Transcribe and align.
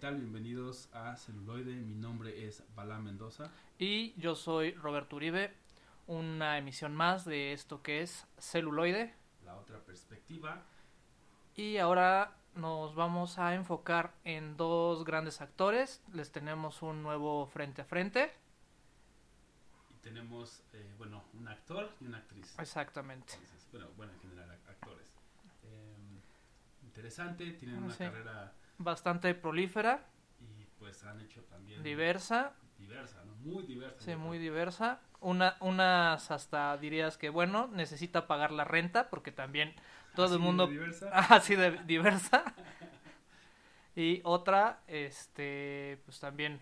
tal? 0.00 0.16
Bienvenidos 0.16 0.88
a 0.92 1.16
Celuloide. 1.16 1.74
Mi 1.74 1.94
nombre 1.94 2.46
es 2.46 2.62
Balá 2.74 2.98
Mendoza. 2.98 3.50
Y 3.78 4.12
yo 4.20 4.34
soy 4.34 4.72
Roberto 4.72 5.16
Uribe. 5.16 5.52
Una 6.06 6.58
emisión 6.58 6.94
más 6.94 7.24
de 7.24 7.52
esto 7.52 7.82
que 7.82 8.02
es 8.02 8.26
Celuloide. 8.38 9.14
La 9.44 9.56
otra 9.56 9.78
perspectiva. 9.80 10.62
Y 11.54 11.76
ahora 11.76 12.36
nos 12.54 12.94
vamos 12.94 13.38
a 13.38 13.54
enfocar 13.54 14.14
en 14.24 14.56
dos 14.56 15.04
grandes 15.04 15.40
actores. 15.40 16.02
Les 16.12 16.32
tenemos 16.32 16.82
un 16.82 17.02
nuevo 17.02 17.46
frente 17.46 17.82
a 17.82 17.84
frente. 17.84 18.32
Y 19.94 19.98
tenemos, 20.02 20.62
eh, 20.72 20.94
bueno, 20.98 21.24
un 21.34 21.46
actor 21.48 21.90
y 22.00 22.06
una 22.06 22.18
actriz. 22.18 22.58
Exactamente. 22.58 23.34
Entonces, 23.34 23.68
bueno, 23.70 23.88
bueno, 23.96 24.12
en 24.14 24.20
general, 24.20 24.48
ac- 24.50 24.70
actores. 24.70 25.14
Eh, 25.64 26.20
interesante, 26.84 27.52
tienen 27.52 27.76
Ah, 27.78 27.84
una 27.84 27.94
sí. 27.94 28.04
carrera 28.04 28.54
Bastante 28.82 29.34
prolífera, 29.34 30.06
y 30.40 30.64
pues 30.78 31.04
han 31.04 31.20
hecho 31.20 31.42
también... 31.44 31.82
diversa. 31.82 32.54
Diversa, 32.78 33.22
¿no? 33.26 33.34
Muy 33.34 33.64
diversa. 33.64 34.00
Sí, 34.00 34.16
muy 34.16 34.38
diversa. 34.38 35.00
Una, 35.20 35.58
unas 35.60 36.30
hasta 36.30 36.74
dirías 36.78 37.18
que, 37.18 37.28
bueno, 37.28 37.68
necesita 37.68 38.26
pagar 38.26 38.52
la 38.52 38.64
renta 38.64 39.10
porque 39.10 39.32
también 39.32 39.74
todo 40.14 40.24
Así 40.24 40.34
el 40.34 40.40
de 40.40 40.46
mundo 40.46 40.66
diversa. 40.66 41.10
así 41.28 41.56
de 41.56 41.72
diversa. 41.84 42.42
Y 43.94 44.22
otra, 44.24 44.80
este, 44.86 46.00
pues 46.06 46.20
también 46.20 46.60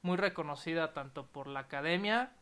muy 0.00 0.16
reconocida 0.16 0.94
tanto 0.94 1.26
por 1.26 1.46
la 1.46 1.60
academia 1.60 2.32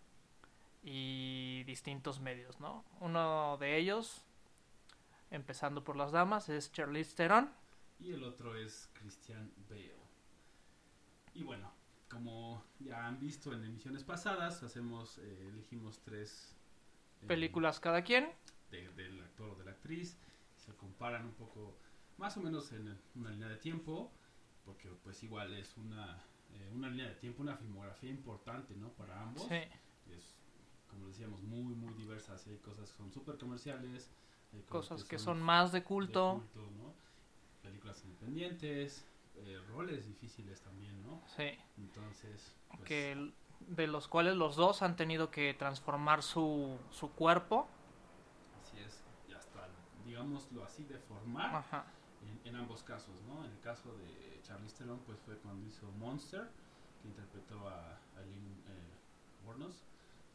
y 0.84 1.64
distintos 1.64 2.20
medios, 2.20 2.60
¿no? 2.60 2.84
Uno 3.00 3.56
de 3.58 3.76
ellos, 3.76 4.24
empezando 5.32 5.82
por 5.82 5.96
las 5.96 6.12
damas, 6.12 6.48
es 6.48 6.70
Charlize 6.72 7.16
Theron. 7.16 7.50
Y 8.00 8.12
el 8.12 8.24
otro 8.24 8.56
es 8.56 8.88
Christian 8.94 9.52
Bale. 9.68 9.94
Y 11.34 11.42
bueno, 11.42 11.70
como 12.08 12.64
ya 12.80 13.06
han 13.06 13.20
visto 13.20 13.52
en 13.52 13.64
emisiones 13.64 14.04
pasadas, 14.04 14.62
hacemos, 14.62 15.18
eh, 15.18 15.48
elegimos 15.52 16.00
tres 16.00 16.56
eh, 17.22 17.26
Películas 17.26 17.78
cada 17.80 18.02
quien. 18.02 18.30
de- 18.70 18.88
del 18.94 19.20
actor 19.20 19.50
o 19.50 19.54
de 19.56 19.64
la 19.64 19.72
actriz. 19.72 20.16
Se 20.56 20.74
comparan 20.76 21.26
un 21.26 21.34
poco, 21.34 21.76
más 22.18 22.36
o 22.36 22.40
menos 22.40 22.72
en 22.72 22.86
el- 22.88 23.00
una 23.16 23.30
línea 23.30 23.48
de 23.48 23.56
tiempo, 23.56 24.10
porque 24.64 24.88
pues 25.02 25.22
igual 25.22 25.52
es 25.54 25.76
una, 25.76 26.22
eh, 26.54 26.70
una 26.72 26.88
línea 26.88 27.08
de 27.08 27.14
tiempo, 27.16 27.42
una 27.42 27.56
filmografía 27.56 28.10
importante, 28.10 28.74
¿no? 28.76 28.90
Para 28.92 29.20
ambos. 29.22 29.46
Sí, 29.48 29.56
Es, 30.12 30.38
como 30.88 31.06
decíamos, 31.08 31.42
muy, 31.42 31.74
muy 31.74 31.92
diversas. 31.94 32.46
Hay 32.48 32.56
cosas 32.58 32.90
que 32.90 32.96
son 32.96 33.12
súper 33.12 33.36
comerciales. 33.38 34.10
hay 34.52 34.62
cosas 34.62 35.04
que 35.04 35.18
son 35.18 35.40
más 35.40 35.70
de 35.72 35.78
de 35.80 35.84
culto. 35.84 36.42
culto, 36.52 36.70
¿no? 36.72 36.94
Películas 37.62 38.02
independientes, 38.04 39.04
eh, 39.36 39.58
roles 39.68 40.06
difíciles 40.06 40.60
también, 40.60 41.02
¿no? 41.02 41.20
Sí, 41.36 41.58
Entonces, 41.78 42.54
pues, 42.68 42.88
que 42.88 43.32
de 43.60 43.86
los 43.86 44.08
cuales 44.08 44.36
los 44.36 44.56
dos 44.56 44.82
han 44.82 44.96
tenido 44.96 45.30
que 45.30 45.54
transformar 45.54 46.22
su, 46.22 46.78
su 46.90 47.10
cuerpo. 47.12 47.68
así 48.62 48.78
es, 48.78 49.02
ya 49.28 49.38
está, 49.38 49.68
digámoslo 50.06 50.64
así, 50.64 50.84
de 50.84 50.98
formar 50.98 51.54
Ajá. 51.56 51.84
en, 52.44 52.48
en 52.48 52.56
ambos 52.56 52.82
casos, 52.82 53.14
¿no? 53.28 53.44
En 53.44 53.50
el 53.52 53.60
caso 53.60 53.96
de 53.98 54.40
Charlize 54.42 54.76
Theron, 54.76 54.98
pues 55.00 55.18
fue 55.20 55.36
cuando 55.38 55.66
hizo 55.66 55.90
Monster, 55.92 56.48
que 57.02 57.08
interpretó 57.08 57.68
a 57.68 57.98
Eileen 58.18 58.62
eh, 58.68 58.90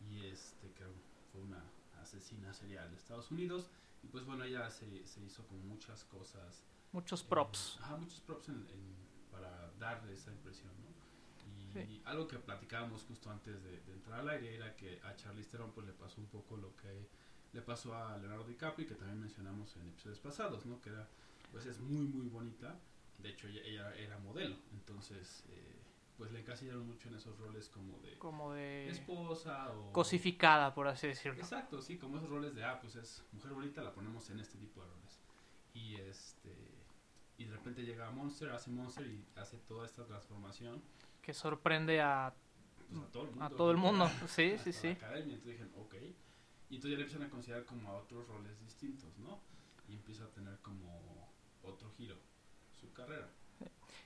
y 0.09 0.25
este, 0.27 0.71
que 0.73 0.83
fue 1.31 1.41
una 1.41 1.63
asesina 2.01 2.53
serial 2.53 2.89
de 2.91 2.97
Estados 2.97 3.31
Unidos, 3.31 3.69
y 4.03 4.07
pues 4.07 4.25
bueno, 4.25 4.43
ella 4.43 4.69
se, 4.69 5.05
se 5.07 5.21
hizo 5.21 5.45
con 5.47 5.67
muchas 5.67 6.03
cosas 6.05 6.63
Muchos 6.95 7.21
Eh, 7.23 7.25
props. 7.29 7.77
ajá, 7.81 7.97
muchos 7.97 8.21
props 8.21 8.47
en- 8.49 8.55
en- 8.55 8.95
para 9.31 9.69
dar 9.77 10.01
esa 10.09 10.31
impresión, 10.31 10.71
¿no? 10.81 10.85
Y 11.81 11.85
Sí. 11.85 12.01
algo 12.05 12.25
que 12.27 12.39
platicábamos 12.39 13.03
justo 13.03 13.29
antes 13.29 13.61
de, 13.63 13.81
de 13.81 13.93
entrar 13.93 14.21
al 14.21 14.29
aire 14.29 14.55
era 14.55 14.73
que 14.77 15.01
a 15.03 15.13
Charlize 15.17 15.49
Theron 15.49 15.71
pues 15.73 15.85
le 15.85 15.91
pasó 15.93 16.21
un 16.21 16.27
poco 16.27 16.55
lo 16.55 16.73
que 16.77 17.07
le 17.51 17.61
pasó 17.61 17.93
a 17.95 18.17
Leonardo 18.17 18.45
DiCaprio 18.45 18.85
y 18.85 18.87
que 18.89 18.95
también 18.95 19.19
mencionamos 19.19 19.75
en 19.75 19.89
episodios 19.89 20.19
pasados, 20.19 20.65
¿no? 20.65 20.81
Que 20.81 20.89
era, 20.89 21.07
pues 21.51 21.65
es 21.65 21.79
muy 21.81 22.05
muy 22.07 22.27
bonita. 22.27 22.79
De 23.19 23.29
hecho 23.29 23.47
ella, 23.49 23.61
ella 23.65 23.95
era 23.95 24.17
modelo, 24.19 24.55
entonces 24.73 25.43
eh, 25.49 25.75
pues 26.17 26.31
le 26.31 26.39
encasillaron 26.39 26.85
mucho 26.87 27.09
en 27.09 27.15
esos 27.15 27.37
roles 27.37 27.67
como 27.67 27.99
de 27.99 28.17
Como 28.19 28.53
de 28.53 28.89
esposa 28.89 29.69
o 29.73 29.91
cosificada, 29.91 30.73
por 30.73 30.87
así 30.87 31.07
decirlo. 31.07 31.39
Exacto, 31.41 31.81
sí, 31.81 31.97
como 31.97 32.17
esos 32.17 32.29
roles 32.29 32.55
de, 32.55 32.63
ah, 32.63 32.79
pues 32.79 32.95
es 32.95 33.21
mujer 33.33 33.51
bonita, 33.53 33.81
la 33.83 33.93
ponemos 33.93 34.29
en 34.29 34.39
este 34.39 34.57
tipo 34.57 34.81
de 34.81 34.87
roles. 34.87 35.19
Y 35.73 35.95
este 35.95 36.55
y 37.37 37.45
de 37.45 37.51
repente 37.51 37.83
llega 37.83 38.09
Monster, 38.11 38.49
hace 38.51 38.69
Monster 38.71 39.05
y 39.07 39.25
hace 39.35 39.57
toda 39.57 39.85
esta 39.85 40.05
transformación 40.05 40.81
Que 41.21 41.33
sorprende 41.33 42.01
a, 42.01 42.33
pues, 42.89 43.01
a 43.03 43.11
todo 43.11 43.23
el 43.23 43.29
mundo. 43.31 43.45
a 43.45 43.49
todo 43.49 43.71
el 43.71 43.77
mundo. 43.77 44.09
Sí, 44.27 44.51
la 44.51 44.57
sí, 44.59 44.71
sí. 44.73 44.87
academia. 44.89 45.35
Entonces 45.35 45.59
dijeron, 45.59 45.73
ok. 45.77 45.95
Y 46.69 46.75
entonces 46.75 46.91
ya 46.91 46.97
le 46.97 47.03
empiezan 47.03 47.23
a 47.23 47.29
considerar 47.29 47.65
como 47.65 47.89
a 47.89 47.93
otros 47.97 48.27
roles 48.27 48.59
distintos, 48.61 49.17
¿no? 49.19 49.39
Y 49.87 49.93
empieza 49.93 50.23
a 50.25 50.29
tener 50.29 50.57
como 50.59 51.29
otro 51.63 51.89
giro 51.91 52.15
su 52.79 52.91
carrera. 52.93 53.29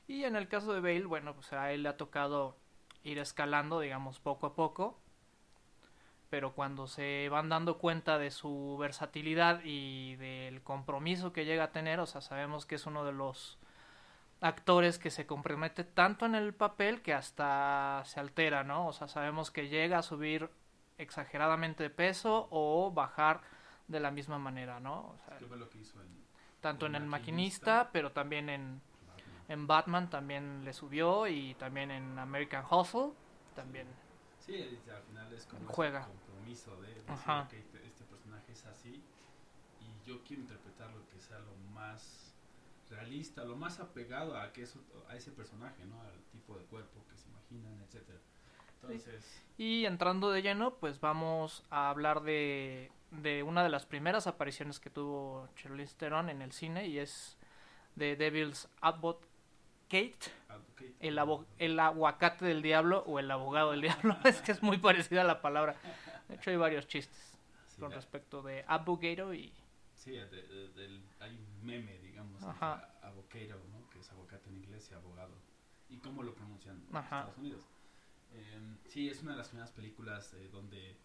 Y 0.07 0.23
en 0.23 0.35
el 0.35 0.47
caso 0.47 0.73
de 0.73 0.81
Bale, 0.81 1.05
bueno, 1.05 1.35
pues 1.35 1.53
a 1.53 1.71
él 1.71 1.83
le 1.83 1.89
ha 1.89 1.97
tocado 1.97 2.57
ir 3.03 3.19
escalando, 3.19 3.79
digamos, 3.79 4.19
poco 4.19 4.47
a 4.47 4.55
poco. 4.55 4.99
Pero 6.29 6.53
cuando 6.53 6.87
se 6.87 7.27
van 7.29 7.49
dando 7.49 7.77
cuenta 7.77 8.17
de 8.19 8.29
su 8.29 8.77
versatilidad 8.79 9.61
y 9.63 10.15
del 10.17 10.61
compromiso 10.61 11.33
que 11.33 11.45
llega 11.45 11.65
a 11.65 11.71
tener, 11.71 11.99
o 11.99 12.05
sea, 12.05 12.21
sabemos 12.21 12.65
que 12.65 12.75
es 12.75 12.85
uno 12.85 13.03
de 13.03 13.13
los 13.13 13.57
actores 14.41 14.99
que 14.99 15.09
se 15.09 15.25
compromete 15.25 15.83
tanto 15.83 16.25
en 16.25 16.35
el 16.35 16.53
papel 16.53 17.01
que 17.01 17.13
hasta 17.13 18.03
se 18.05 18.19
altera, 18.19 18.63
¿no? 18.63 18.87
O 18.87 18.93
sea, 18.93 19.07
sabemos 19.07 19.51
que 19.51 19.69
llega 19.69 19.97
a 19.97 20.03
subir 20.03 20.49
exageradamente 20.97 21.83
de 21.83 21.89
peso 21.89 22.47
o 22.51 22.91
bajar 22.91 23.41
de 23.87 23.99
la 23.99 24.11
misma 24.11 24.37
manera, 24.37 24.79
¿no? 24.79 25.07
O 25.09 25.17
sea, 25.25 25.37
¿Qué 25.37 25.45
fue 25.45 25.57
lo 25.57 25.69
que 25.69 25.79
hizo 25.79 25.99
en 26.01 26.19
tanto 26.61 26.85
en 26.85 26.95
El 26.95 27.03
el 27.03 27.09
Maquinista. 27.09 27.65
maquinista, 27.71 27.89
pero 27.91 28.11
también 28.11 28.49
en, 28.49 28.81
Batman? 29.07 29.45
en 29.47 29.67
Batman 29.67 30.09
también 30.09 30.65
le 30.65 30.73
subió 30.73 31.27
y 31.27 31.55
también 31.55 31.89
en 31.89 32.19
American 32.19 32.65
Hustle 32.69 33.11
también. 33.55 33.87
Sí, 34.49 34.79
al 34.91 35.03
final 35.03 35.33
es 35.33 35.45
como 35.45 35.69
Juega. 35.69 35.99
ese 36.01 36.09
compromiso 36.09 36.81
de 36.81 36.87
decir, 36.87 37.03
Ajá. 37.11 37.41
ok, 37.43 37.53
este, 37.53 37.85
este 37.85 38.03
personaje 38.05 38.51
es 38.51 38.65
así 38.65 39.03
y 39.79 40.07
yo 40.07 40.23
quiero 40.23 40.41
interpretarlo 40.41 41.07
que 41.13 41.19
sea 41.19 41.37
lo 41.39 41.55
más 41.73 42.33
realista, 42.89 43.43
lo 43.43 43.55
más 43.55 43.79
apegado 43.79 44.35
a 44.35 44.51
que 44.51 44.63
eso, 44.63 44.79
a 45.07 45.15
ese 45.15 45.31
personaje, 45.31 45.85
¿no? 45.85 46.01
Al 46.01 46.19
tipo 46.31 46.57
de 46.57 46.63
cuerpo 46.65 47.05
que 47.11 47.17
se 47.17 47.29
imaginan, 47.29 47.79
etcétera. 47.83 48.17
Entonces, 48.81 49.43
Y 49.57 49.85
entrando 49.85 50.31
de 50.31 50.41
lleno, 50.41 50.73
pues 50.75 50.99
vamos 50.99 51.63
a 51.69 51.89
hablar 51.89 52.21
de, 52.23 52.91
de 53.11 53.43
una 53.43 53.61
de 53.61 53.69
las 53.69 53.85
primeras 53.85 54.25
apariciones 54.25 54.79
que 54.79 54.89
tuvo 54.89 55.47
Charlize 55.55 55.95
Theron 55.97 56.29
en 56.29 56.41
el 56.41 56.53
cine 56.53 56.87
y 56.87 56.97
es 56.97 57.37
de 57.95 58.15
Devil's 58.15 58.67
Advocate, 58.81 59.27
Advocate, 60.47 60.95
el, 60.99 61.17
abo- 61.17 61.45
el 61.57 61.79
aguacate 61.79 62.45
del 62.45 62.61
diablo 62.61 63.03
o 63.07 63.19
el 63.19 63.29
abogado 63.31 63.71
del 63.71 63.81
diablo. 64.03 64.17
es 64.23 64.41
que 64.41 64.51
es 64.51 64.61
muy 64.63 64.77
parecida 64.77 65.21
a 65.21 65.25
la 65.25 65.41
palabra. 65.41 65.75
De 66.27 66.35
hecho 66.35 66.51
hay 66.51 66.57
varios 66.57 66.87
chistes 66.87 67.33
sí, 67.67 67.79
con 67.81 67.89
la- 67.89 67.95
respecto 67.95 68.41
de 68.41 68.63
Abogado 68.67 69.33
y... 69.33 69.51
sí, 69.95 70.11
de- 70.11 70.25
de- 70.27 70.67
del- 70.69 71.01
hay 71.19 71.31
un 71.35 71.65
meme, 71.65 71.97
digamos, 71.99 72.41
avocado, 72.43 73.59
¿no? 73.71 73.89
Que 73.89 73.99
es 73.99 74.09
aguacate 74.11 74.49
en 74.49 74.57
inglés 74.57 74.87
y 74.91 74.93
abogado. 74.93 75.33
¿Y 75.89 75.97
cómo 75.97 76.21
lo 76.23 76.33
pronuncian 76.35 76.75
en 76.89 76.95
Ajá. 76.95 77.19
Estados 77.21 77.37
Unidos? 77.39 77.63
Em, 78.31 78.77
sí, 78.87 79.09
es 79.09 79.21
una 79.23 79.31
de 79.31 79.37
las 79.39 79.47
primeras 79.47 79.71
películas 79.71 80.33
eh, 80.35 80.49
donde 80.51 80.95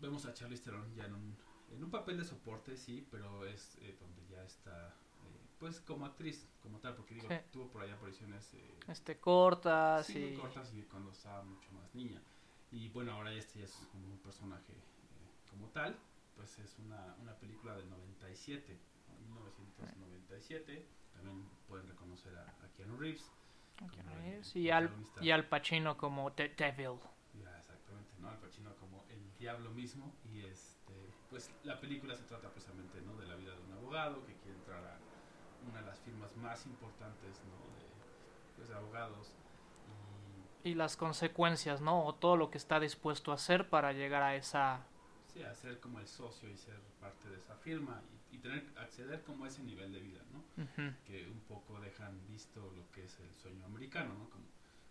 vemos 0.00 0.26
a 0.26 0.34
Charlize 0.34 0.62
Theron 0.64 0.94
ya 0.94 1.06
en 1.06 1.14
un, 1.14 1.36
en 1.74 1.82
un 1.82 1.90
papel 1.90 2.18
de 2.18 2.24
soporte, 2.24 2.76
sí, 2.76 3.06
pero 3.10 3.46
es 3.46 3.78
eh, 3.80 3.96
donde 3.98 4.26
ya 4.28 4.42
está, 4.44 4.88
eh, 4.88 5.13
pues 5.64 5.80
como 5.80 6.04
actriz, 6.04 6.46
como 6.62 6.78
tal, 6.78 6.94
porque 6.94 7.14
digo, 7.14 7.26
Sí. 7.26 7.36
tuvo 7.50 7.68
por 7.68 7.80
ahí 7.80 7.90
apariciones 7.90 8.52
eh, 8.52 8.78
Este 8.86 9.18
cortas 9.18 10.04
sí, 10.06 10.18
muy 10.18 10.28
y... 10.34 10.36
cortas 10.36 10.74
y 10.74 10.82
cuando 10.82 11.10
estaba 11.10 11.42
mucho 11.42 11.72
más 11.72 11.94
niña. 11.94 12.20
Y 12.70 12.90
bueno, 12.90 13.12
ahora 13.12 13.32
este 13.32 13.60
ya 13.60 13.64
es 13.64 13.72
como 13.90 14.06
un 14.08 14.18
personaje 14.18 14.72
eh, 14.74 15.48
como 15.48 15.68
tal, 15.68 15.96
pues 16.36 16.58
es 16.58 16.78
una, 16.80 17.16
una 17.22 17.32
película 17.36 17.74
del 17.76 17.88
97, 17.88 18.78
¿no? 19.08 19.40
1997. 19.40 20.86
También 21.14 21.48
pueden 21.66 21.88
reconocer 21.88 22.36
a, 22.36 22.42
a 22.42 22.68
Keanu 22.76 22.98
Reeves. 22.98 23.24
Keanu 23.90 24.12
el 24.22 24.42
y 24.54 24.68
al, 24.68 24.90
y 25.22 25.30
al 25.30 25.48
Pacino 25.48 25.96
como 25.96 26.30
The 26.32 26.50
Devil. 26.58 26.98
Ya, 27.42 27.58
exactamente, 27.58 28.12
¿no? 28.20 28.28
Al 28.28 28.36
Pacino 28.38 28.76
como 28.76 29.06
el 29.08 29.34
diablo 29.38 29.70
mismo 29.70 30.14
y 30.30 30.40
este, 30.44 30.92
pues 31.30 31.50
la 31.62 31.80
película 31.80 32.14
se 32.16 32.24
trata 32.24 32.50
precisamente, 32.50 33.00
¿no? 33.00 33.16
De 33.16 33.24
la 33.26 33.36
vida 33.36 33.54
de 33.56 33.62
un 33.62 33.72
abogado 33.72 34.26
que 34.26 34.34
quiere 34.34 34.58
entrar 34.58 34.84
a 34.84 34.98
una 35.68 35.80
de 35.80 35.86
las 35.86 35.98
firmas 36.00 36.34
más 36.36 36.66
importantes, 36.66 37.40
¿no? 37.44 37.54
De, 37.76 37.84
pues, 38.56 38.68
de 38.68 38.74
abogados 38.74 39.32
y 40.64 40.68
Y 40.70 40.74
las 40.74 40.96
consecuencias, 40.96 41.80
¿no? 41.80 42.04
O 42.06 42.14
todo 42.14 42.36
lo 42.36 42.50
que 42.50 42.58
está 42.58 42.80
dispuesto 42.80 43.32
a 43.32 43.34
hacer 43.34 43.68
para 43.68 43.92
llegar 43.92 44.22
a 44.22 44.34
esa... 44.36 44.80
Sí, 45.32 45.42
a 45.42 45.52
ser 45.54 45.80
como 45.80 45.98
el 45.98 46.06
socio 46.06 46.48
y 46.48 46.56
ser 46.56 46.78
parte 47.00 47.28
de 47.28 47.36
esa 47.36 47.54
firma 47.56 48.00
y, 48.32 48.36
y 48.36 48.38
tener 48.38 48.64
acceder 48.78 49.22
como 49.24 49.44
a 49.44 49.48
ese 49.48 49.62
nivel 49.64 49.92
de 49.92 50.00
vida, 50.00 50.20
¿no? 50.32 50.62
Ujú. 50.62 50.94
Que 51.04 51.26
un 51.26 51.40
poco 51.40 51.80
dejan 51.80 52.18
visto 52.28 52.60
lo 52.76 52.90
que 52.92 53.04
es 53.04 53.18
el 53.18 53.34
sueño 53.34 53.64
americano, 53.66 54.14
¿no? 54.14 54.30
Como 54.30 54.44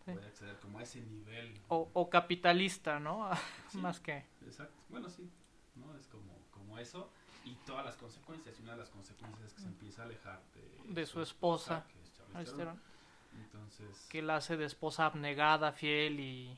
Sí. 0.05 0.11
a 0.11 0.27
acceder 0.27 0.59
como 0.59 0.79
a 0.79 0.83
ese 0.83 0.99
nivel. 0.99 1.57
O, 1.69 1.89
o 1.93 2.09
capitalista, 2.09 2.99
¿no? 2.99 3.29
Sí, 3.71 3.77
Más 3.77 4.01
que... 4.01 4.25
Exacto. 4.45 4.75
Bueno, 4.89 5.09
sí, 5.09 5.29
¿no? 5.75 5.95
Es 5.97 6.07
como, 6.07 6.37
como 6.51 6.77
eso 6.77 7.09
y 7.43 7.55
todas 7.65 7.85
las 7.85 7.95
consecuencias. 7.97 8.59
Y 8.59 8.63
una 8.63 8.73
de 8.73 8.79
las 8.79 8.89
consecuencias 8.89 9.47
es 9.47 9.53
que 9.53 9.61
se 9.61 9.67
empieza 9.67 10.01
a 10.03 10.05
alejar 10.05 10.41
de, 10.53 10.93
De 10.93 11.05
su 11.05 11.21
esposa, 11.21 11.85
que 11.87 12.01
es 12.01 12.13
Charlize 12.13 12.33
Charlize 12.33 12.55
Theron. 12.57 12.79
Theron, 12.79 13.43
Entonces, 13.43 14.07
que 14.09 14.21
la 14.21 14.37
hace 14.37 14.57
de 14.57 14.65
esposa 14.65 15.05
abnegada, 15.05 15.71
fiel 15.71 16.19
y... 16.19 16.57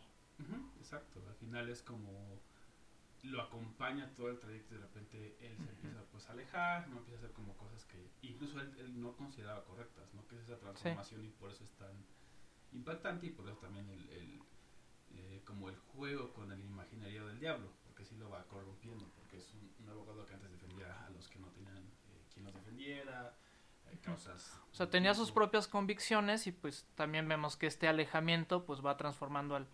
Exacto. 0.80 1.22
Al 1.28 1.36
final 1.36 1.70
es 1.70 1.82
como 1.82 2.40
lo 3.24 3.42
acompaña 3.42 4.14
todo 4.14 4.30
el 4.30 4.40
trayecto 4.40 4.76
y 4.76 4.78
de 4.78 4.84
repente 4.84 5.38
él 5.40 5.58
se 5.58 5.70
empieza 5.72 6.04
pues 6.12 6.30
a 6.30 6.34
alejar, 6.34 6.88
no 6.90 6.98
empieza 6.98 7.18
a 7.18 7.24
hacer 7.24 7.32
como 7.32 7.56
cosas 7.58 7.84
que 7.86 7.98
incluso 8.22 8.60
él, 8.60 8.72
él 8.78 9.02
no 9.02 9.14
consideraba 9.16 9.64
correctas, 9.64 10.14
¿no? 10.14 10.28
Que 10.28 10.36
es 10.36 10.44
esa 10.44 10.60
transformación 10.60 11.26
y 11.26 11.30
por 11.30 11.50
eso 11.50 11.64
es 11.64 11.72
tan 11.72 12.06
impactante 12.72 13.26
y 13.26 13.32
por 13.32 13.48
eso 13.48 13.58
también 13.58 13.90
el, 13.90 14.10
el, 14.10 14.40
eh, 15.16 15.42
como 15.46 15.70
el 15.70 15.76
juego 15.76 16.34
con 16.34 16.52
el 16.52 16.64
imaginario 16.64 17.26
del 17.28 17.40
diablo, 17.40 17.72
porque 17.96 18.10
sí 18.10 18.18
lo 18.18 18.30
va 18.30 18.44
corrompiendo, 18.44 19.06
porque 19.16 19.38
es 19.38 19.54
un, 19.54 19.74
un 19.82 19.90
abogado 19.90 20.26
que 20.26 20.34
antes 20.34 20.52
defendía 20.52 21.06
a 21.06 21.10
los 21.12 21.30
que 21.30 21.40
no 21.40 21.48
tenían 21.48 21.78
eh, 21.78 22.26
quien 22.34 22.44
los 22.44 22.54
defendiera, 22.54 23.34
eh, 23.90 23.98
causas... 24.04 24.60
O 24.70 24.76
sea, 24.76 24.90
tenía 24.90 25.14
sus 25.14 25.32
propias 25.32 25.70
convicciones 25.70 26.46
y 26.46 26.52
pues 26.52 26.86
también 26.96 27.30
vemos 27.30 27.56
que 27.56 27.68
este 27.68 27.88
alejamiento 27.88 28.66
pues 28.66 28.86
va 28.86 28.98
transformando 28.98 29.56
al, 29.56 29.66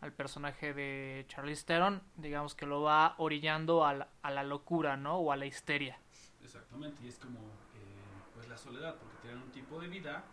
al 0.00 0.14
personaje 0.14 0.72
de 0.72 1.26
Charlize 1.28 1.66
Theron, 1.66 2.02
digamos 2.16 2.54
que 2.54 2.64
lo 2.64 2.80
va 2.80 3.14
orillando 3.18 3.84
a 3.84 3.92
la, 3.92 4.08
a 4.22 4.30
la 4.30 4.42
locura, 4.42 4.96
¿no? 4.96 5.18
O 5.18 5.30
a 5.30 5.36
la 5.36 5.44
histeria. 5.44 6.00
Exactamente, 6.42 7.04
y 7.04 7.08
es 7.08 7.18
como 7.18 7.40
eh, 7.40 8.22
pues 8.32 8.48
la 8.48 8.56
soledad, 8.56 8.96
porque 8.96 9.18
tenían 9.20 9.42
un 9.42 9.50
tipo 9.50 9.78
de 9.78 9.88
vida, 9.88 10.24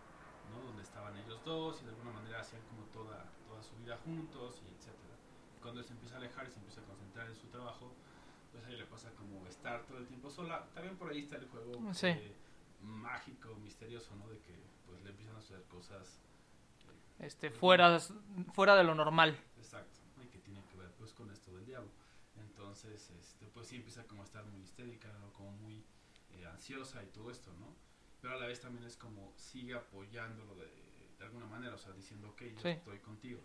¿no? 0.50 0.62
Donde 0.64 0.82
estaban 0.82 1.14
ellos 1.18 1.44
dos 1.44 1.82
y 1.82 1.84
de 1.84 1.90
alguna 1.90 2.12
manera 2.12 2.40
hacían 2.40 2.62
como 2.62 2.84
toda, 2.84 3.30
toda 3.46 3.62
su 3.62 3.76
vida 3.76 3.98
juntos 4.02 4.62
y 4.64 4.72
etcétera. 4.72 5.14
Y 5.58 5.60
cuando 5.60 5.80
él 5.80 5.86
se 5.86 5.92
empieza 5.92 6.14
a 6.14 6.18
alejar 6.18 6.46
y 6.48 6.50
se 6.50 6.56
empieza 6.56 6.80
a 6.80 6.84
concentrar 6.84 7.03
en 7.22 7.36
su 7.36 7.46
trabajo, 7.48 7.94
pues 8.52 8.64
ahí 8.64 8.76
le 8.76 8.84
pasa 8.86 9.10
como 9.14 9.46
estar 9.46 9.84
todo 9.86 9.98
el 9.98 10.06
tiempo 10.06 10.30
sola. 10.30 10.66
También 10.74 10.96
por 10.96 11.10
ahí 11.10 11.20
está 11.20 11.36
el 11.36 11.46
juego 11.48 11.92
Sí. 11.94 12.08
eh, 12.08 12.34
mágico, 12.80 13.54
misterioso, 13.56 14.14
¿no? 14.16 14.28
De 14.28 14.38
que 14.40 14.54
pues 14.86 15.02
le 15.02 15.10
empiezan 15.10 15.36
a 15.36 15.40
suceder 15.40 15.62
cosas 15.64 16.20
Este, 17.20 17.50
fuera, 17.50 17.98
fuera 18.52 18.74
de 18.76 18.84
lo 18.84 18.94
normal. 18.94 19.38
Exacto, 19.56 20.00
¿no? 20.16 20.22
y 20.24 20.26
que 20.26 20.38
tiene 20.38 20.62
que 20.70 20.76
ver 20.76 20.90
pues 20.98 21.12
con 21.12 21.30
esto 21.30 21.54
del 21.56 21.64
diablo. 21.64 21.90
Entonces, 22.36 23.10
este, 23.20 23.46
pues 23.46 23.68
sí 23.68 23.76
empieza 23.76 24.04
como 24.06 24.22
a 24.22 24.24
estar 24.24 24.44
muy 24.46 24.62
histérica, 24.62 25.12
¿no? 25.20 25.32
como 25.32 25.52
muy 25.52 25.84
eh, 26.32 26.46
ansiosa 26.46 27.02
y 27.02 27.06
todo 27.06 27.30
esto, 27.30 27.52
¿no? 27.60 27.74
Pero 28.20 28.34
a 28.34 28.38
la 28.38 28.46
vez 28.46 28.60
también 28.60 28.84
es 28.84 28.96
como 28.96 29.32
sigue 29.36 29.74
apoyándolo 29.74 30.54
de, 30.56 30.66
de 31.18 31.24
alguna 31.24 31.46
manera, 31.46 31.74
o 31.74 31.78
sea, 31.78 31.92
diciendo, 31.92 32.28
ok, 32.30 32.42
yo 32.42 32.60
Sí. 32.60 32.68
estoy 32.70 32.98
contigo. 32.98 33.40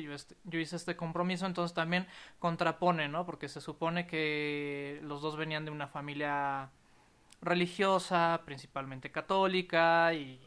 Yo, 0.00 0.12
este- 0.14 0.36
yo 0.44 0.58
hice 0.58 0.76
este 0.76 0.96
compromiso, 0.96 1.46
entonces 1.46 1.74
también 1.74 2.06
contrapone, 2.38 3.08
¿no? 3.08 3.26
Porque 3.26 3.48
se 3.48 3.60
supone 3.60 4.06
que 4.06 5.00
los 5.02 5.20
dos 5.22 5.36
venían 5.36 5.64
de 5.64 5.70
una 5.70 5.88
familia 5.88 6.70
religiosa, 7.42 8.42
principalmente 8.46 9.10
católica, 9.12 10.14
y 10.14 10.40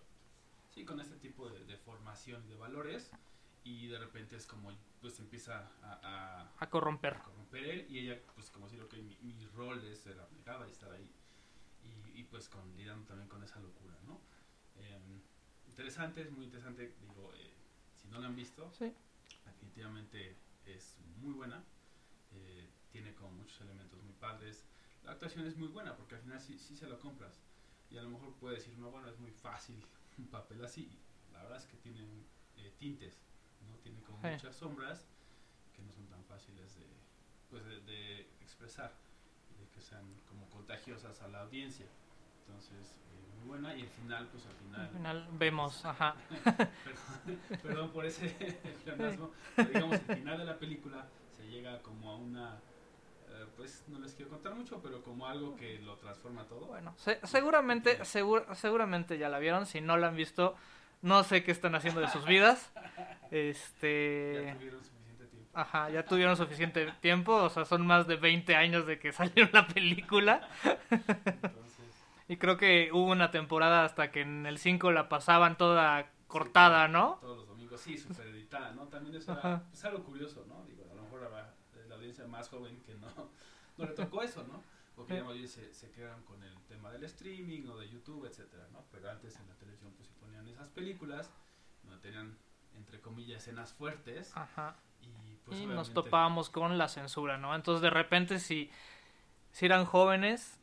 Sí, 0.70 0.84
con 0.86 1.00
este 1.00 1.16
tipo 1.18 1.50
de, 1.50 1.64
de 1.66 1.78
formación 1.78 2.48
de 2.48 2.56
valores, 2.56 3.14
y 3.64 3.88
de 3.88 3.98
repente 3.98 4.36
es 4.36 4.46
como, 4.46 4.72
pues 5.00 5.20
empieza 5.20 5.72
a, 5.82 6.00
a, 6.04 6.52
a 6.60 6.70
corromper. 6.70 7.16
a 7.16 7.22
corromper 7.22 7.64
él, 7.66 7.86
y 7.90 8.00
ella, 8.00 8.22
pues 8.36 8.50
como 8.52 8.66
decir, 8.68 8.82
ok, 8.82 8.94
mi, 8.96 9.18
mi 9.22 9.46
rol 9.48 9.84
es 9.86 10.00
ser 10.02 10.20
abnegada 10.20 10.68
y 10.68 10.72
estar 10.72 10.92
ahí, 10.92 11.10
y, 11.84 12.20
y 12.22 12.24
pues 12.26 12.50
con, 12.50 12.76
lidiando 12.78 13.06
también 13.06 13.30
con 13.30 13.44
esa 13.44 13.60
locura, 13.60 13.96
¿no? 14.06 14.22
Em, 14.76 15.22
interesante, 15.68 16.22
es 16.22 16.32
muy 16.32 16.46
interesante, 16.46 16.96
digo, 17.02 17.34
eh, 17.36 17.56
si 17.94 18.08
no 18.10 18.20
lo 18.20 18.28
han 18.28 18.36
visto, 18.36 18.78
Sí. 18.78 18.94
Definitivamente 19.66 20.38
es 20.66 20.98
muy 21.18 21.34
buena, 21.34 21.64
eh, 22.32 22.70
tiene 22.92 23.14
como 23.16 23.32
muchos 23.32 23.60
elementos 23.62 24.02
muy 24.04 24.14
padres, 24.14 24.64
la 25.04 25.12
actuación 25.12 25.46
es 25.46 25.58
muy 25.58 25.68
buena 25.68 25.96
porque 25.96 26.16
al 26.16 26.22
final 26.22 26.40
sí, 26.40 26.58
sí 26.58 26.76
se 26.76 26.88
lo 26.88 27.00
compras, 27.00 27.42
y 27.90 27.98
a 27.98 28.04
lo 28.04 28.10
mejor 28.10 28.36
puede 28.36 28.56
decir, 28.56 28.78
no, 28.78 28.92
bueno, 28.92 29.10
es 29.10 29.18
muy 29.20 29.32
fácil 29.32 29.84
un 30.18 30.28
papel 30.28 30.64
así, 30.64 30.90
la 31.32 31.42
verdad 31.44 31.58
es 31.58 31.66
que 31.66 31.78
tiene 31.78 32.26
eh, 32.58 32.74
tintes, 32.78 33.20
¿no? 33.68 33.76
Tiene 33.80 34.02
como 34.04 34.20
Sí. 34.22 34.28
muchas 34.30 34.56
sombras 34.56 35.06
que 35.74 35.82
no 35.82 35.92
son 35.92 36.08
tan 36.08 36.24
fáciles 36.26 36.76
de, 36.76 36.86
pues 37.50 37.66
de, 37.66 37.82
de 37.82 38.22
expresar 38.42 38.94
y 39.50 39.56
de 39.56 39.70
que 39.70 39.82
sean 39.82 40.06
como 40.30 40.50
contagiosas 40.50 41.22
a 41.22 41.28
la 41.28 41.42
audiencia. 41.42 41.88
Entonces, 42.40 42.98
eh, 43.10 43.25
muy 43.46 43.60
buena 43.60 43.76
y 43.76 43.82
el 43.82 43.88
final, 43.90 44.28
pues 44.32 44.44
al 44.46 44.54
final, 44.54 44.82
Al 44.82 44.90
final 44.90 45.28
vemos, 45.34 45.86
ajá. 45.86 46.16
perdón, 46.44 47.40
perdón 47.64 47.90
por 47.92 48.06
ese 48.06 48.28
pleonasmo, 48.84 49.32
pero 49.56 49.70
digamos 49.70 50.00
el 50.08 50.16
final 50.18 50.38
de 50.38 50.46
la 50.46 50.58
película 50.58 51.06
se 51.36 51.48
llega 51.48 51.82
como 51.82 52.12
a 52.12 52.16
una, 52.16 52.56
eh, 53.30 53.46
pues 53.56 53.84
no 53.88 54.00
les 54.00 54.14
quiero 54.14 54.32
contar 54.32 54.56
mucho, 54.56 54.80
pero 54.82 55.02
como 55.04 55.28
algo 55.28 55.56
que 55.56 55.80
lo 55.80 55.96
transforma 55.98 56.44
todo. 56.46 56.66
Bueno, 56.68 56.94
se- 56.98 57.20
seguramente, 57.24 58.00
segur- 58.02 58.54
seguramente 58.56 59.18
ya 59.18 59.30
la 59.30 59.40
vieron. 59.40 59.66
Si 59.66 59.82
no 59.82 59.98
la 59.98 60.08
han 60.08 60.16
visto, 60.16 60.56
no 61.02 61.24
sé 61.24 61.44
qué 61.44 61.52
están 61.52 61.76
haciendo 61.76 62.02
de 62.02 62.08
sus 62.10 62.26
vidas. 62.26 62.72
Ya 62.76 63.20
Este. 63.32 64.54
tuvieron 64.58 64.84
suficiente 64.84 65.26
tiempo. 65.28 65.50
Ajá, 65.54 65.90
ya 65.90 66.04
tuvieron 66.06 66.36
suficiente 66.38 66.92
tiempo. 67.02 67.34
O 67.36 67.50
sea, 67.50 67.66
son 67.66 67.86
más 67.86 68.08
de 68.08 68.16
20 68.16 68.56
años 68.56 68.86
de 68.88 68.98
que 69.00 69.12
salió 69.12 69.48
la 69.52 69.68
película. 69.68 70.48
Entonces, 70.90 71.65
Y 72.28 72.38
creo 72.38 72.58
que 72.58 72.90
hubo 72.92 73.12
una 73.12 73.32
temporada 73.32 73.86
hasta 73.86 74.12
que 74.12 74.22
en 74.22 74.46
el 74.46 74.58
5 74.58 74.92
la 74.92 75.10
pasaban 75.10 75.58
toda 75.58 76.12
cortada, 76.28 76.88
¿no? 76.88 77.20
todos 77.22 77.38
los 77.38 77.48
domingos, 77.48 77.80
sí, 77.82 77.98
super 77.98 78.28
editada, 78.28 78.72
¿no? 78.72 78.88
También 78.88 79.16
eso 79.16 79.32
era, 79.32 79.64
es 79.72 79.86
algo 79.86 80.04
curioso, 80.04 80.44
¿no? 80.48 80.66
Digo, 80.66 80.84
a 80.92 80.96
lo 80.96 81.04
mejor 81.04 81.24
habrá 81.24 81.54
la 81.88 81.96
audiencia 81.96 82.26
más 82.28 82.50
joven 82.50 82.82
que 82.82 82.96
no, 82.96 83.08
no 83.78 83.86
le 83.86 83.92
tocó 83.92 84.24
eso, 84.24 84.44
¿no? 84.44 84.64
Porque 84.96 85.16
ya 85.16 85.24
más 85.24 85.36
bien 85.36 85.48
se, 85.48 85.74
se 85.74 85.92
quedan 85.92 86.24
con 86.24 86.42
el 86.42 86.56
tema 86.68 86.90
del 86.92 87.04
streaming 87.04 87.68
o 87.68 87.78
de 87.78 87.90
YouTube, 87.90 88.26
etcétera, 88.26 88.68
¿no? 88.72 88.84
Pero 88.92 89.10
antes 89.10 89.38
en 89.38 89.48
la 89.48 89.56
televisión 89.56 89.94
pues 89.96 90.08
se 90.08 90.14
ponían 90.16 90.48
esas 90.48 90.70
películas 90.70 91.30
donde 91.84 92.00
tenían, 92.00 92.38
entre 92.76 93.02
comillas, 93.02 93.44
escenas 93.44 93.74
fuertes 93.74 94.36
Ajá. 94.36 94.76
y 95.02 95.36
pues 95.46 95.60
y 95.60 95.66
nos 95.66 95.94
topábamos 95.94 96.50
con 96.50 96.78
la 96.78 96.88
censura, 96.88 97.38
¿no? 97.38 97.54
Entonces 97.56 97.82
de 97.82 97.90
repente 97.90 98.40
si, 98.40 98.72
si 99.52 99.66
eran 99.66 99.86
jóvenes 99.86 100.60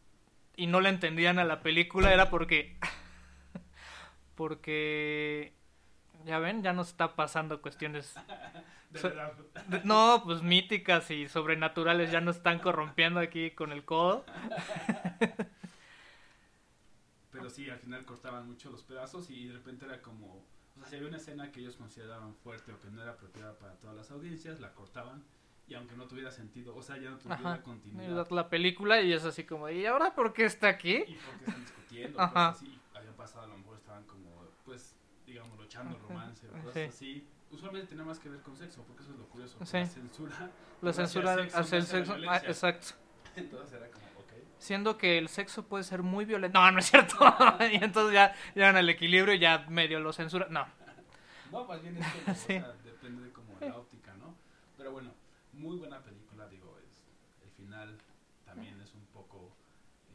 y 0.56 0.66
no 0.66 0.80
le 0.80 0.88
entendían 0.90 1.38
a 1.38 1.44
la 1.44 1.60
película 1.62 2.12
era 2.12 2.30
porque 2.30 2.76
porque 4.34 5.52
ya 6.24 6.38
ven, 6.38 6.62
ya 6.62 6.72
nos 6.72 6.88
está 6.88 7.14
pasando 7.16 7.60
cuestiones 7.62 8.14
de 8.90 8.98
so- 9.00 9.08
de- 9.68 9.84
no, 9.84 10.22
pues 10.24 10.42
míticas 10.42 11.10
y 11.10 11.28
sobrenaturales 11.28 12.10
ya 12.10 12.20
nos 12.20 12.36
están 12.36 12.58
corrompiendo 12.58 13.20
aquí 13.20 13.50
con 13.52 13.72
el 13.72 13.84
codo. 13.84 14.24
Pero 17.30 17.48
sí, 17.48 17.68
al 17.70 17.78
final 17.78 18.04
cortaban 18.04 18.46
mucho 18.46 18.70
los 18.70 18.82
pedazos 18.82 19.30
y 19.30 19.46
de 19.46 19.54
repente 19.54 19.86
era 19.86 20.02
como, 20.02 20.26
o 20.36 20.44
sea, 20.80 20.86
si 20.86 20.96
había 20.96 21.08
una 21.08 21.16
escena 21.16 21.50
que 21.50 21.60
ellos 21.60 21.76
consideraban 21.76 22.34
fuerte 22.36 22.72
o 22.72 22.78
que 22.80 22.90
no 22.90 23.00
era 23.02 23.12
apropiada 23.12 23.58
para 23.58 23.72
todas 23.76 23.96
las 23.96 24.10
audiencias, 24.10 24.60
la 24.60 24.74
cortaban 24.74 25.24
y 25.72 25.74
aunque 25.74 25.96
no 25.96 26.06
tuviera 26.06 26.30
sentido, 26.30 26.76
o 26.76 26.82
sea, 26.82 26.98
ya 26.98 27.08
no 27.10 27.16
tuviera 27.18 27.40
Ajá. 27.40 27.62
continuidad. 27.62 28.28
La 28.30 28.48
película 28.50 29.00
y 29.00 29.12
es 29.12 29.24
así 29.24 29.44
como, 29.44 29.70
¿y 29.70 29.86
ahora 29.86 30.14
por 30.14 30.32
qué 30.34 30.44
está 30.44 30.68
aquí? 30.68 30.96
Y 31.06 31.14
porque 31.14 31.44
están 31.46 31.60
discutiendo, 31.60 32.20
Ajá. 32.20 32.32
cosas 32.52 32.56
así, 32.62 32.80
habían 32.94 33.14
pasado, 33.14 33.44
a 33.44 33.46
lo 33.48 33.56
mejor 33.58 33.76
estaban 33.78 34.04
como, 34.04 34.28
pues, 34.66 34.94
digamos, 35.26 35.58
echando 35.64 35.96
Ajá. 35.96 36.06
romance 36.08 36.46
cosas 36.46 36.72
Sí. 36.74 36.80
así. 36.80 37.28
Usualmente 37.50 37.88
tenía 37.88 38.04
más 38.04 38.18
que 38.18 38.28
ver 38.28 38.40
con 38.42 38.56
sexo, 38.56 38.82
porque 38.84 39.02
eso 39.02 39.12
es 39.12 39.18
lo 39.18 39.26
curioso. 39.28 39.58
Sí. 39.64 39.76
La 39.78 39.86
censura. 39.86 40.50
La 40.82 40.92
censura 40.92 41.34
sexo, 41.36 41.58
hacia 41.58 41.78
el 41.78 41.82
no 41.84 41.88
hacía 41.88 42.04
sexo. 42.04 42.30
Ah, 42.30 42.36
exacto. 42.46 42.86
Entonces 43.36 43.72
era 43.74 43.90
como, 43.90 44.04
ok. 44.20 44.32
Siendo 44.58 44.98
que 44.98 45.16
el 45.18 45.28
sexo 45.28 45.64
puede 45.66 45.84
ser 45.84 46.02
muy 46.02 46.24
violento. 46.26 46.58
No, 46.60 46.70
no 46.70 46.78
es 46.80 46.86
cierto. 46.90 47.16
y 47.72 47.76
entonces 47.82 48.12
ya 48.14 48.34
llegan 48.54 48.76
al 48.76 48.88
equilibrio 48.90 49.34
y 49.34 49.38
ya 49.38 49.64
medio 49.68 50.00
lo 50.00 50.12
censura. 50.12 50.48
No. 50.50 50.66
No, 51.50 51.64
más 51.66 51.80
bien 51.82 51.96
es 51.98 52.06
como, 52.06 52.34
Sí. 52.36 52.56
o 52.56 52.60
sea, 52.60 52.72
depende 52.84 53.22
de 53.24 53.32
como 53.32 53.54
la 53.60 53.76
óptica, 53.76 54.14
¿no? 54.14 54.34
Pero 54.78 54.92
bueno, 54.92 55.12
muy 55.52 55.76
buena 55.76 56.02
película, 56.02 56.48
digo, 56.48 56.78
es, 56.78 57.04
el 57.44 57.50
final 57.50 57.98
también 58.44 58.80
es 58.80 58.94
un 58.94 59.04
poco, 59.06 59.50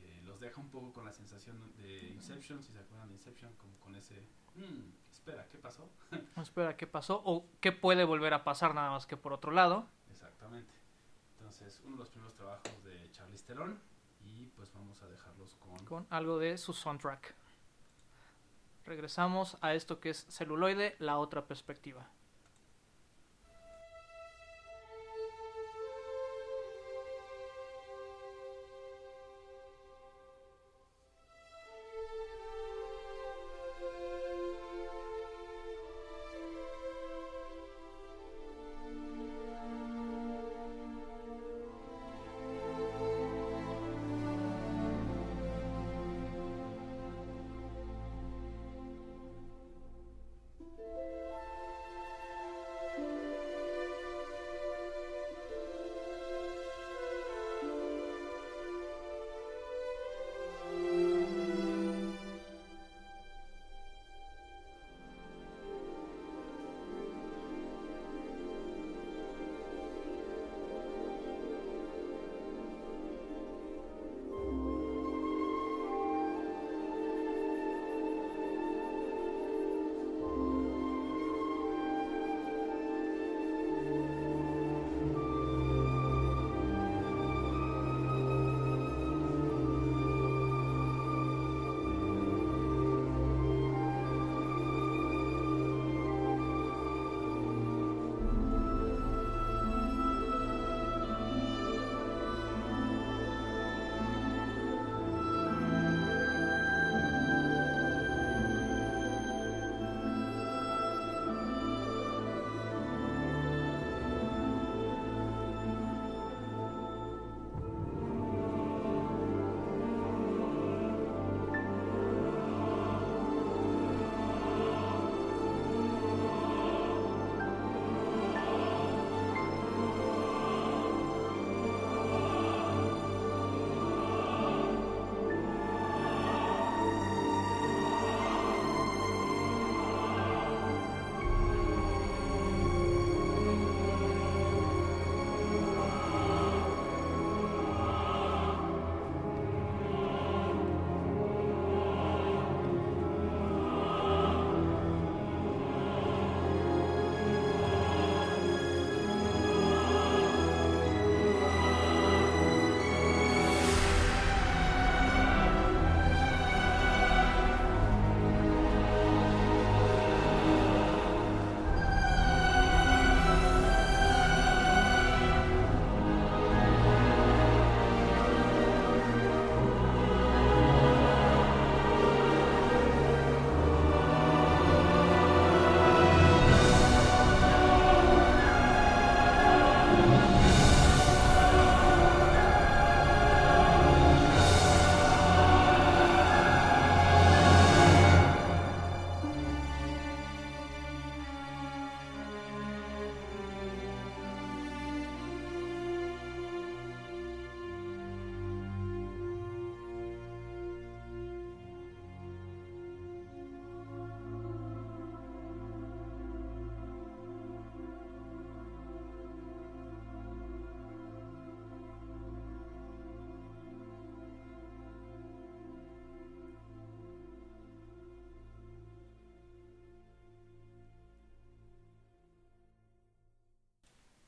eh, 0.02 0.22
los 0.26 0.40
deja 0.40 0.60
un 0.62 0.70
poco 0.70 0.94
con 0.94 1.06
la 1.06 1.14
sensación 1.14 1.74
de 1.78 2.10
Inception, 2.10 2.62
si 2.64 2.72
se 2.74 2.80
acuerdan 2.80 3.08
de 3.10 3.16
Inception, 3.16 3.54
como 3.56 3.74
con 3.80 3.96
ese, 3.96 4.16
"Mm, 4.56 4.92
espera, 5.12 5.48
¿qué 5.50 5.58
pasó? 5.58 5.90
Espera, 6.38 6.76
¿qué 6.78 6.88
pasó? 6.88 7.22
O 7.26 7.46
qué 7.62 7.72
puede 7.72 8.04
volver 8.04 8.34
a 8.34 8.44
pasar 8.44 8.74
nada 8.76 8.92
más 8.92 9.06
que 9.06 9.18
por 9.18 9.34
otro 9.34 9.52
lado. 9.52 9.88
Exactamente. 10.12 10.74
Entonces, 11.38 11.80
uno 11.86 11.94
de 11.94 12.00
los 12.00 12.10
primeros 12.10 12.34
trabajos 12.36 12.84
de 12.84 13.10
Charlize 13.12 13.46
Theron 13.46 13.80
y 14.26 14.48
pues 14.56 14.72
vamos 14.74 15.02
a 15.02 15.08
dejarlos 15.08 15.56
con... 15.56 15.86
Con 15.86 16.08
algo 16.10 16.38
de 16.40 16.58
su 16.58 16.74
soundtrack. 16.74 17.34
Regresamos 18.86 19.58
a 19.62 19.74
esto 19.74 20.00
que 20.00 20.10
es 20.12 20.26
celuloide, 20.30 20.96
la 21.00 21.18
otra 21.18 21.46
perspectiva. 21.46 22.10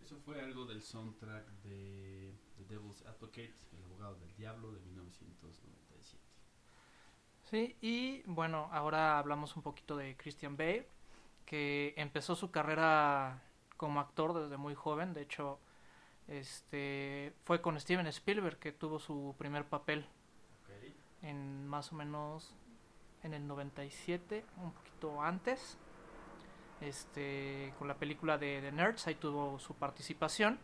Eso 0.09 0.17
fue 0.21 0.41
algo 0.41 0.65
del 0.65 0.81
soundtrack 0.81 1.45
de 1.61 2.33
The 2.57 2.65
Devil's 2.65 3.05
Advocate, 3.05 3.53
El 3.77 3.83
abogado 3.83 4.15
del 4.15 4.35
diablo 4.35 4.71
de 4.71 4.79
1997. 4.79 6.19
Sí, 7.43 7.77
y 7.79 8.23
bueno, 8.25 8.69
ahora 8.71 9.19
hablamos 9.19 9.55
un 9.55 9.61
poquito 9.61 9.95
de 9.95 10.17
Christian 10.17 10.57
Bale, 10.57 10.87
que 11.45 11.93
empezó 11.95 12.33
su 12.33 12.49
carrera 12.49 13.43
como 13.77 13.99
actor 13.99 14.33
desde 14.33 14.57
muy 14.57 14.73
joven, 14.73 15.13
de 15.13 15.21
hecho, 15.21 15.59
este 16.27 17.31
fue 17.43 17.61
con 17.61 17.79
Steven 17.79 18.07
Spielberg 18.07 18.57
que 18.57 18.71
tuvo 18.71 18.97
su 18.97 19.35
primer 19.37 19.69
papel 19.69 20.07
Ok. 20.63 20.91
en 21.21 21.67
más 21.67 21.91
o 21.91 21.95
menos 21.95 22.55
en 23.21 23.35
el 23.35 23.45
97, 23.45 24.43
un 24.57 24.71
poquito 24.71 25.21
antes. 25.21 25.77
Este, 26.81 27.73
con 27.77 27.87
la 27.87 27.95
película 27.95 28.37
de 28.37 28.61
The 28.61 28.71
Nerds, 28.71 29.07
ahí 29.07 29.15
tuvo 29.15 29.59
su 29.59 29.75
participación. 29.75 30.59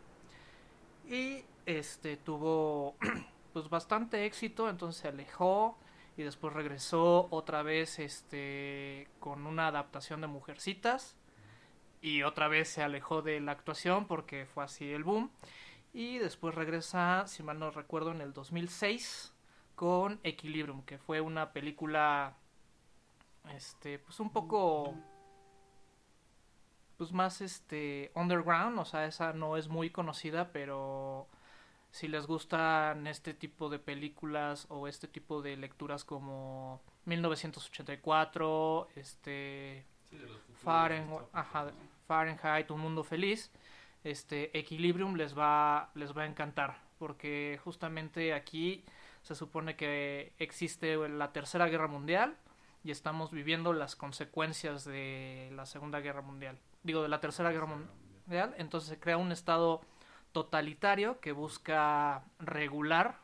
Y 1.08 1.44
este 1.66 2.16
tuvo 2.16 2.96
pues 3.52 3.68
bastante 3.68 4.24
éxito, 4.26 4.68
entonces 4.68 5.02
se 5.02 5.08
alejó 5.08 5.78
y 6.16 6.22
después 6.22 6.52
regresó 6.52 7.28
otra 7.30 7.62
vez 7.62 7.98
este 7.98 9.08
con 9.20 9.46
una 9.46 9.68
adaptación 9.68 10.20
de 10.20 10.26
Mujercitas 10.26 11.16
y 12.00 12.22
otra 12.22 12.48
vez 12.48 12.68
se 12.68 12.82
alejó 12.82 13.22
de 13.22 13.40
la 13.40 13.52
actuación 13.52 14.06
porque 14.06 14.46
fue 14.46 14.64
así 14.64 14.90
el 14.90 15.04
boom 15.04 15.30
y 15.92 16.18
después 16.18 16.54
regresa, 16.54 17.26
si 17.26 17.42
mal 17.42 17.58
no 17.58 17.70
recuerdo, 17.70 18.12
en 18.12 18.20
el 18.20 18.32
2006 18.32 19.32
con 19.74 20.20
Equilibrium, 20.22 20.82
que 20.82 20.98
fue 20.98 21.20
una 21.20 21.52
película 21.52 22.36
este 23.54 23.98
pues 23.98 24.18
un 24.20 24.30
poco 24.30 24.94
pues 26.96 27.12
más 27.12 27.40
este 27.40 28.10
underground, 28.14 28.78
o 28.78 28.84
sea, 28.84 29.06
esa 29.06 29.32
no 29.32 29.56
es 29.56 29.68
muy 29.68 29.90
conocida, 29.90 30.52
pero 30.52 31.28
si 31.90 32.08
les 32.08 32.26
gustan 32.26 33.06
este 33.06 33.34
tipo 33.34 33.68
de 33.68 33.78
películas 33.78 34.66
o 34.70 34.88
este 34.88 35.08
tipo 35.08 35.42
de 35.42 35.56
lecturas 35.56 36.04
como 36.04 36.82
1984, 37.04 38.88
este 38.96 39.86
Sí, 40.10 40.18
Fahrenheit, 40.62 41.20
ajá. 41.32 41.72
Fahrenheit, 42.06 42.70
un 42.70 42.80
mundo 42.80 43.02
feliz, 43.02 43.50
este 44.04 44.56
Equilibrium 44.56 45.16
les 45.16 45.36
va 45.36 45.90
les 45.94 46.16
va 46.16 46.22
a 46.22 46.26
encantar, 46.26 46.78
porque 46.98 47.58
justamente 47.64 48.32
aquí 48.34 48.84
se 49.22 49.34
supone 49.34 49.76
que 49.76 50.32
existe 50.38 50.96
la 51.08 51.32
Tercera 51.32 51.66
Guerra 51.66 51.88
Mundial 51.88 52.36
y 52.84 52.92
estamos 52.92 53.32
viviendo 53.32 53.72
las 53.72 53.96
consecuencias 53.96 54.84
de 54.84 55.50
la 55.54 55.66
Segunda 55.66 56.00
Guerra 56.00 56.22
Mundial. 56.22 56.58
Digo, 56.86 57.02
de 57.02 57.08
la 57.08 57.18
Tercera 57.18 57.50
Guerra 57.50 57.66
Mundial, 57.66 58.54
entonces 58.58 58.88
se 58.90 59.00
crea 59.00 59.16
un 59.16 59.32
estado 59.32 59.80
totalitario 60.30 61.18
que 61.18 61.32
busca 61.32 62.22
regular 62.38 63.18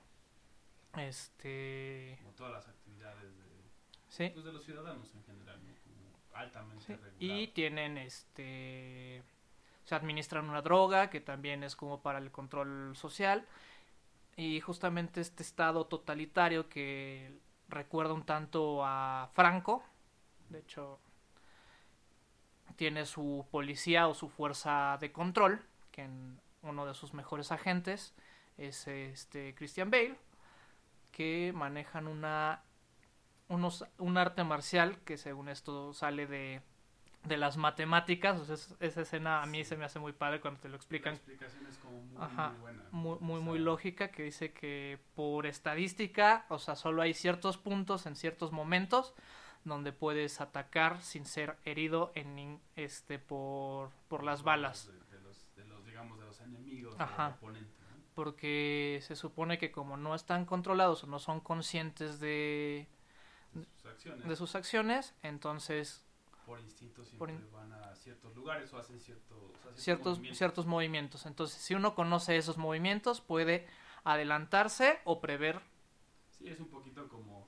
este 0.96 2.18
Como 2.22 2.34
todas 2.34 2.52
las 2.54 2.68
actividades 2.68 3.36
de, 3.36 3.44
sí 4.08 4.30
pues, 4.30 4.44
de 4.44 4.52
los 4.52 4.64
ciudadanos 4.64 5.14
en 5.14 5.22
general, 5.22 5.60
¿no? 5.64 5.74
Como 5.84 6.36
altamente 6.36 6.84
Sí. 6.84 6.96
Y 7.20 7.46
tienen 7.48 7.98
este 7.98 9.22
se 9.84 9.94
administran 9.94 10.48
una 10.48 10.60
droga 10.60 11.08
que 11.08 11.20
también 11.20 11.62
es 11.62 11.76
como 11.76 12.02
para 12.02 12.18
el 12.18 12.32
control 12.32 12.96
social 12.96 13.46
y 14.36 14.60
justamente 14.60 15.20
este 15.20 15.44
estado 15.44 15.86
totalitario 15.86 16.68
que 16.68 17.38
recuerda 17.68 18.12
un 18.12 18.26
tanto 18.26 18.84
a 18.84 19.30
Franco, 19.34 19.84
de 20.48 20.58
hecho 20.58 20.98
tiene 22.76 23.06
su 23.06 23.46
policía 23.50 24.08
o 24.08 24.14
su 24.14 24.28
fuerza 24.28 24.98
de 25.00 25.12
control, 25.12 25.62
que 25.90 26.02
en 26.04 26.40
uno 26.62 26.86
de 26.86 26.94
sus 26.94 27.14
mejores 27.14 27.52
agentes 27.52 28.14
es 28.58 28.86
este 28.88 29.54
Christian 29.54 29.90
Bale, 29.90 30.16
que 31.10 31.52
manejan 31.54 32.06
una 32.06 32.62
unos, 33.48 33.84
un 33.98 34.16
arte 34.18 34.44
marcial 34.44 34.98
que 35.04 35.18
según 35.18 35.48
esto 35.48 35.92
sale 35.92 36.26
de, 36.26 36.62
de 37.24 37.36
las 37.36 37.56
matemáticas. 37.56 38.40
O 38.40 38.44
sea, 38.44 38.54
es- 38.54 38.74
esa 38.80 39.02
escena 39.02 39.42
a 39.42 39.46
mí 39.46 39.64
se 39.64 39.76
me 39.76 39.84
hace 39.84 39.98
muy 39.98 40.12
padre 40.12 40.40
cuando 40.40 40.60
te 40.60 40.68
lo 40.68 40.72
La 40.72 40.76
explican. 40.76 41.14
explicación 41.14 41.66
es 41.66 41.78
como 41.78 42.00
muy, 42.02 42.22
Ajá, 42.22 42.50
muy 42.50 42.60
buena. 42.60 42.82
Muy, 42.92 43.58
lógica 43.58 44.10
que 44.10 44.22
dice 44.24 44.52
que 44.52 44.98
por 45.14 45.46
estadística, 45.46 46.46
o 46.48 46.58
sea, 46.58 46.76
solo 46.76 47.02
hay 47.02 47.14
ciertos 47.14 47.58
puntos 47.58 48.06
en 48.06 48.16
ciertos 48.16 48.52
momentos 48.52 49.14
donde 49.64 49.92
puedes 49.92 50.40
atacar 50.40 51.02
sin 51.02 51.24
ser 51.24 51.56
herido 51.64 52.10
en 52.14 52.60
este 52.76 53.18
por, 53.18 53.90
por 54.08 54.24
las 54.24 54.42
balas. 54.42 54.86
De, 54.88 55.16
de 55.16 55.22
los, 55.22 55.54
de 55.56 55.64
los, 55.66 55.84
digamos, 55.86 56.18
de 56.18 56.24
los 56.26 56.40
enemigos 56.40 56.94
Ajá. 56.98 57.26
del 57.26 57.34
oponente, 57.36 57.80
¿no? 57.90 57.96
Porque 58.14 59.00
se 59.02 59.16
supone 59.16 59.58
que 59.58 59.70
como 59.72 59.96
no 59.96 60.14
están 60.14 60.44
controlados 60.46 61.04
o 61.04 61.06
no 61.06 61.18
son 61.18 61.40
conscientes 61.40 62.18
de, 62.20 62.86
De 63.54 63.64
sus 63.64 63.86
acciones. 63.86 64.28
de 64.28 64.36
sus 64.36 64.54
acciones, 64.54 65.14
entonces 65.22 66.04
por 66.44 66.58
instinto 66.60 67.04
siempre 67.04 67.18
por 67.18 67.30
in- 67.30 67.52
van 67.52 67.72
a 67.72 67.94
ciertos 67.94 68.34
lugares 68.34 68.72
o 68.72 68.78
hacen 68.78 68.98
ciertos, 69.00 69.38
o 69.38 69.62
sea, 69.62 69.76
ciertos, 69.76 70.16
movimientos. 70.18 70.38
ciertos 70.38 70.66
movimientos. 70.66 71.26
Entonces, 71.26 71.62
si 71.62 71.74
uno 71.74 71.94
conoce 71.94 72.36
esos 72.36 72.58
movimientos, 72.58 73.20
puede 73.20 73.66
adelantarse 74.02 74.98
o 75.04 75.20
prever. 75.20 75.60
Sí, 76.36 76.48
es 76.48 76.58
un 76.58 76.68
poquito 76.68 77.08
como 77.08 77.41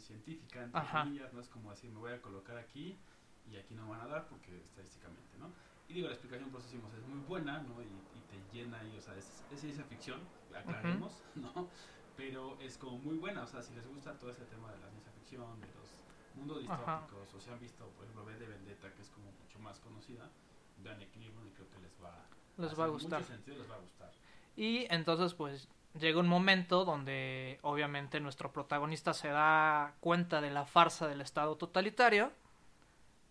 científica, 0.00 0.62
entre 0.62 0.80
Ajá. 0.80 1.02
comillas, 1.04 1.32
no 1.32 1.40
es 1.40 1.48
como 1.48 1.70
decir, 1.70 1.90
me 1.90 1.98
voy 1.98 2.12
a 2.12 2.20
colocar 2.22 2.56
aquí 2.56 2.98
y 3.46 3.56
aquí 3.56 3.74
no 3.74 3.88
van 3.88 4.00
a 4.00 4.06
dar 4.06 4.28
porque 4.28 4.62
estadísticamente, 4.62 5.36
¿no? 5.38 5.52
Y 5.86 5.94
digo, 5.94 6.08
la 6.08 6.14
explicación, 6.14 6.50
por 6.50 6.60
eso 6.60 6.68
decimos, 6.70 6.94
es 6.94 7.04
muy 7.04 7.20
buena, 7.20 7.60
¿no? 7.62 7.82
Y, 7.82 8.08
y 8.12 8.22
te 8.22 8.42
llena 8.50 8.82
y, 8.84 8.96
o 8.96 9.02
sea, 9.02 9.16
es, 9.16 9.44
es 9.50 9.60
ciencia 9.60 9.84
ficción, 9.84 10.20
aclaremos, 10.54 11.22
¿no? 11.34 11.70
Pero 12.16 12.58
es 12.60 12.78
como 12.78 12.98
muy 12.98 13.16
buena, 13.16 13.42
o 13.42 13.46
sea, 13.46 13.60
si 13.62 13.74
les 13.74 13.86
gusta 13.86 14.18
todo 14.18 14.30
ese 14.30 14.44
tema 14.46 14.72
de 14.72 14.78
la 14.78 14.88
ciencia 14.88 15.12
ficción, 15.12 15.60
de 15.60 15.72
los 15.74 16.04
mundos 16.34 16.62
Ajá. 16.68 17.00
distópicos, 17.00 17.34
o 17.34 17.40
si 17.40 17.50
han 17.50 17.60
visto, 17.60 17.90
por 17.90 18.04
ejemplo, 18.04 18.24
V 18.24 18.38
de 18.38 18.46
Vendetta, 18.46 18.94
que 18.94 19.02
es 19.02 19.10
como 19.10 19.32
mucho 19.32 19.58
más 19.58 19.78
conocida, 19.80 20.30
vean 20.76 21.00
Equilibrium 21.02 21.46
y 21.48 21.52
creo 21.52 21.68
que 21.70 21.78
les 21.80 21.92
va, 22.02 22.26
Les 22.56 22.70
hacer 22.70 22.78
va 22.78 22.84
a 22.84 22.88
gustar. 22.88 23.20
mucho 23.20 23.32
sentido, 23.32 23.58
les 23.58 23.70
va 23.70 23.74
a 23.76 23.78
gustar. 23.80 24.12
Y 24.56 24.86
entonces, 24.92 25.34
pues, 25.34 25.68
llega 25.98 26.20
un 26.20 26.28
momento 26.28 26.84
donde 26.84 27.58
obviamente 27.62 28.20
nuestro 28.20 28.52
protagonista 28.52 29.12
se 29.14 29.28
da 29.28 29.94
cuenta 30.00 30.40
de 30.40 30.50
la 30.50 30.64
farsa 30.64 31.08
del 31.08 31.20
Estado 31.20 31.56
totalitario 31.56 32.32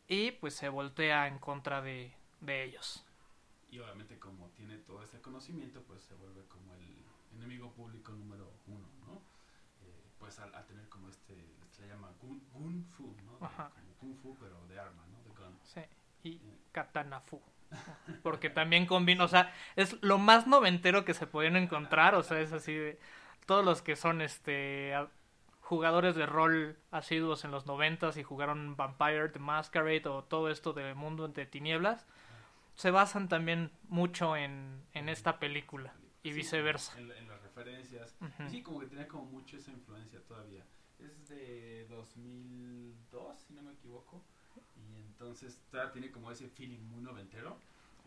y 0.07 0.31
pues 0.31 0.53
se 0.55 0.69
voltea 0.69 1.27
en 1.27 1.39
contra 1.39 1.81
de, 1.81 2.13
de 2.41 2.63
ellos. 2.63 3.05
Y 3.69 3.79
obviamente 3.79 4.19
como 4.19 4.49
tiene 4.49 4.77
todo 4.77 5.01
ese 5.01 5.19
conocimiento, 5.21 5.81
pues 5.83 6.03
se 6.03 6.13
vuelve 6.15 6.45
como 6.47 6.73
el 6.75 7.03
enemigo 7.37 7.71
público 7.71 8.11
número 8.11 8.51
uno, 8.67 8.87
¿no? 9.07 9.13
Eh, 9.81 10.03
pues 10.19 10.37
al, 10.39 10.53
al 10.53 10.65
tener 10.65 10.87
como 10.89 11.09
este, 11.09 11.35
se 11.71 11.81
le 11.83 11.87
llama 11.87 12.11
gun 12.21 12.85
fu, 12.85 13.15
¿no? 13.25 13.37
De- 13.39 13.45
Ajá. 13.45 13.71
Como 13.71 13.93
kung 13.95 14.15
fu, 14.17 14.37
pero 14.39 14.63
de 14.67 14.79
arma, 14.79 15.03
¿no? 15.07 15.23
De 15.23 15.29
gun. 15.31 15.57
Sí. 15.63 15.81
Y 16.23 16.39
Katanafu. 16.71 17.41
Porque 18.21 18.49
también 18.49 18.85
combina, 18.85 19.23
o 19.25 19.27
sea, 19.27 19.53
es 19.75 20.01
lo 20.01 20.17
más 20.17 20.47
noventero 20.47 21.05
que 21.05 21.13
se 21.13 21.27
pueden 21.27 21.55
encontrar, 21.55 22.15
o 22.15 22.23
sea, 22.23 22.39
es 22.39 22.53
así 22.53 22.73
de 22.73 22.99
todos 23.45 23.65
los 23.65 23.81
que 23.81 23.95
son 23.95 24.21
este 24.21 24.93
jugadores 25.61 26.15
de 26.15 26.25
rol 26.25 26.77
asiduos 26.91 27.45
en 27.45 27.51
los 27.51 27.65
noventas 27.65 28.17
y 28.17 28.23
jugaron 28.23 28.75
Vampire 28.75 29.29
the 29.29 29.39
Masquerade 29.39 30.07
o 30.07 30.23
todo 30.23 30.49
esto 30.49 30.73
de 30.73 30.93
mundo 30.93 31.27
de 31.27 31.45
tinieblas, 31.45 32.05
se 32.75 32.91
basan 32.91 33.27
también 33.29 33.71
mucho 33.87 34.35
en, 34.35 34.83
en 34.93 35.09
esta 35.09 35.39
película 35.39 35.93
y 36.23 36.29
Sí, 36.29 36.35
viceversa. 36.35 36.97
En, 36.99 37.11
en 37.11 37.27
las 37.27 37.41
referencias. 37.41 38.15
Ujú. 38.21 38.43
Y 38.47 38.49
sí, 38.49 38.61
como 38.61 38.79
que 38.79 38.87
tenía 38.87 39.07
como 39.07 39.25
mucho 39.25 39.57
esa 39.57 39.71
influencia 39.71 40.21
todavía. 40.23 40.65
Es 40.99 41.27
de 41.27 41.85
2002, 41.89 43.39
si 43.41 43.53
no 43.53 43.61
me 43.61 43.73
equivoco. 43.73 44.23
Entonces 45.23 45.61
todavía 45.71 45.91
tiene 45.93 46.11
como 46.11 46.31
ese 46.31 46.49
feeling 46.49 46.81
muy 46.81 47.01
noventero. 47.01 47.57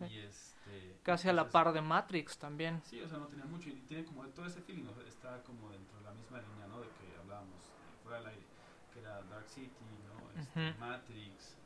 Y 0.00 0.18
este... 0.18 1.00
Casi 1.02 1.28
a 1.28 1.32
la 1.32 1.48
par 1.48 1.72
de 1.72 1.80
Matrix 1.80 2.36
también. 2.36 2.82
Sí, 2.84 3.00
o 3.00 3.08
sea, 3.08 3.18
no 3.18 3.26
tenía 3.26 3.46
mucho 3.46 3.70
y 3.70 3.72
tiene 3.88 4.04
como 4.04 4.26
todo 4.28 4.44
ese 4.44 4.60
feeling, 4.60 4.84
está 5.08 5.42
como 5.42 5.70
dentro 5.70 5.96
de 5.98 6.04
la 6.04 6.12
misma 6.12 6.40
línea, 6.42 6.66
¿no? 6.66 6.80
De 6.80 6.88
que 6.88 7.16
hablábamos 7.16 7.62
eh, 7.64 7.96
fuera 8.02 8.18
del 8.18 8.26
aire, 8.26 8.46
que 8.92 9.00
era 9.00 9.22
Dark 9.22 9.48
City, 9.48 9.98
¿no? 10.04 10.30
Este, 10.38 10.70
Ujú. 10.70 10.78
Matrix, 10.78 11.56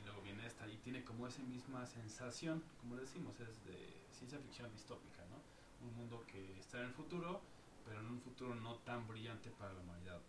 y 0.00 0.04
luego 0.04 0.22
viene 0.22 0.46
esta, 0.46 0.66
y 0.66 0.78
tiene 0.78 1.04
como 1.04 1.26
esa 1.26 1.42
misma 1.42 1.84
sensación, 1.84 2.62
como 2.80 2.96
decimos, 2.96 3.38
es 3.40 3.62
de 3.64 4.06
ciencia 4.10 4.38
ficción 4.38 4.72
distópica, 4.72 5.22
¿no? 5.26 5.42
Un 5.86 5.94
mundo 5.94 6.24
que 6.26 6.58
está 6.58 6.78
en 6.78 6.86
el 6.86 6.92
futuro, 6.94 7.42
pero 7.84 8.00
en 8.00 8.06
un 8.06 8.20
futuro 8.22 8.54
no 8.54 8.76
tan 8.76 9.06
brillante 9.06 9.50
para 9.50 9.74
la 9.74 9.80
humanidad, 9.80 10.22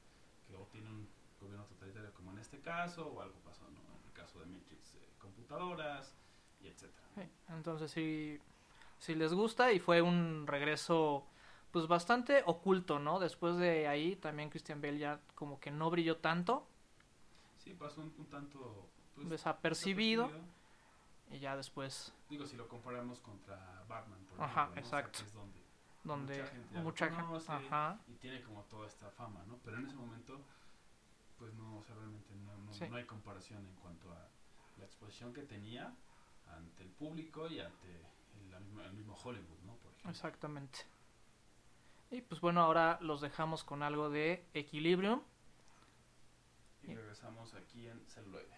que 0.45 0.55
o 0.55 0.67
tiene 0.67 0.89
un 0.89 1.07
gobierno 1.39 1.65
totalitario 1.65 2.13
como 2.13 2.31
en 2.31 2.39
este 2.39 2.59
caso, 2.61 3.07
o 3.07 3.21
algo 3.21 3.39
pasó, 3.41 3.63
¿no? 3.63 3.79
En 4.01 4.05
el 4.07 4.13
caso 4.13 4.39
de 4.39 4.45
Matrix, 4.45 4.93
eh, 4.95 5.09
computadoras, 5.19 6.15
y. 6.61 6.69
Sí, 6.71 7.21
Entonces 7.49 7.91
sí, 7.91 8.39
sí 8.99 9.15
les 9.15 9.33
gusta 9.33 9.71
y 9.71 9.79
fue 9.79 10.01
un 10.01 10.45
regreso 10.47 11.25
pues 11.71 11.87
bastante 11.87 12.43
oculto, 12.45 12.99
¿no? 12.99 13.19
Después 13.19 13.57
de 13.57 13.87
ahí 13.87 14.15
también 14.15 14.49
Christian 14.49 14.81
Bale 14.81 14.97
ya 14.97 15.19
como 15.35 15.59
que 15.59 15.71
no 15.71 15.89
brilló 15.89 16.17
tanto, 16.17 16.67
Sí, 17.57 17.73
pasó 17.73 18.01
un, 18.01 18.13
un 18.17 18.25
tanto... 18.27 18.89
pues, 19.15 19.29
desapercibido 19.29 20.31
y 21.31 21.39
ya 21.39 21.55
después 21.55 22.11
Digo, 22.29 22.45
si 22.45 22.55
lo 22.57 22.67
comparamos 22.67 23.19
contra 23.19 23.83
Batman, 23.87 24.19
por 24.29 24.41
Ajá, 24.41 24.63
ejemplo, 24.63 24.81
¿no? 24.81 24.87
O 24.87 24.89
sea, 24.89 24.99
exacto. 24.99 25.19
es 25.25 25.33
donde 25.33 25.59
donde 26.03 26.33
Mucha 26.37 26.47
gente 26.47 26.79
mucha 26.79 27.05
gente 27.07 27.23
conoce. 27.23 27.51
ajá 27.51 27.99
y 28.07 28.13
tiene 28.15 28.41
como 28.41 28.63
toda 28.63 28.87
esta 28.87 29.11
fama, 29.11 29.43
¿no? 29.47 29.59
Pero 29.63 29.77
en 29.77 29.85
ese 29.85 29.95
momento, 29.95 30.41
pues 31.39 31.53
no, 31.55 31.77
o 31.79 31.83
sea, 31.83 31.95
realmente 31.95 32.35
no, 32.35 32.55
no, 32.57 32.73
Sí. 32.73 32.85
no 32.89 32.97
hay 32.97 33.05
comparación 33.05 33.65
en 33.65 33.75
cuanto 33.75 34.11
a 34.11 34.27
la 34.77 34.85
exposición 34.85 35.33
que 35.33 35.43
tenía 35.43 35.95
ante 36.47 36.83
el 36.83 36.89
público 36.89 37.47
y 37.47 37.59
ante 37.59 37.87
el, 38.57 38.93
mismo 38.93 39.15
Hollywood, 39.15 39.59
¿no? 39.65 39.75
Por 39.77 39.91
ejemplo. 39.91 40.11
exactamente 40.11 40.79
y 42.11 42.21
pues 42.21 42.41
bueno 42.41 42.61
ahora 42.61 42.97
los 43.01 43.21
dejamos 43.21 43.63
con 43.63 43.83
algo 43.83 44.09
de 44.09 44.43
Equilibrium 44.53 45.21
Y 46.83 46.95
regresamos 46.95 47.53
aquí 47.53 47.87
en 47.87 48.03
celuloide. 48.07 48.57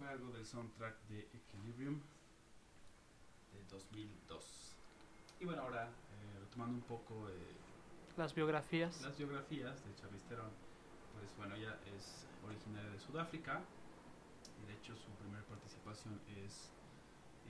fue 0.00 0.08
algo 0.08 0.32
del 0.32 0.46
soundtrack 0.46 0.96
de 1.08 1.20
Equilibrium 1.34 2.00
de 3.52 3.62
2002. 3.68 4.74
Y 5.40 5.44
bueno, 5.44 5.60
ahora 5.60 5.88
eh, 5.88 6.38
retomando 6.40 6.74
un 6.76 6.82
poco 6.84 7.28
eh, 7.28 7.56
las 8.16 8.34
biografías 8.34 8.98
las 9.02 9.18
biografías 9.18 9.84
de 9.84 9.94
Charlize 9.96 10.26
Theron, 10.26 10.50
pues 11.12 11.36
bueno, 11.36 11.54
ella 11.54 11.78
es 11.94 12.24
originaria 12.42 12.90
de 12.90 12.98
Sudáfrica 12.98 13.60
y 14.62 14.66
de 14.66 14.72
hecho 14.72 14.96
su 14.96 15.10
primera 15.16 15.44
participación 15.44 16.18
es 16.46 16.70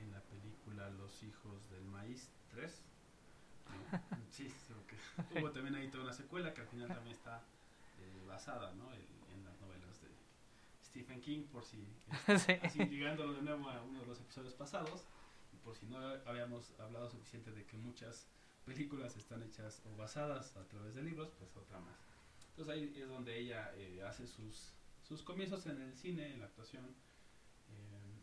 en 0.02 0.10
la 0.10 0.20
película 0.22 0.90
Los 0.90 1.22
hijos 1.22 1.70
del 1.70 1.84
maíz 1.84 2.28
3. 2.50 2.82
¿no? 3.92 4.00
Sí, 4.28 4.50
sí, 4.50 4.74
porque 4.74 4.96
hubo 5.38 5.52
también 5.52 5.76
ahí 5.76 5.88
toda 5.88 6.02
una 6.04 6.12
secuela 6.12 6.52
que 6.52 6.62
al 6.62 6.68
final 6.68 6.88
también 6.88 7.14
está 7.14 7.44
eh, 8.00 8.24
basada 8.26 8.72
¿no? 8.74 8.92
en, 8.92 9.06
en 9.34 9.44
las 9.44 9.60
novelas 9.60 10.00
de 10.02 10.08
Stephen 10.90 11.20
King, 11.20 11.44
por 11.44 11.64
si 11.64 11.78
Sí. 12.38 12.52
así 12.62 12.84
ligándolo 12.84 13.34
de 13.34 13.42
nuevo 13.42 13.68
a 13.70 13.82
uno 13.82 14.00
de 14.00 14.06
los 14.06 14.20
episodios 14.20 14.54
pasados, 14.54 15.04
y 15.52 15.56
por 15.58 15.74
si 15.76 15.86
no 15.86 15.98
habíamos 16.26 16.72
hablado 16.80 17.08
suficiente 17.08 17.50
de 17.52 17.64
que 17.64 17.76
muchas 17.76 18.26
películas 18.64 19.16
están 19.16 19.42
hechas 19.42 19.82
o 19.86 19.96
basadas 19.96 20.56
a 20.56 20.64
través 20.68 20.94
de 20.94 21.02
libros, 21.02 21.30
pues 21.38 21.56
otra 21.56 21.78
más. 21.80 21.96
Entonces 22.50 22.74
ahí 22.74 22.92
es 23.00 23.08
donde 23.08 23.38
ella 23.38 23.72
eh, 23.76 24.02
hace 24.06 24.26
sus, 24.26 24.72
sus 25.02 25.22
comienzos 25.22 25.66
en 25.66 25.80
el 25.80 25.94
cine, 25.96 26.32
en 26.34 26.40
la 26.40 26.46
actuación. 26.46 26.84
eh, 26.84 28.20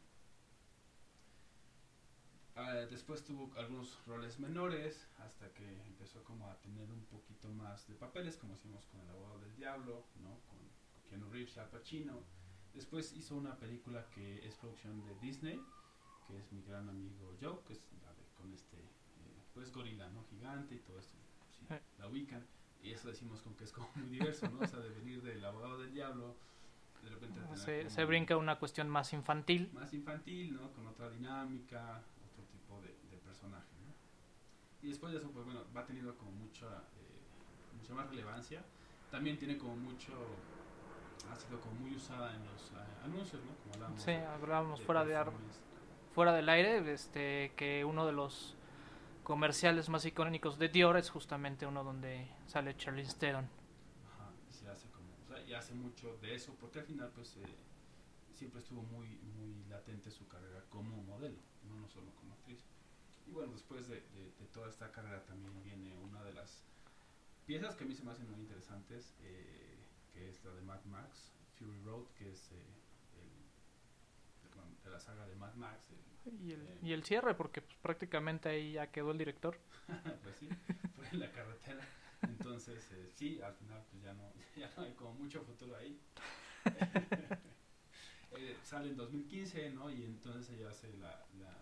ah, 2.55 2.73
después 2.89 3.23
tuvo 3.23 3.51
algunos 3.57 3.97
roles 4.05 4.39
menores 4.39 5.07
hasta 5.19 5.51
que 5.53 5.81
empezó 5.87 6.23
como 6.23 6.49
a 6.49 6.55
tener 6.59 6.89
un 6.91 7.05
poquito 7.05 7.49
más 7.49 7.87
de 7.87 7.95
papeles, 7.95 8.37
como 8.37 8.53
hicimos 8.55 8.85
con 8.87 8.99
El 9.01 9.09
abogado 9.09 9.39
del 9.39 9.55
diablo, 9.55 10.03
¿no? 10.21 10.39
con 10.49 10.57
Keanu 11.09 11.29
Reeves, 11.31 11.57
Al 11.57 11.69
Pacino. 11.69 12.23
Después 12.77 13.11
hizo 13.13 13.35
una 13.35 13.55
película 13.57 14.07
que 14.11 14.47
es 14.47 14.55
producción 14.55 15.03
de 15.03 15.15
Disney, 15.19 15.59
que 16.27 16.37
es 16.37 16.51
mi 16.51 16.61
gran 16.61 16.87
amigo 16.87 17.35
Joe, 17.41 17.57
que 17.65 17.73
es 17.73 17.81
la 18.03 18.13
de, 18.13 18.23
con 18.35 18.53
este, 18.53 18.77
eh, 18.77 19.41
pues 19.55 19.73
gorila, 19.73 20.07
¿no? 20.09 20.23
Gigante 20.29 20.75
y 20.75 20.79
todo 20.79 20.99
esto. 20.99 21.17
Sí, 21.49 21.65
Eh. 21.71 21.81
la 21.97 22.07
ubican. 22.07 22.45
Y 22.83 22.91
eso 22.91 23.07
decimos 23.07 23.41
con 23.41 23.55
que 23.55 23.63
es 23.63 23.71
como 23.73 23.89
muy 23.95 24.09
diverso, 24.09 24.47
¿no? 24.49 24.59
O 24.59 24.67
sea, 24.67 24.79
de 24.79 24.89
venir 24.89 25.23
del 25.23 25.43
abogado 25.43 25.79
del 25.79 25.91
diablo, 25.91 26.37
de 27.01 27.09
repente 27.09 27.39
tener 27.41 27.89
se, 27.89 28.05
brinca 28.05 28.37
una 28.37 28.59
cuestión 28.59 28.89
más 28.89 29.11
infantil 29.13 29.71
más 29.73 29.91
infantil, 29.93 30.53
¿no? 30.53 30.71
Con 30.73 30.85
otra 30.85 31.09
dinámica, 31.09 32.03
otro 32.31 32.43
tipo 32.45 32.79
de, 32.81 32.89
de 33.09 33.17
personaje, 33.23 33.73
¿no? 33.81 34.85
Y 34.85 34.89
después 34.89 35.13
de 35.13 35.17
eso, 35.19 35.31
pues 35.31 35.45
bueno, 35.45 35.63
va 35.75 35.83
teniendo 35.83 36.15
como 36.15 36.29
mucha, 36.31 36.67
eh, 36.67 37.75
mucha 37.75 37.95
más 37.95 38.07
relevancia. 38.07 38.63
También 39.09 39.37
tiene 39.39 39.57
como 39.57 39.75
mucho, 39.75 40.13
ha 41.31 41.35
sido 41.35 41.59
como 41.61 41.75
muy 41.75 41.95
usada 41.95 42.33
en 42.35 42.43
los 42.45 42.71
eh, 42.71 43.03
anuncios, 43.05 43.41
¿no? 43.43 43.51
Como 43.63 43.73
hablamos 43.75 44.01
sí 44.03 44.11
hablábamos 44.11 44.81
fuera 44.81 45.05
de 45.05 45.15
ar- 45.15 45.31
fuera 46.13 46.33
del 46.33 46.49
aire 46.49 46.93
este 46.93 47.51
que 47.55 47.85
uno 47.85 48.05
de 48.05 48.11
los 48.13 48.55
comerciales 49.23 49.89
más 49.89 50.05
icónicos 50.05 50.57
de 50.57 50.69
Dior 50.69 50.97
es 50.97 51.09
justamente 51.09 51.65
uno 51.65 51.83
donde 51.83 52.27
sale 52.47 52.75
Charlize 52.77 53.15
Theron 53.17 53.45
Ajá, 53.45 54.31
y 54.49 54.53
se 54.53 54.69
hace 54.69 54.87
como, 54.91 55.07
o 55.23 55.27
sea, 55.27 55.41
y 55.45 55.53
hace 55.53 55.73
mucho 55.73 56.17
de 56.21 56.33
eso, 56.35 56.55
porque 56.59 56.79
al 56.79 56.85
final, 56.85 57.11
pues, 57.13 57.35
eh, 57.37 57.41
siempre 58.33 58.59
estuvo 58.61 58.81
muy, 58.83 59.07
muy 59.37 59.65
latente 59.69 60.09
su 60.11 60.27
carrera 60.27 60.63
como 60.69 61.03
modelo, 61.03 61.37
no, 61.67 61.75
no 61.75 61.87
solo 61.89 62.07
como 62.19 62.33
actriz. 62.33 62.59
Y 63.27 63.31
bueno, 63.31 63.51
después 63.51 63.87
de, 63.87 63.95
de- 64.01 64.31
de 64.39 64.45
toda 64.53 64.69
esta 64.69 64.91
carrera 64.91 65.23
también 65.25 65.51
viene 65.63 65.97
una 65.97 66.23
de 66.23 66.33
las 66.33 66.63
piezas 67.45 67.75
que 67.75 67.83
a 67.83 67.87
mí 67.87 67.93
se 67.95 68.03
me 68.03 68.11
hacen 68.11 68.29
muy 68.31 68.39
interesantes, 68.41 69.13
eh, 69.21 69.76
que 70.17 70.29
es 70.29 70.43
la 70.43 70.51
de 70.53 70.61
Mad 70.63 70.83
Max, 70.85 71.31
Fury 71.59 71.79
Road, 71.85 72.05
que 72.17 72.31
es 72.31 72.51
eh, 72.51 72.55
el, 73.21 74.83
de 74.83 74.89
la 74.89 74.99
saga 74.99 75.27
de 75.27 75.35
Mad 75.35 75.53
Max, 75.55 75.87
el- 75.91 75.97
y 76.45 76.51
el, 76.51 76.61
Eh. 76.67 76.77
y 76.81 76.91
el 76.93 77.03
cierre 77.03 77.35
porque 77.35 77.61
pues, 77.61 77.77
prácticamente 77.77 78.49
ahí 78.49 78.73
ya 78.73 78.91
quedó 78.91 79.11
el 79.11 79.17
director 79.17 79.57
pues 80.23 80.35
sí, 80.39 80.49
fue 80.95 81.07
en 81.11 81.19
la 81.19 81.31
carretera. 81.31 81.87
Entonces, 82.23 82.89
eh, 82.91 83.11
sí, 83.15 83.39
al 83.41 83.53
final 83.53 83.83
pues 83.91 84.03
ya 84.03 84.13
no, 84.13 84.23
ya 84.57 84.69
no 84.75 84.83
hay 84.83 84.93
como 84.93 85.13
mucho 85.13 85.41
futuro 85.43 85.75
ahí. 85.75 85.99
Sale 88.63 88.89
en 88.89 88.97
2015, 88.97 89.69
¿no? 89.71 89.89
Y 89.89 90.03
entonces 90.03 90.49
ella 90.57 90.69
hace 90.69 90.91
la, 90.97 91.25
la 91.39 91.53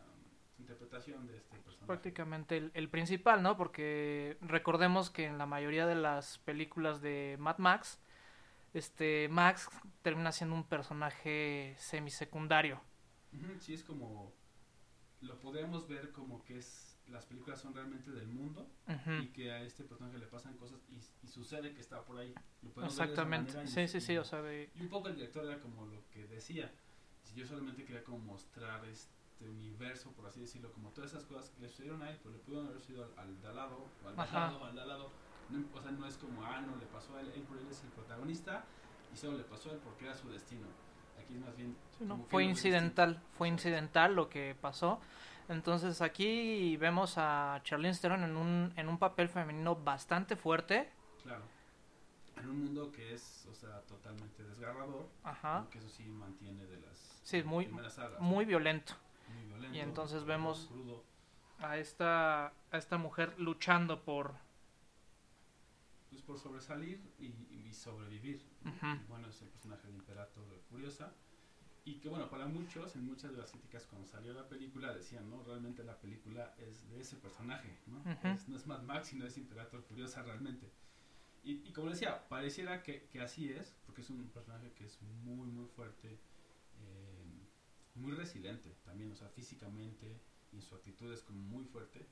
interpretación 0.58 1.28
de 1.28 1.38
este 1.38 1.56
personaje. 1.60 1.86
prácticamente 1.86 2.58
el, 2.58 2.72
el 2.74 2.90
principal 2.90 3.44
no 3.44 3.56
porque 3.56 4.38
recordemos 4.42 5.10
que 5.12 5.26
en 5.26 5.38
la 5.38 5.46
mayoría 5.46 5.86
de 5.86 5.94
las 5.96 6.40
películas 6.40 7.02
de 7.02 7.36
Mad 7.40 7.60
Max 7.60 8.00
este 8.78 9.28
Max 9.30 9.70
termina 10.02 10.32
siendo 10.32 10.56
un 10.56 10.64
personaje 10.64 11.76
semisecundario. 11.78 12.82
Sí, 13.60 13.74
es 13.74 13.84
como. 13.84 14.34
Lo 15.22 15.40
podríamos 15.40 15.88
ver 15.88 16.12
como 16.12 16.44
que 16.44 16.58
es. 16.60 16.92
Las 17.08 17.26
películas 17.28 17.62
son 17.62 17.76
realmente 17.76 18.10
del 18.10 18.28
mundo 18.28 18.68
Ujú, 18.88 19.12
y 19.22 19.28
que 19.28 19.52
a 19.52 19.62
este 19.62 19.84
personaje 19.84 20.18
le 20.18 20.26
pasan 20.26 20.58
cosas 20.58 20.80
y, 20.90 20.96
y 21.24 21.28
sucede 21.30 21.72
que 21.76 21.80
está 21.82 22.04
por 22.04 22.18
ahí. 22.18 22.34
Lo 22.64 22.72
podemos 22.72 22.98
ver 22.98 23.06
de 23.08 23.14
Exactamente. 23.14 23.54
manera 23.54 23.64
y- 23.70 23.72
Sí, 23.74 23.88
sí, 23.88 24.02
sí, 24.02 24.18
o 24.18 24.24
sea, 24.24 24.42
de... 24.42 24.72
Y 24.74 24.82
un 24.82 24.90
poco 24.90 25.10
el 25.10 25.16
director 25.16 25.46
era 25.46 25.60
como 25.60 25.86
lo 25.86 26.02
que 26.10 26.26
decía. 26.26 26.72
Si 27.22 27.36
yo 27.36 27.46
solamente 27.46 27.86
quería 27.86 28.04
como 28.04 28.18
mostrar 28.18 28.84
este 28.86 29.48
universo, 29.48 30.14
por 30.14 30.26
así 30.26 30.40
decirlo, 30.42 30.72
como 30.74 30.90
todas 30.94 31.12
esas 31.12 31.26
cosas 31.26 31.52
que 31.52 31.62
le 31.62 31.70
sucedieron 31.70 32.02
a 32.02 32.10
él, 32.10 32.18
pues 32.24 32.34
le 32.34 32.42
pudieron 32.42 32.70
haber 32.70 32.82
sido 32.82 33.04
al, 33.04 33.20
al 33.20 33.40
de 33.40 33.48
al 33.50 33.56
lado, 33.56 33.86
o 34.04 34.08
al 34.08 34.16
de 34.16 34.22
al 34.24 34.34
lado, 34.34 34.66
al 34.66 34.74
de 34.76 34.82
al 34.82 34.88
lado. 34.88 35.12
No, 35.50 35.64
o 35.78 35.82
sea, 35.82 35.92
no 35.92 36.06
es 36.08 36.18
como, 36.18 36.44
ah, 36.44 36.62
no, 36.62 36.76
le 36.78 36.86
pasó 36.88 37.16
a 37.16 37.22
él, 37.22 37.32
él 37.36 37.42
por 37.44 37.58
él 37.58 37.68
es 37.70 37.84
el 37.84 37.90
protagonista 37.90 38.66
y 39.14 39.18
solo 39.18 39.38
le 39.38 39.44
pasó 39.44 39.70
a 39.70 39.74
él 39.74 39.80
porque 39.84 40.06
era 40.06 40.16
su 40.16 40.30
destino. 40.30 40.68
Aquí 41.20 41.36
es 41.36 41.40
más 41.42 41.56
bien... 41.56 41.76
Sí, 41.98 42.04
¿no? 42.06 42.18
que 42.24 42.30
Fue 42.30 42.44
incidental, 42.44 43.16
fue 43.38 43.48
Exacto. 43.48 43.68
incidental 43.70 44.16
lo 44.16 44.30
que 44.30 44.56
pasó. 44.60 45.00
Entonces 45.48 46.02
aquí 46.02 46.76
vemos 46.78 47.18
a 47.18 47.62
Charlize 47.64 48.02
Theron 48.02 48.24
en 48.24 48.36
un, 48.36 48.74
en 48.76 48.90
un 48.90 48.98
papel 48.98 49.30
femenino 49.30 49.76
bastante 49.76 50.36
fuerte. 50.36 50.90
Claro. 51.24 51.44
En 52.38 52.50
un 52.50 52.64
mundo 52.66 52.92
que 52.92 53.14
es, 53.14 53.48
o 53.50 53.54
sea, 53.54 53.82
totalmente 53.82 54.44
desgarrador, 54.44 55.08
Ajá. 55.24 55.58
aunque 55.60 55.78
eso 55.78 55.88
sí 55.90 56.04
mantiene 56.04 56.66
de 56.66 56.78
las 56.82 57.20
Sí, 57.24 57.44
muy- 57.44 57.66
primeras 57.66 57.94
sagas. 57.94 58.20
Muy 58.20 58.44
violento. 58.46 58.94
muy 59.34 59.46
violento, 59.46 59.76
y 59.78 59.80
entonces 59.80 60.24
vemos- 60.26 60.68
crudo. 60.68 61.04
A 61.60 61.78
esta, 61.78 62.48
a 62.48 62.78
esta 62.78 62.98
mujer 62.98 63.34
luchando 63.40 64.04
por... 64.04 64.34
por 66.26 66.38
sobresalir 66.40 67.00
y, 67.20 67.26
y 67.68 67.74
sobrevivir. 67.74 68.44
¿no? 68.64 68.72
Ujú. 68.72 69.02
Y 69.02 69.06
bueno, 69.08 69.30
es 69.30 69.42
el 69.42 69.50
personaje 69.50 69.88
de 69.88 69.94
Imperator 69.94 70.48
de 70.50 70.60
Furiosa. 70.60 71.14
Y 71.88 72.00
que 72.00 72.10
bueno, 72.10 72.30
para 72.30 72.48
muchos, 72.48 72.96
en 72.96 73.06
muchas 73.06 73.32
de 73.32 73.38
las 73.38 73.52
críticas 73.52 73.86
cuando 73.86 74.08
salió 74.08 74.34
la 74.34 74.50
película 74.50 74.92
decían, 74.94 75.30
no, 75.30 75.44
realmente 75.44 75.84
la 75.84 76.00
película 76.00 76.56
es 76.58 76.90
de 76.90 77.00
ese 77.00 77.16
personaje, 77.18 77.78
¿no? 77.86 78.00
Ujú. 78.00 78.28
Es- 78.28 78.48
no 78.48 78.56
es 78.56 78.66
Mad 78.66 78.82
Max, 78.82 79.08
sino 79.10 79.26
es 79.26 79.38
Imperator 79.38 79.84
Furiosa 79.84 80.24
realmente. 80.24 80.72
Y, 81.44 81.62
y 81.68 81.74
como 81.74 81.92
decía, 81.92 82.28
pareciera 82.28 82.82
que, 82.82 83.08
que 83.12 83.22
así 83.22 83.52
es, 83.52 83.76
porque 83.86 84.02
es 84.02 84.10
un 84.10 84.28
personaje 84.32 84.74
que 84.74 84.86
es 84.86 85.00
muy, 85.04 85.48
muy 85.48 85.68
fuerte, 85.68 86.20
eh, 86.80 87.24
muy 87.94 88.14
resiliente 88.14 88.72
también, 88.84 89.12
o 89.12 89.16
sea, 89.16 89.30
físicamente 89.30 90.20
y 90.52 90.62
su 90.62 90.74
actitud 90.74 91.12
es 91.14 91.22
como 91.22 91.40
muy 91.40 91.66
fuerte. 91.66 92.08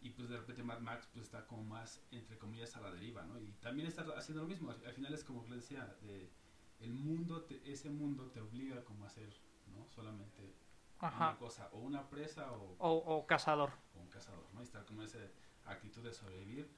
Y 0.00 0.10
pues 0.10 0.28
de 0.28 0.36
repente 0.36 0.62
Mad 0.62 0.80
Max 0.80 1.08
pues 1.12 1.24
está 1.26 1.46
como 1.46 1.64
más, 1.64 2.00
entre 2.12 2.38
comillas, 2.38 2.76
a 2.76 2.80
la 2.80 2.92
deriva, 2.92 3.24
¿no? 3.24 3.38
Y 3.40 3.52
también 3.60 3.88
está 3.88 4.02
haciendo 4.16 4.42
lo 4.42 4.48
mismo. 4.48 4.70
Al, 4.70 4.84
al 4.86 4.92
final 4.94 5.12
es 5.12 5.24
como 5.24 5.42
que 5.42 5.50
le 5.50 5.56
decía, 5.56 5.96
de, 6.02 6.30
el 6.78 6.92
mundo, 6.92 7.42
te- 7.44 7.60
ese 7.70 7.90
mundo 7.90 8.30
te 8.30 8.40
obliga 8.40 8.84
como 8.84 9.04
a 9.04 9.08
hacer, 9.08 9.34
¿no? 9.66 9.88
Solamente 9.90 10.54
Ajá. 11.00 11.30
una 11.30 11.38
cosa, 11.38 11.68
o 11.72 11.78
una 11.80 12.08
presa 12.08 12.52
o, 12.52 12.76
O, 12.78 12.92
o 13.16 13.26
cazador. 13.26 13.72
o 13.94 13.98
un 14.00 14.08
cazador, 14.08 14.46
¿no? 14.54 14.60
Y 14.60 14.64
estar 14.64 14.84
como 14.86 15.02
esa 15.02 15.18
actitud 15.64 16.02
de 16.04 16.12
sobrevivir 16.12 16.70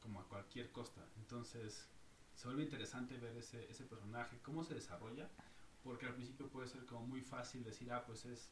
como 0.00 0.20
a 0.20 0.28
cualquier 0.28 0.72
costa. 0.72 1.06
Entonces, 1.16 1.90
se 2.34 2.46
vuelve 2.48 2.62
interesante 2.62 3.18
ver 3.18 3.36
ese, 3.36 3.70
ese 3.70 3.84
personaje, 3.84 4.40
cómo 4.42 4.64
se 4.64 4.74
desarrolla, 4.74 5.30
porque 5.82 6.06
al 6.06 6.14
principio 6.14 6.48
puede 6.48 6.68
ser 6.68 6.86
como 6.86 7.06
muy 7.06 7.20
fácil 7.20 7.62
decir, 7.62 7.92
ah, 7.92 8.04
pues 8.06 8.24
es, 8.24 8.50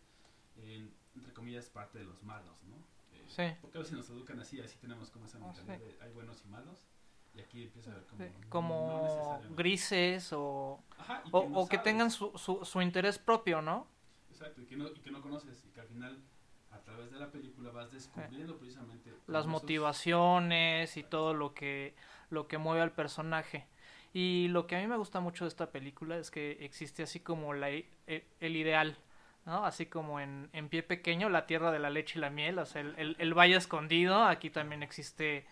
eh, 0.56 0.86
entre 1.14 1.32
comillas, 1.32 1.70
parte 1.70 1.98
de 1.98 2.04
los 2.04 2.22
malos, 2.22 2.62
¿no? 2.64 2.76
Eh, 3.14 3.24
Sí. 3.28 3.42
Porque 3.62 3.78
a 3.78 3.80
veces 3.80 3.96
nos 3.96 4.10
educan 4.10 4.38
así, 4.40 4.60
así 4.60 4.76
tenemos 4.78 5.10
como 5.10 5.26
esa 5.26 5.38
Ah, 5.38 5.46
mentalidad 5.46 5.78
sí. 5.78 5.84
de 5.96 6.02
hay 6.04 6.12
buenos 6.12 6.42
y 6.44 6.48
malos, 6.48 6.86
y 7.34 7.40
aquí 7.40 7.62
empieza 7.64 7.90
a 7.92 7.94
ver 7.94 8.04
como... 8.48 9.40
Sí, 9.42 9.48
grises 9.56 10.32
o, 10.32 10.82
Ajá, 10.98 11.22
o, 11.30 11.48
no 11.48 11.58
o 11.60 11.68
que 11.68 11.78
tengan 11.78 12.10
su, 12.10 12.36
su, 12.36 12.64
su 12.64 12.82
interés 12.82 13.18
propio, 13.18 13.62
¿no? 13.62 13.86
Exacto, 14.30 14.60
y 14.62 14.66
que, 14.66 14.76
no, 14.76 14.88
y 14.88 15.00
que 15.00 15.10
no 15.10 15.22
conoces, 15.22 15.64
y 15.64 15.70
que 15.70 15.80
al 15.80 15.88
final, 15.88 16.22
a 16.70 16.80
través 16.82 17.10
de 17.10 17.18
la 17.18 17.30
película, 17.30 17.70
vas 17.70 17.90
descubriendo 17.92 18.58
precisamente... 18.58 19.12
Las 19.28 19.46
motivaciones 19.46 20.96
y 20.96 21.02
todo 21.02 21.34
lo 21.34 21.54
que, 21.54 21.94
lo 22.30 22.48
que 22.48 22.58
mueve 22.58 22.82
al 22.82 22.92
personaje. 22.92 23.66
Y 24.12 24.48
lo 24.48 24.66
que 24.66 24.76
a 24.76 24.80
mí 24.80 24.86
me 24.86 24.96
gusta 24.96 25.20
mucho 25.20 25.44
de 25.44 25.48
esta 25.48 25.70
película 25.70 26.18
es 26.18 26.30
que 26.30 26.58
existe 26.64 27.02
así 27.02 27.20
como 27.20 27.54
la, 27.54 27.70
i- 27.70 27.88
e- 28.06 28.26
el 28.40 28.56
ideal, 28.56 28.98
¿no? 29.46 29.64
Así 29.64 29.86
como 29.86 30.20
en, 30.20 30.48
en 30.52 30.68
Pie 30.68 30.82
Pequeño, 30.82 31.28
la 31.28 31.46
tierra 31.46 31.70
de 31.72 31.78
la 31.78 31.90
leche 31.90 32.18
y 32.18 32.20
la 32.22 32.30
miel, 32.30 32.58
o 32.58 32.66
sea, 32.66 32.80
el, 32.82 32.94
el- 32.98 33.16
el 33.18 33.34
valle 33.34 33.56
escondido, 33.56 34.24
aquí 34.24 34.50
también 34.50 34.82
existe 34.82 35.46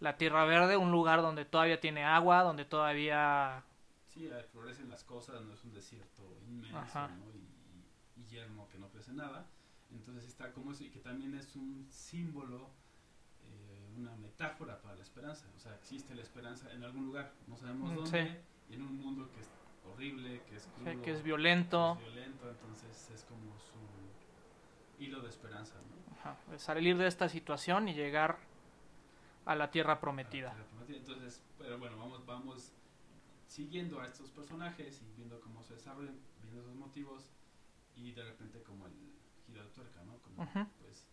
la 0.00 0.16
tierra 0.16 0.44
verde, 0.44 0.76
un 0.76 0.90
lugar 0.92 1.22
donde 1.22 1.44
todavía 1.44 1.80
tiene 1.80 2.04
agua, 2.04 2.42
donde 2.42 2.64
todavía... 2.64 3.62
Sí, 4.06 4.28
florecen 4.52 4.88
las 4.88 5.04
cosas, 5.04 5.42
no 5.42 5.52
es 5.54 5.64
un 5.64 5.72
desierto 5.74 6.22
inmenso. 6.48 7.08
¿no? 7.08 7.24
Y, 7.34 8.24
yermo 8.30 8.68
que 8.68 8.78
no 8.78 8.88
crece 8.90 9.12
nada. 9.12 9.46
Entonces 9.90 10.26
está 10.28 10.52
como 10.52 10.72
eso, 10.72 10.84
y 10.84 10.90
que 10.90 10.98
también 11.00 11.34
es 11.34 11.56
un 11.56 11.86
símbolo, 11.90 12.68
eh, 13.44 13.88
una 13.96 14.14
metáfora 14.16 14.80
para 14.82 14.96
la 14.96 15.02
esperanza. 15.02 15.46
O 15.56 15.58
sea, 15.58 15.74
existe 15.76 16.14
la 16.14 16.22
esperanza 16.22 16.70
en 16.72 16.84
algún 16.84 17.06
lugar, 17.06 17.32
no 17.46 17.56
sabemos 17.56 17.90
Mm, 17.92 17.96
dónde, 17.96 18.26
sí. 18.26 18.36
y 18.70 18.74
en 18.74 18.82
un 18.82 18.96
mundo 18.98 19.30
que 19.32 19.40
es 19.40 19.48
horrible, 19.92 20.42
que 20.48 20.56
es 20.56 20.66
crudo, 20.66 21.02
que 21.02 21.10
es 21.12 21.22
violento, 21.22 21.98
es 22.00 22.14
violento, 22.14 22.50
entonces 22.50 23.10
es 23.14 23.24
como 23.24 23.58
su 23.58 25.02
hilo 25.02 25.20
de 25.20 25.28
esperanza, 25.28 25.74
¿no? 25.74 26.16
ajá, 26.16 26.36
de 26.50 26.58
salir 26.58 26.96
de 26.96 27.06
esta 27.06 27.28
situación 27.28 27.88
y 27.88 27.94
llegar 27.94 28.38
a 29.44 29.54
la 29.54 29.70
tierra 29.70 30.00
prometida. 30.00 30.48
la 30.48 30.54
tierra 30.54 30.68
prometida. 30.68 30.96
Entonces, 30.98 31.42
pero 31.58 31.78
bueno, 31.78 31.96
vamos, 31.98 32.24
vamos 32.26 32.72
siguiendo 33.46 34.00
a 34.00 34.06
estos 34.06 34.30
personajes 34.30 35.02
y 35.02 35.16
viendo 35.16 35.40
cómo 35.40 35.62
se 35.62 35.74
desarrollan, 35.74 36.18
viendo 36.42 36.62
sus 36.62 36.74
motivos 36.74 37.30
y 37.96 38.12
de 38.12 38.22
repente 38.24 38.62
como 38.62 38.86
el 38.86 38.92
giro 39.46 39.62
de 39.62 39.70
tuerca, 39.70 40.02
¿no? 40.04 40.18
Como 40.18 40.68
pues 40.80 41.08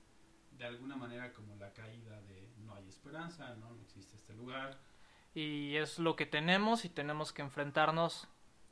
de 0.57 0.65
alguna 0.65 0.95
manera 0.95 1.33
como 1.33 1.55
la 1.55 1.73
caída 1.73 2.21
de 2.23 2.49
no 2.65 2.75
hay 2.75 2.88
esperanza, 2.88 3.55
¿no? 3.55 3.71
No 3.71 3.81
existe 3.81 4.15
este 4.15 4.33
lugar. 4.33 4.77
Y 5.33 5.75
es 5.75 5.99
lo 5.99 6.15
que 6.15 6.25
tenemos 6.25 6.85
y 6.85 6.89
tenemos 6.89 7.33
que 7.33 7.41
enfrentarnos 7.41 8.27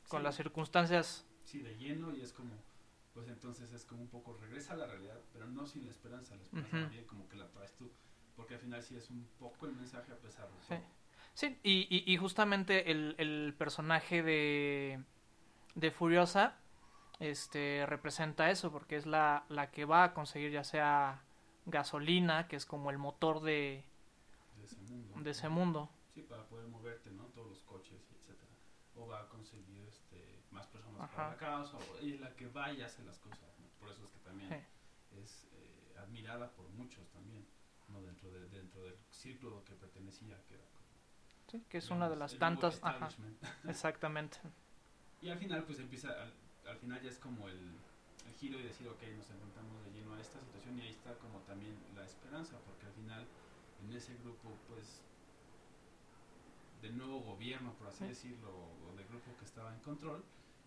con 0.08 0.22
Sí, 0.22 0.24
las 0.24 0.36
circunstancias. 0.36 1.26
sí, 1.42 1.62
de 1.62 1.76
lleno 1.76 2.12
y 2.14 2.22
es 2.22 2.32
como 2.32 2.64
pues 3.12 3.28
entonces 3.28 3.72
es 3.72 3.84
como 3.84 4.02
un 4.02 4.08
poco 4.08 4.36
regresa 4.36 4.72
a 4.74 4.76
la 4.76 4.86
realidad, 4.88 5.22
pero 5.32 5.46
no 5.46 5.66
sin 5.66 5.84
la 5.84 5.90
esperanza, 5.92 6.34
la 6.34 6.42
esperanza 6.42 6.76
Ujú. 6.76 6.76
más 6.78 6.90
bien 6.90 7.04
como 7.06 7.28
que 7.28 7.36
la 7.36 7.48
traes 7.48 7.74
tú, 7.76 7.92
porque 8.34 8.54
al 8.54 8.60
final 8.60 8.82
sí 8.82 8.96
es 8.96 9.08
un 9.10 9.24
poco 9.38 9.66
el 9.66 9.72
mensaje 9.74 10.10
a 10.12 10.18
pesar 10.20 10.48
de 10.52 10.60
Sí. 10.68 10.74
todo. 10.74 10.84
Sí, 11.34 11.58
y, 11.64 11.88
y, 11.90 12.12
y 12.12 12.16
justamente 12.16 12.90
el, 12.92 13.16
el 13.18 13.54
personaje 13.58 14.22
de, 14.22 15.02
de 15.74 15.90
Furiosa 15.90 16.58
este, 17.20 17.86
representa 17.86 18.50
eso, 18.50 18.72
porque 18.72 18.96
es 18.96 19.06
la, 19.06 19.44
la 19.48 19.70
que 19.72 19.84
va 19.84 20.04
a 20.04 20.14
conseguir 20.14 20.52
ya 20.52 20.64
sea 20.64 21.24
gasolina, 21.66 22.48
que 22.48 22.56
es 22.56 22.66
como 22.66 22.90
el 22.90 22.98
motor 22.98 23.42
de, 23.42 23.84
de 24.56 24.64
ese 24.64 24.80
mundo. 24.80 25.14
de 25.22 25.30
ese 25.30 25.48
mundo. 25.48 25.88
Sí, 26.14 26.22
para 26.22 26.46
poder 26.48 26.68
moverte, 26.68 27.10
¿no? 27.10 27.24
Todos 27.26 27.48
los 27.48 27.62
coches, 27.62 28.10
etcétera. 28.12 28.52
O 28.94 29.06
va 29.06 29.20
a 29.22 29.28
conseguir 29.28 29.83
más 30.54 30.66
personas 30.68 31.02
Ajá. 31.02 31.16
para 31.16 31.28
la 31.30 31.36
causa, 31.36 31.76
o 31.76 31.96
es 31.98 32.20
la 32.20 32.34
que 32.34 32.46
vaya 32.48 32.84
a 32.84 32.86
hacer 32.86 33.04
las 33.04 33.18
cosas. 33.18 33.58
¿no? 33.58 33.66
Por 33.78 33.90
eso 33.90 34.04
es 34.04 34.10
que 34.10 34.18
también 34.20 34.48
Sí. 34.50 35.18
es 35.20 35.48
eh, 35.52 35.94
admirada 35.98 36.50
por 36.52 36.68
muchos 36.70 37.08
también, 37.10 37.46
¿no? 37.88 38.00
Dentro, 38.02 38.30
de, 38.30 38.48
dentro 38.48 38.82
del 38.84 38.96
círculo 39.10 39.62
que 39.64 39.74
pertenecía, 39.74 40.40
que 40.46 40.54
era 40.54 40.64
como, 40.70 40.84
Sí, 41.50 41.64
que 41.68 41.78
es 41.78 41.90
una 41.90 42.08
de 42.08 42.16
las 42.16 42.38
tantas... 42.38 42.80
Ajá, 42.82 43.08
exactamente. 43.68 44.38
Y 45.20 45.28
al 45.28 45.38
final, 45.38 45.64
pues 45.64 45.78
empieza, 45.80 46.08
al, 46.22 46.32
al 46.68 46.76
final 46.78 47.02
ya 47.02 47.10
es 47.10 47.18
como 47.18 47.48
el, 47.48 47.58
el 48.26 48.34
giro 48.34 48.58
y 48.58 48.62
decir, 48.62 48.88
ok, 48.88 49.02
nos 49.16 49.28
enfrentamos 49.30 49.84
de 49.84 49.90
lleno 49.92 50.14
a 50.14 50.20
esta 50.20 50.40
situación 50.40 50.78
y 50.78 50.82
ahí 50.82 50.90
está 50.90 51.14
como 51.18 51.40
también 51.40 51.76
la 51.94 52.04
esperanza, 52.04 52.58
porque 52.66 52.86
al 52.86 52.92
final 52.92 53.26
en 53.82 53.92
ese 53.92 54.14
grupo, 54.16 54.56
pues, 54.68 55.02
del 56.80 56.96
nuevo 56.98 57.20
gobierno, 57.20 57.72
por 57.74 57.88
así 57.88 57.98
Sí. 58.00 58.08
decirlo, 58.08 58.50
o 58.50 58.94
del 58.96 59.06
grupo 59.06 59.30
que 59.38 59.44
estaba 59.44 59.72
en 59.74 59.80
control, 59.80 60.22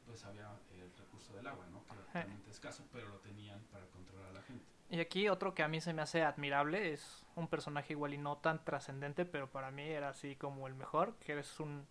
pues 0.08 0.24
había 0.26 0.48
el 0.72 0.92
recurso 0.98 1.34
del 1.36 1.46
agua, 1.48 1.66
¿no? 1.72 1.84
Que 1.86 1.94
era 1.94 2.04
realmente 2.14 2.50
escaso, 2.50 2.84
pero 2.92 3.08
lo 3.10 3.18
tenían 3.20 3.60
para 3.72 3.86
controlar 3.88 4.30
a 4.30 4.34
la 4.34 4.42
gente. 4.42 4.66
Y 4.90 5.00
aquí 5.00 5.28
otro 5.30 5.54
que 5.54 5.64
a 5.64 5.68
mí 5.68 5.82
se 5.82 5.94
me 5.94 6.02
hace 6.02 6.24
admirable 6.24 6.94
es 6.94 7.26
un 7.36 7.48
personaje 7.48 7.94
igual 7.94 8.14
y 8.14 8.18
no 8.18 8.38
tan 8.38 8.64
trascendente, 8.64 9.26
pero 9.26 9.48
para 9.52 9.70
mí 9.70 9.84
era 9.84 10.10
así 10.10 10.36
como 10.38 10.66
el 10.68 10.74
mejor, 10.76 11.14
que 11.26 11.38
es 11.38 11.60
un, 11.60 11.86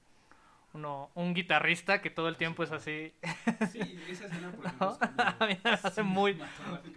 uno, 0.72 1.10
un 1.14 1.34
guitarrista 1.34 2.00
que 2.00 2.08
todo 2.10 2.28
el 2.28 2.34
Así 2.34 2.38
tiempo 2.38 2.62
es 2.62 2.70
como- 2.70 2.80
así 2.80 3.14
Sí, 3.70 4.02
esa 4.08 4.24
escena, 4.26 4.50
por 4.50 4.64
No, 4.80 4.96
ejemplo, 4.96 5.24
es 5.24 5.34
a 5.40 5.46
mí 5.46 5.58
me 5.62 5.70
hace 5.70 6.02
muy- 6.02 6.32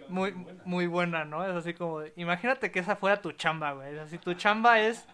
buena. 0.09 0.61
muy 0.65 0.87
buena, 0.87 1.25
¿no? 1.25 1.43
Es 1.45 1.51
así 1.55 1.73
como, 1.73 1.99
de- 1.99 2.13
imagínate 2.15 2.71
que 2.71 2.79
esa 2.79 2.95
fuera 2.95 3.21
tu 3.21 3.33
chamba, 3.33 3.73
güey. 3.73 3.93
Es 3.93 3.99
así, 3.99 4.17
tu 4.17 4.33
chamba 4.35 4.79
es 4.79 5.05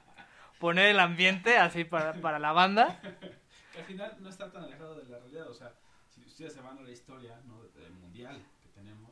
poner 0.60 0.86
el 0.88 1.00
ambiente 1.00 1.58
así 1.58 1.84
para, 1.84 2.13
para 2.13 2.38
la 2.38 2.52
banda. 2.52 3.00
que 3.74 3.80
al 3.80 3.86
final 3.86 4.15
no 4.20 4.30
está 4.30 4.52
tan 4.52 4.63
alejado 4.65 4.96
de 4.96 5.06
la 5.10 5.18
realidad. 5.20 5.50
O 5.50 5.54
sea, 5.54 5.74
ustedes 6.36 6.54
se 6.54 6.60
van 6.62 6.78
a 6.78 6.82
la 6.82 6.91
historia 6.91 7.39
¿no? 7.48 7.62
del 7.80 7.93
mundial 7.93 8.43
que 8.62 8.67
tenemos 8.69 9.10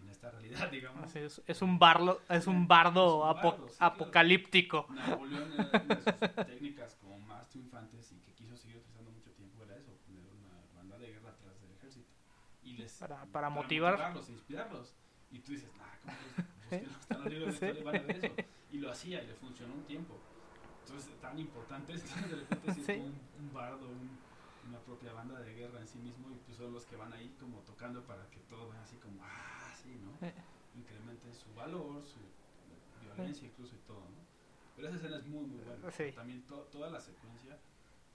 en 0.00 0.08
esta 0.08 0.30
realidad, 0.30 0.70
digamos. 0.72 1.04
Así 1.04 1.18
es, 1.18 1.42
es 1.46 1.60
un 1.62 1.78
bardo, 1.78 2.22
es 2.30 2.46
un 2.46 2.66
bardo, 2.66 3.06
Es 3.06 3.12
un 3.36 3.38
apo- 3.42 3.50
bardo, 3.50 3.68
sí, 3.68 3.76
claro. 3.76 3.94
apocalíptico. 3.94 4.86
Napoleón 4.90 5.52
era 5.52 5.64
una 5.70 5.94
de 5.94 5.96
sus 5.96 6.46
técnicas 6.46 6.94
como 7.02 7.18
más 7.20 7.46
triunfantes 7.50 8.12
y 8.12 8.16
que 8.16 8.32
quiso 8.32 8.56
seguir 8.56 8.78
utilizando 8.78 9.10
mucho 9.10 9.30
tiempo 9.32 9.62
era 9.62 9.76
eso, 9.76 9.92
poner 10.06 10.22
una 10.24 10.58
banda 10.80 10.96
de 10.98 11.08
guerra 11.12 11.28
atrás 11.30 11.60
del 11.60 11.70
ejército. 11.72 12.08
Y 12.62 12.72
les, 12.78 12.92
Para- 12.94 13.24
para 13.26 13.50
motivar. 13.50 13.92
motivarlos, 13.92 14.30
inspirarlos. 14.30 14.94
Y 15.32 15.38
tú 15.40 15.52
dices, 15.52 15.68
nah, 15.76 15.84
¿cómo 16.02 16.16
que 16.70 16.78
pues 16.78 16.80
que 16.80 16.86
no 16.86 16.98
están 16.98 17.18
los 17.24 17.32
libros 17.32 17.46
de 17.48 17.52
Sí. 17.60 17.66
historia 17.66 17.84
van 17.84 17.96
a 17.96 18.06
ver 18.06 18.24
eso? 18.24 18.34
Y 18.72 18.78
lo 18.78 18.90
hacía 18.90 19.22
y 19.22 19.26
le 19.26 19.34
funcionó 19.34 19.74
un 19.74 19.84
tiempo. 19.84 20.18
Entonces, 20.86 21.14
tan 21.20 21.38
importante 21.38 21.92
es 21.92 22.02
que 22.02 22.20
de 22.28 22.36
repente 22.36 22.72
sí 22.74 22.82
Sí. 22.84 22.92
un, 22.92 23.18
un 23.38 23.52
bardo, 23.52 23.86
un- 23.88 24.23
una 24.68 24.78
propia 24.80 25.12
banda 25.12 25.40
de 25.40 25.54
guerra 25.54 25.80
en 25.80 25.88
sí 25.88 25.98
mismo 25.98 26.30
y 26.30 26.38
pues 26.46 26.56
son 26.56 26.72
los 26.72 26.84
que 26.86 26.96
van 26.96 27.12
ahí 27.12 27.34
como 27.40 27.58
tocando 27.60 28.02
para 28.02 28.28
que 28.30 28.38
todo 28.48 28.68
vaya 28.68 28.82
así 28.82 28.96
como, 28.96 29.22
ah, 29.22 29.72
sí, 29.82 29.98
¿no? 30.02 30.26
Eh. 30.26 30.34
Incrementen 30.76 31.34
su 31.34 31.52
valor, 31.54 32.04
su 32.06 32.18
violencia 33.02 33.46
incluso 33.46 33.74
y 33.74 33.78
todo, 33.86 34.00
¿no? 34.00 34.24
Pero 34.76 34.88
esa 34.88 34.96
escena 34.96 35.18
es 35.18 35.26
muy, 35.26 35.44
muy 35.46 35.60
buena. 35.64 35.90
Sí. 35.92 36.12
También 36.12 36.42
to- 36.46 36.66
toda 36.72 36.90
la 36.90 37.00
secuencia, 37.00 37.58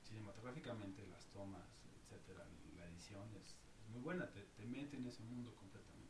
cinematográficamente, 0.03 1.07
las 1.07 1.25
tomas, 1.27 1.63
etcétera, 2.01 2.45
la 2.77 2.85
edición 2.85 3.23
es, 3.41 3.55
es 3.83 3.89
muy 3.93 4.01
buena, 4.01 4.27
te, 4.27 4.41
te 4.57 4.65
mete 4.65 4.97
en 4.97 5.05
ese 5.07 5.23
mundo 5.23 5.53
completamente. 5.55 6.09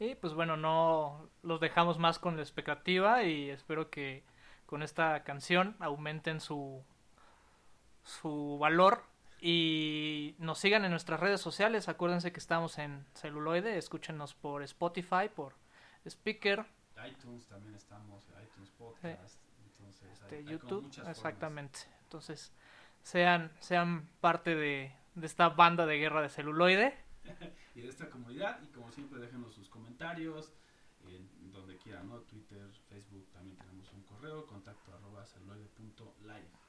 Y 0.00 0.14
pues 0.16 0.32
bueno, 0.34 0.56
no 0.56 1.28
los 1.42 1.60
dejamos 1.60 1.98
más 1.98 2.18
con 2.18 2.36
la 2.36 2.42
expectativa 2.42 3.22
y 3.24 3.50
espero 3.50 3.90
que 3.90 4.24
con 4.66 4.82
esta 4.82 5.22
canción 5.24 5.76
aumenten 5.78 6.40
su, 6.40 6.82
su 8.02 8.58
valor 8.58 9.02
y 9.46 10.34
nos 10.38 10.58
sigan 10.58 10.86
en 10.86 10.90
nuestras 10.90 11.20
redes 11.20 11.38
sociales. 11.38 11.90
Acuérdense 11.90 12.32
que 12.32 12.40
estamos 12.40 12.78
en 12.78 13.04
celuloide, 13.12 13.76
escúchenos 13.76 14.32
por 14.32 14.62
Spotify, 14.62 15.28
por 15.36 15.52
Speaker, 16.06 16.64
iTunes 17.06 17.46
también 17.46 17.74
estamos, 17.74 18.24
iTunes 18.42 18.70
Podcast, 18.70 19.38
entonces 19.66 20.10
este, 20.10 20.36
hay, 20.36 20.46
hay 20.46 20.50
YouTube, 20.50 20.90
formas. 20.90 21.18
exactamente. 21.18 21.80
Entonces, 22.04 22.54
sean, 23.02 23.52
sean 23.60 24.08
parte 24.22 24.54
de, 24.54 24.96
de 25.14 25.26
esta 25.26 25.50
banda 25.50 25.84
de 25.84 25.98
guerra 25.98 26.22
de 26.22 26.30
celuloide. 26.30 26.96
y 27.74 27.82
de 27.82 27.88
esta 27.90 28.08
comunidad 28.08 28.62
y 28.62 28.68
como 28.68 28.90
siempre 28.92 29.20
déjenos 29.20 29.52
sus 29.52 29.68
comentarios 29.68 30.54
en 31.06 31.52
donde 31.52 31.76
quieran, 31.76 32.08
¿no? 32.08 32.20
Twitter, 32.20 32.66
Facebook, 32.88 33.28
también 33.30 33.58
tenemos 33.58 33.92
un 33.92 34.04
correo, 34.04 34.46
contacto 34.46 34.94
arroba 34.94 35.26
celuloide.live. 35.26 36.63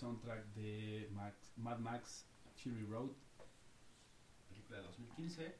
soundtrack 0.00 0.46
de 0.54 1.08
Max, 1.12 1.52
Mad 1.56 1.78
Max 1.78 2.26
Fury 2.56 2.86
Road, 2.86 3.10
película 4.48 4.78
de 4.78 4.84
2015. 4.84 5.56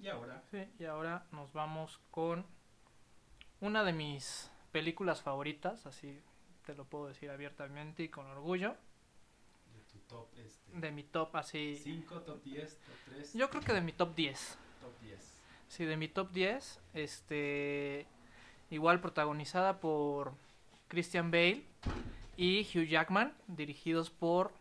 Y 0.00 0.08
ahora, 0.08 0.42
Sí, 0.50 0.68
y 0.78 0.84
ahora 0.84 1.26
nos 1.30 1.52
vamos 1.52 2.00
con 2.10 2.44
una 3.60 3.84
de 3.84 3.92
mis 3.92 4.50
películas 4.72 5.22
favoritas, 5.22 5.86
así 5.86 6.20
te 6.66 6.74
lo 6.74 6.84
puedo 6.84 7.06
decir 7.06 7.30
abiertamente 7.30 8.02
y 8.02 8.08
con 8.08 8.26
orgullo, 8.26 8.76
de 9.72 9.80
tu 9.92 9.98
top 10.00 10.28
este, 10.36 10.72
de 10.72 10.90
mi 10.90 11.04
top 11.04 11.36
así, 11.36 11.76
5, 11.76 12.22
top 12.22 12.42
10, 12.42 12.78
top 12.78 12.94
3, 13.06 13.34
yo 13.34 13.50
creo 13.50 13.62
que 13.62 13.72
de 13.72 13.80
mi 13.80 13.92
top 13.92 14.14
10. 14.16 14.58
top 14.80 15.00
10. 15.00 15.42
Sí, 15.68 15.84
de 15.84 15.96
mi 15.96 16.08
top 16.08 16.32
10, 16.32 16.80
este, 16.94 18.06
igual 18.70 19.00
protagonizada 19.00 19.80
por 19.80 20.34
Christian 20.88 21.30
Bale 21.30 21.64
y 22.36 22.62
Hugh 22.62 22.86
Jackman, 22.88 23.34
dirigidos 23.46 24.10
por 24.10 24.52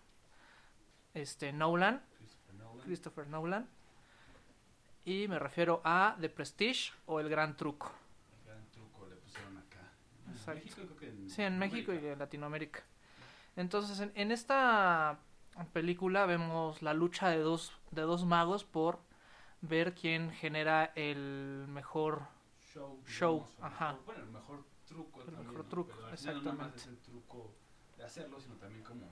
este 1.14 1.52
Nolan, 1.54 2.02
Christopher 2.18 2.56
Nolan. 2.56 2.86
Christopher 2.86 3.28
Nolan. 3.28 3.70
Y 5.06 5.28
me 5.28 5.38
refiero 5.40 5.82
a 5.84 6.16
The 6.20 6.30
Prestige 6.30 6.92
o 7.06 7.20
El 7.20 7.30
Gran 7.30 7.56
Truco. 7.56 7.92
El 8.40 8.46
gran 8.48 8.66
truco 8.72 9.08
le 9.08 9.16
pusieron 9.18 9.58
acá. 9.58 9.92
En. 10.28 10.56
México, 10.56 10.76
creo 10.84 10.98
que 10.98 11.08
en 11.10 11.30
Sí, 11.30 11.42
en 11.44 11.60
México 11.60 11.94
y 11.94 11.98
en 11.98 12.18
Latinoamérica. 12.20 12.84
Entonces, 13.56 14.00
en, 14.00 14.12
en 14.16 14.32
esta 14.32 15.20
película 15.74 16.26
vemos 16.26 16.82
la 16.82 16.94
lucha 16.94 17.30
de 17.30 17.38
dos, 17.40 17.72
de 17.92 18.02
dos 18.02 18.26
magos 18.26 18.64
por 18.64 19.00
ver 19.62 19.94
quién 19.94 20.32
genera 20.32 20.92
el 20.96 21.66
mejor 21.70 22.24
show, 22.74 23.00
Show, 23.08 23.48
ajá. 23.62 23.96
bueno, 24.06 24.24
el 24.24 24.30
mejor 24.32 24.66
truco 24.86 25.22
El 25.22 25.26
también, 25.28 25.48
mejor 25.48 25.70
truco, 25.70 25.92
final 25.94 26.04
no 26.08 26.14
exactamente. 26.14 26.78
es 26.78 26.88
el 26.88 26.98
truco 26.98 27.54
de 27.98 28.04
hacerlo, 28.04 28.40
sino 28.40 28.56
también 28.56 28.84
como 28.84 29.06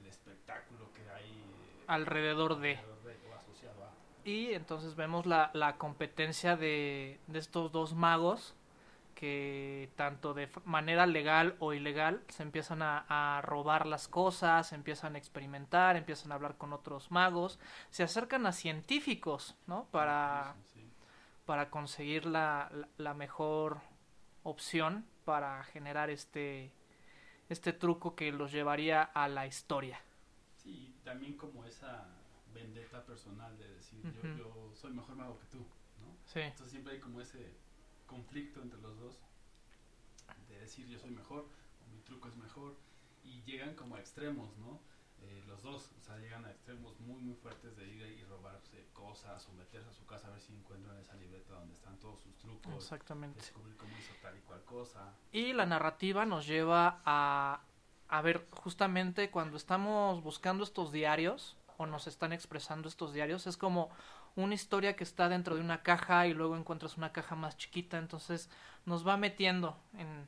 el 0.00 0.06
espectáculo 0.06 0.92
que 0.92 1.08
hay 1.10 1.30
eh, 1.30 1.84
alrededor 1.86 2.58
de. 2.58 2.76
alrededor 2.76 3.02
de, 3.04 3.30
o 3.30 3.34
asociado 3.34 3.84
a. 3.84 3.90
Y 4.24 4.52
entonces 4.52 4.94
vemos 4.96 5.26
la, 5.26 5.50
la 5.54 5.76
competencia 5.76 6.56
de, 6.56 7.18
de 7.26 7.38
estos 7.38 7.72
dos 7.72 7.94
magos 7.94 8.54
que 9.14 9.90
tanto 9.96 10.32
de 10.32 10.48
manera 10.64 11.04
legal 11.04 11.54
o 11.58 11.74
ilegal 11.74 12.22
se 12.28 12.42
empiezan 12.42 12.80
a, 12.80 13.04
a 13.08 13.42
robar 13.42 13.84
las 13.86 14.08
cosas, 14.08 14.72
empiezan 14.72 15.14
a 15.14 15.18
experimentar, 15.18 15.96
empiezan 15.96 16.32
a 16.32 16.36
hablar 16.36 16.56
con 16.56 16.72
otros 16.72 17.10
magos, 17.10 17.58
se 17.90 18.02
acercan 18.02 18.46
a 18.46 18.52
científicos, 18.52 19.56
¿no? 19.66 19.86
Para, 19.90 20.54
Sí, 20.68 20.80
sí. 20.80 20.90
para 21.44 21.68
conseguir 21.68 22.24
la, 22.24 22.70
la, 22.72 22.88
la 22.96 23.12
mejor 23.14 23.80
opción 24.42 25.04
para 25.26 25.64
generar 25.64 26.08
este, 26.08 26.72
este 27.50 27.72
truco 27.72 28.14
que 28.14 28.32
los 28.32 28.52
llevaría 28.52 29.02
a 29.02 29.28
la 29.28 29.46
historia. 29.46 30.00
Sí, 30.56 30.94
también 31.04 31.36
como 31.36 31.64
esa 31.64 32.08
vendetta 32.54 33.04
personal 33.04 33.58
de 33.58 33.68
decir 33.74 34.00
yo, 34.02 34.36
yo 34.36 34.72
soy 34.74 34.92
mejor 34.92 35.16
mago 35.16 35.38
que 35.38 35.46
tú, 35.46 35.58
¿no? 35.58 36.16
Sí, 36.26 36.40
Entonces 36.40 36.70
siempre 36.70 36.94
hay 36.94 37.00
como 37.00 37.20
ese 37.20 37.52
conflicto 38.06 38.62
entre 38.62 38.80
los 38.80 38.98
dos 38.98 39.18
de 40.48 40.60
decir 40.60 40.86
yo 40.86 40.98
soy 40.98 41.10
mejor 41.10 41.40
o 41.84 41.92
mi 41.92 42.00
truco 42.02 42.28
es 42.28 42.36
mejor 42.36 42.76
y 43.24 43.42
llegan 43.42 43.74
como 43.74 43.96
a 43.96 44.00
extremos, 44.00 44.56
¿no? 44.58 44.80
Eh, 45.22 45.42
los 45.46 45.62
dos, 45.62 45.92
o 45.98 46.02
sea, 46.02 46.16
llegan 46.18 46.44
a 46.44 46.50
extremos 46.50 46.98
muy 47.00 47.20
muy 47.20 47.34
fuertes 47.34 47.76
de 47.76 47.86
ir 47.86 48.02
y 48.06 48.24
robarse 48.24 48.86
cosas 48.92 49.46
o 49.48 49.52
meterse 49.52 49.88
a 49.88 49.92
su 49.92 50.04
casa 50.06 50.28
a 50.28 50.30
ver 50.30 50.40
si 50.40 50.52
encuentran 50.52 50.98
esa 50.98 51.14
libreta 51.16 51.54
donde 51.54 51.74
están 51.74 51.98
todos 51.98 52.20
sus 52.20 52.36
trucos, 52.38 52.74
exactamente. 52.74 53.40
descubrir 53.40 53.76
cómo 53.76 53.96
hizo 53.98 54.12
tal 54.22 54.36
y 54.36 54.40
cual 54.40 54.64
cosa. 54.64 55.14
Y 55.32 55.52
la 55.52 55.66
narrativa 55.66 56.24
nos 56.26 56.46
lleva 56.46 57.00
a, 57.04 57.62
a 58.08 58.22
ver 58.22 58.46
justamente 58.50 59.30
cuando 59.30 59.56
estamos 59.56 60.22
buscando 60.22 60.64
estos 60.64 60.92
diarios 60.92 61.56
o 61.76 61.86
nos 61.86 62.06
están 62.06 62.32
expresando 62.32 62.88
estos 62.88 63.12
diarios, 63.12 63.46
es 63.46 63.56
como 63.56 63.90
una 64.36 64.54
historia 64.54 64.96
que 64.96 65.04
está 65.04 65.28
dentro 65.28 65.54
de 65.56 65.60
una 65.60 65.82
caja 65.82 66.26
y 66.26 66.34
luego 66.34 66.56
encuentras 66.56 66.96
una 66.96 67.12
caja 67.12 67.34
más 67.34 67.56
chiquita, 67.56 67.98
entonces 67.98 68.48
nos 68.84 69.06
va 69.06 69.16
metiendo 69.16 69.76
en 69.94 70.26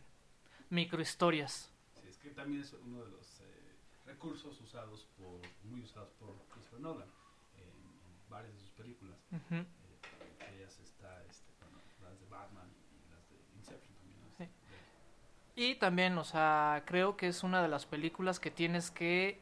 microhistorias. 0.70 1.70
Sí, 1.95 2.09
es 2.09 2.18
que 2.18 2.30
también 2.30 2.62
es 2.62 2.72
uno 2.72 3.05
de 3.05 3.11
los 3.11 3.32
recursos 4.22 4.60
usados 4.60 5.08
por, 5.18 5.40
muy 5.68 5.82
usados 5.82 6.10
por 6.20 6.30
Christopher 6.52 6.80
Nolan 6.80 7.08
en, 7.56 7.64
en 7.64 8.30
varias 8.30 8.54
de 8.54 8.60
sus 8.60 8.70
películas. 8.70 9.16
Ujú. 9.32 9.54
Eh, 9.56 9.66
entre 10.40 10.56
ellas 10.58 10.78
está 10.78 11.24
este, 11.28 11.50
bueno, 11.60 11.78
las 12.02 12.20
de 12.20 12.26
Batman 12.26 12.68
y 12.92 13.10
las 13.12 13.28
de 13.28 13.36
Inception 13.58 13.94
también. 13.96 14.20
Sí. 14.38 14.44
De- 15.56 15.62
Y 15.70 15.74
también, 15.74 16.16
o 16.18 16.24
sea, 16.24 16.84
creo 16.86 17.16
que 17.16 17.26
es 17.28 17.42
una 17.42 17.62
de 17.62 17.68
las 17.68 17.84
películas 17.84 18.38
que 18.38 18.50
tienes 18.52 18.90
que 18.92 19.40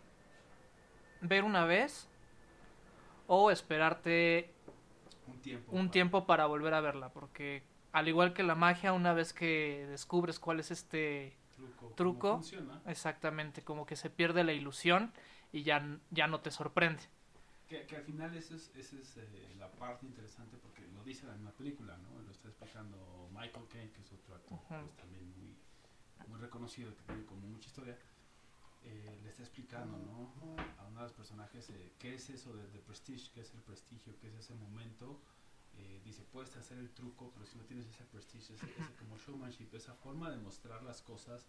ver 1.20 1.44
una 1.44 1.66
vez 1.66 2.08
o 3.26 3.50
esperarte 3.50 4.50
un 5.26 5.40
tiempo. 5.42 5.72
un 5.72 5.78
para- 5.82 5.90
tiempo 5.92 6.26
para 6.26 6.46
volver 6.46 6.72
a 6.74 6.80
verla, 6.80 7.10
porque 7.10 7.62
al 7.92 8.08
igual 8.08 8.32
que 8.32 8.42
la 8.42 8.54
magia, 8.54 8.94
una 8.94 9.12
vez 9.12 9.34
que 9.34 9.86
descubres 9.90 10.40
cuál 10.40 10.58
es 10.60 10.70
este 10.70 11.36
truco. 11.60 11.94
truco. 11.96 12.34
funciona. 12.36 12.80
exactamente, 12.86 13.62
como 13.62 13.86
que 13.86 13.96
se 13.96 14.10
pierde 14.10 14.44
la 14.44 14.52
ilusión 14.52 15.12
y 15.52 15.62
ya, 15.62 15.98
ya 16.10 16.26
no 16.26 16.40
te 16.40 16.50
sorprende. 16.50 17.02
Que, 17.68 17.86
que 17.86 17.96
al 17.96 18.02
final 18.02 18.36
esa 18.36 18.56
es, 18.56 18.70
esa 18.74 18.96
es 18.96 19.16
eh, 19.16 19.54
la 19.58 19.70
parte 19.70 20.04
interesante 20.04 20.56
porque 20.56 20.82
lo 20.88 21.04
dice 21.04 21.26
la 21.26 21.34
misma 21.34 21.52
película, 21.52 21.96
¿no? 21.98 22.20
Lo 22.20 22.30
está 22.30 22.48
explicando 22.48 23.28
Michael 23.32 23.66
Caine, 23.68 23.92
que 23.92 24.00
es 24.00 24.12
otro 24.12 24.34
actor 24.34 24.58
pues, 24.68 24.96
también 24.96 25.30
muy, 25.38 25.56
muy 26.26 26.40
reconocido, 26.40 26.94
que 26.96 27.02
tiene 27.04 27.24
como 27.24 27.46
mucha 27.46 27.68
historia. 27.68 27.96
Eh, 28.82 29.20
le 29.22 29.28
está 29.28 29.42
explicando, 29.42 29.98
¿no? 29.98 30.32
A 30.78 30.86
uno 30.86 31.00
de 31.00 31.04
los 31.04 31.12
personajes 31.12 31.68
eh, 31.70 31.92
qué 31.98 32.14
es 32.14 32.30
eso 32.30 32.56
de, 32.56 32.66
de 32.68 32.78
prestige, 32.80 33.30
qué 33.34 33.42
es 33.42 33.54
el 33.54 33.60
prestigio, 33.60 34.14
qué 34.20 34.28
es 34.28 34.34
ese 34.34 34.54
momento. 34.54 35.20
Eh, 35.76 36.00
dice, 36.04 36.22
puedes 36.30 36.54
hacer 36.56 36.78
el 36.78 36.90
truco, 36.90 37.30
pero 37.32 37.46
si 37.46 37.56
no 37.56 37.64
tienes 37.64 37.86
ese 37.86 38.04
prestige, 38.04 38.54
ese, 38.54 38.66
ese 38.66 38.94
como 38.98 39.16
showmanship, 39.16 39.68
esa 39.74 39.94
forma 39.94 40.30
de 40.30 40.36
mostrar 40.36 40.82
las 40.82 41.00
cosas 41.02 41.46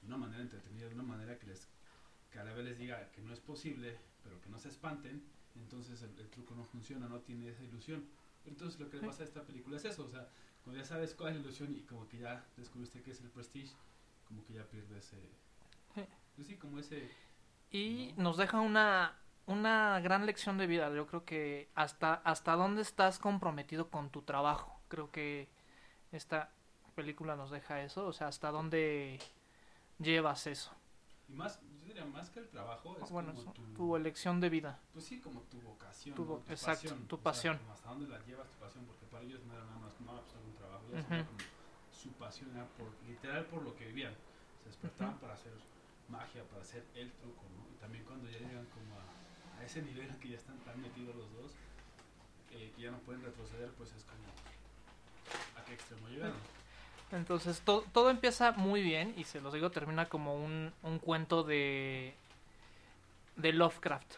de 0.00 0.06
una 0.06 0.16
manera 0.16 0.42
entretenida, 0.42 0.88
de 0.88 0.94
una 0.94 1.02
manera 1.02 1.38
que 1.38 1.46
les 1.46 1.68
que 2.30 2.38
a 2.40 2.44
la 2.44 2.52
vez 2.52 2.64
les 2.64 2.78
diga 2.78 3.10
que 3.12 3.20
no 3.22 3.32
es 3.32 3.40
posible, 3.40 3.98
pero 4.22 4.40
que 4.42 4.48
no 4.50 4.58
se 4.58 4.68
espanten, 4.68 5.22
entonces 5.54 6.02
el, 6.02 6.18
el 6.18 6.28
truco 6.28 6.54
no 6.54 6.64
funciona, 6.64 7.08
no 7.08 7.20
tiene 7.20 7.48
esa 7.48 7.62
ilusión. 7.62 8.04
Entonces 8.44 8.78
lo 8.80 8.90
que 8.90 8.98
le 8.98 9.06
pasa 9.06 9.22
a 9.22 9.26
esta 9.26 9.42
película 9.44 9.76
es 9.76 9.84
eso, 9.84 10.04
o 10.04 10.08
sea, 10.08 10.28
cuando 10.62 10.80
ya 10.82 10.86
sabes 10.86 11.14
cuál 11.14 11.30
es 11.30 11.36
la 11.36 11.42
ilusión 11.42 11.74
y 11.76 11.82
como 11.82 12.08
que 12.08 12.18
ya 12.18 12.44
descubriste 12.56 13.00
que 13.02 13.12
es 13.12 13.20
el 13.20 13.30
prestige, 13.30 13.72
como 14.26 14.44
que 14.44 14.54
ya 14.54 14.64
pierdes 14.68 15.06
ese... 15.06 15.20
Sí. 15.94 16.02
Pues 16.34 16.46
sí, 16.48 16.56
como 16.56 16.78
ese... 16.78 17.08
Y 17.70 18.12
No. 18.16 18.24
nos 18.24 18.36
deja 18.36 18.60
una, 18.60 19.16
una 19.46 20.00
gran 20.00 20.26
lección 20.26 20.58
de 20.58 20.66
vida. 20.66 20.90
Yo 20.94 21.06
creo 21.06 21.24
que 21.24 21.70
hasta, 21.74 22.14
hasta 22.14 22.52
dónde 22.56 22.82
estás 22.82 23.18
comprometido 23.18 23.88
con 23.90 24.10
tu 24.10 24.22
trabajo. 24.22 24.80
Creo 24.88 25.10
que 25.10 25.48
esta 26.12 26.50
película 26.94 27.36
nos 27.36 27.50
deja 27.50 27.82
eso, 27.82 28.06
o 28.06 28.12
sea, 28.12 28.28
hasta 28.28 28.50
dónde 28.50 29.18
llevas 29.98 30.46
eso. 30.46 30.72
Y 31.28 31.32
más, 31.32 31.60
yo 31.80 31.86
diría 31.86 32.04
más 32.04 32.30
que 32.30 32.40
el 32.40 32.48
trabajo, 32.48 32.96
es 33.02 33.10
bueno, 33.10 33.30
como 33.30 33.42
eso, 33.42 33.52
tu, 33.52 33.62
tu 33.74 33.96
elección 33.96 34.40
de 34.40 34.48
vida. 34.48 34.78
Pues 34.92 35.04
sí, 35.04 35.20
como 35.20 35.40
tu 35.42 35.60
vocación, 35.60 36.14
Tu 36.14 36.24
¿no? 36.24 36.38
vo- 36.38 36.42
exacto, 36.50 36.94
tu 37.08 37.16
o 37.16 37.18
sea, 37.18 37.22
pasión. 37.24 37.58
hasta 37.72 37.88
dónde 37.90 38.08
la 38.08 38.18
llevas 38.24 38.48
tu 38.48 38.56
pasión, 38.58 38.84
porque 38.86 39.06
para 39.06 39.24
ellos 39.24 39.40
no 39.44 39.52
era 39.54 39.64
nada 39.64 39.78
más, 39.78 40.00
no, 40.00 40.20
pues 40.20 40.34
algún 40.36 40.54
trabajo, 40.54 40.84
ya 40.92 40.98
era 40.98 41.26
como 41.26 41.38
su 41.92 42.12
pasión 42.12 42.50
era 42.54 42.64
por, 42.78 42.88
literal 43.08 43.44
por 43.46 43.62
lo 43.62 43.74
que 43.74 43.86
vivían. 43.86 44.14
Se 44.62 44.68
despertaban 44.68 45.18
para 45.18 45.34
hacer 45.34 45.52
magia, 46.08 46.44
para 46.44 46.62
hacer 46.62 46.84
el 46.94 47.12
truco, 47.14 47.42
¿no? 47.56 47.66
Y 47.74 47.78
también 47.80 48.04
cuando 48.04 48.28
ya 48.30 48.38
llegan 48.38 48.66
como 48.66 48.94
a, 48.94 49.04
a 49.58 49.64
ese 49.64 49.82
nivel 49.82 50.14
que 50.18 50.28
ya 50.30 50.36
están 50.36 50.58
tan 50.60 50.80
metidos 50.80 51.14
los 51.16 51.32
dos, 51.32 51.52
eh, 52.52 52.72
que 52.76 52.82
ya 52.82 52.90
no 52.90 52.98
pueden 52.98 53.22
retroceder, 53.22 53.70
pues 53.72 53.92
es 53.92 54.04
como 54.04 54.24
a 55.60 55.64
qué 55.64 55.74
extremo 55.74 56.08
llegaron. 56.08 56.36
Entonces 57.12 57.60
to- 57.60 57.84
todo 57.92 58.10
empieza 58.10 58.52
muy 58.52 58.82
bien 58.82 59.14
y 59.16 59.24
se 59.24 59.40
los 59.40 59.52
digo, 59.54 59.70
termina 59.70 60.08
como 60.08 60.34
un, 60.44 60.72
un 60.82 60.98
cuento 60.98 61.42
de, 61.44 62.14
de 63.36 63.52
Lovecraft. 63.52 64.14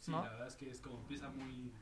Sí, 0.00 0.10
¿No? 0.10 0.22
la 0.24 0.30
verdad 0.30 0.48
es 0.48 0.56
que 0.56 0.70
es 0.70 0.80
como 0.80 0.98
empieza 0.98 1.28
muy 1.30 1.72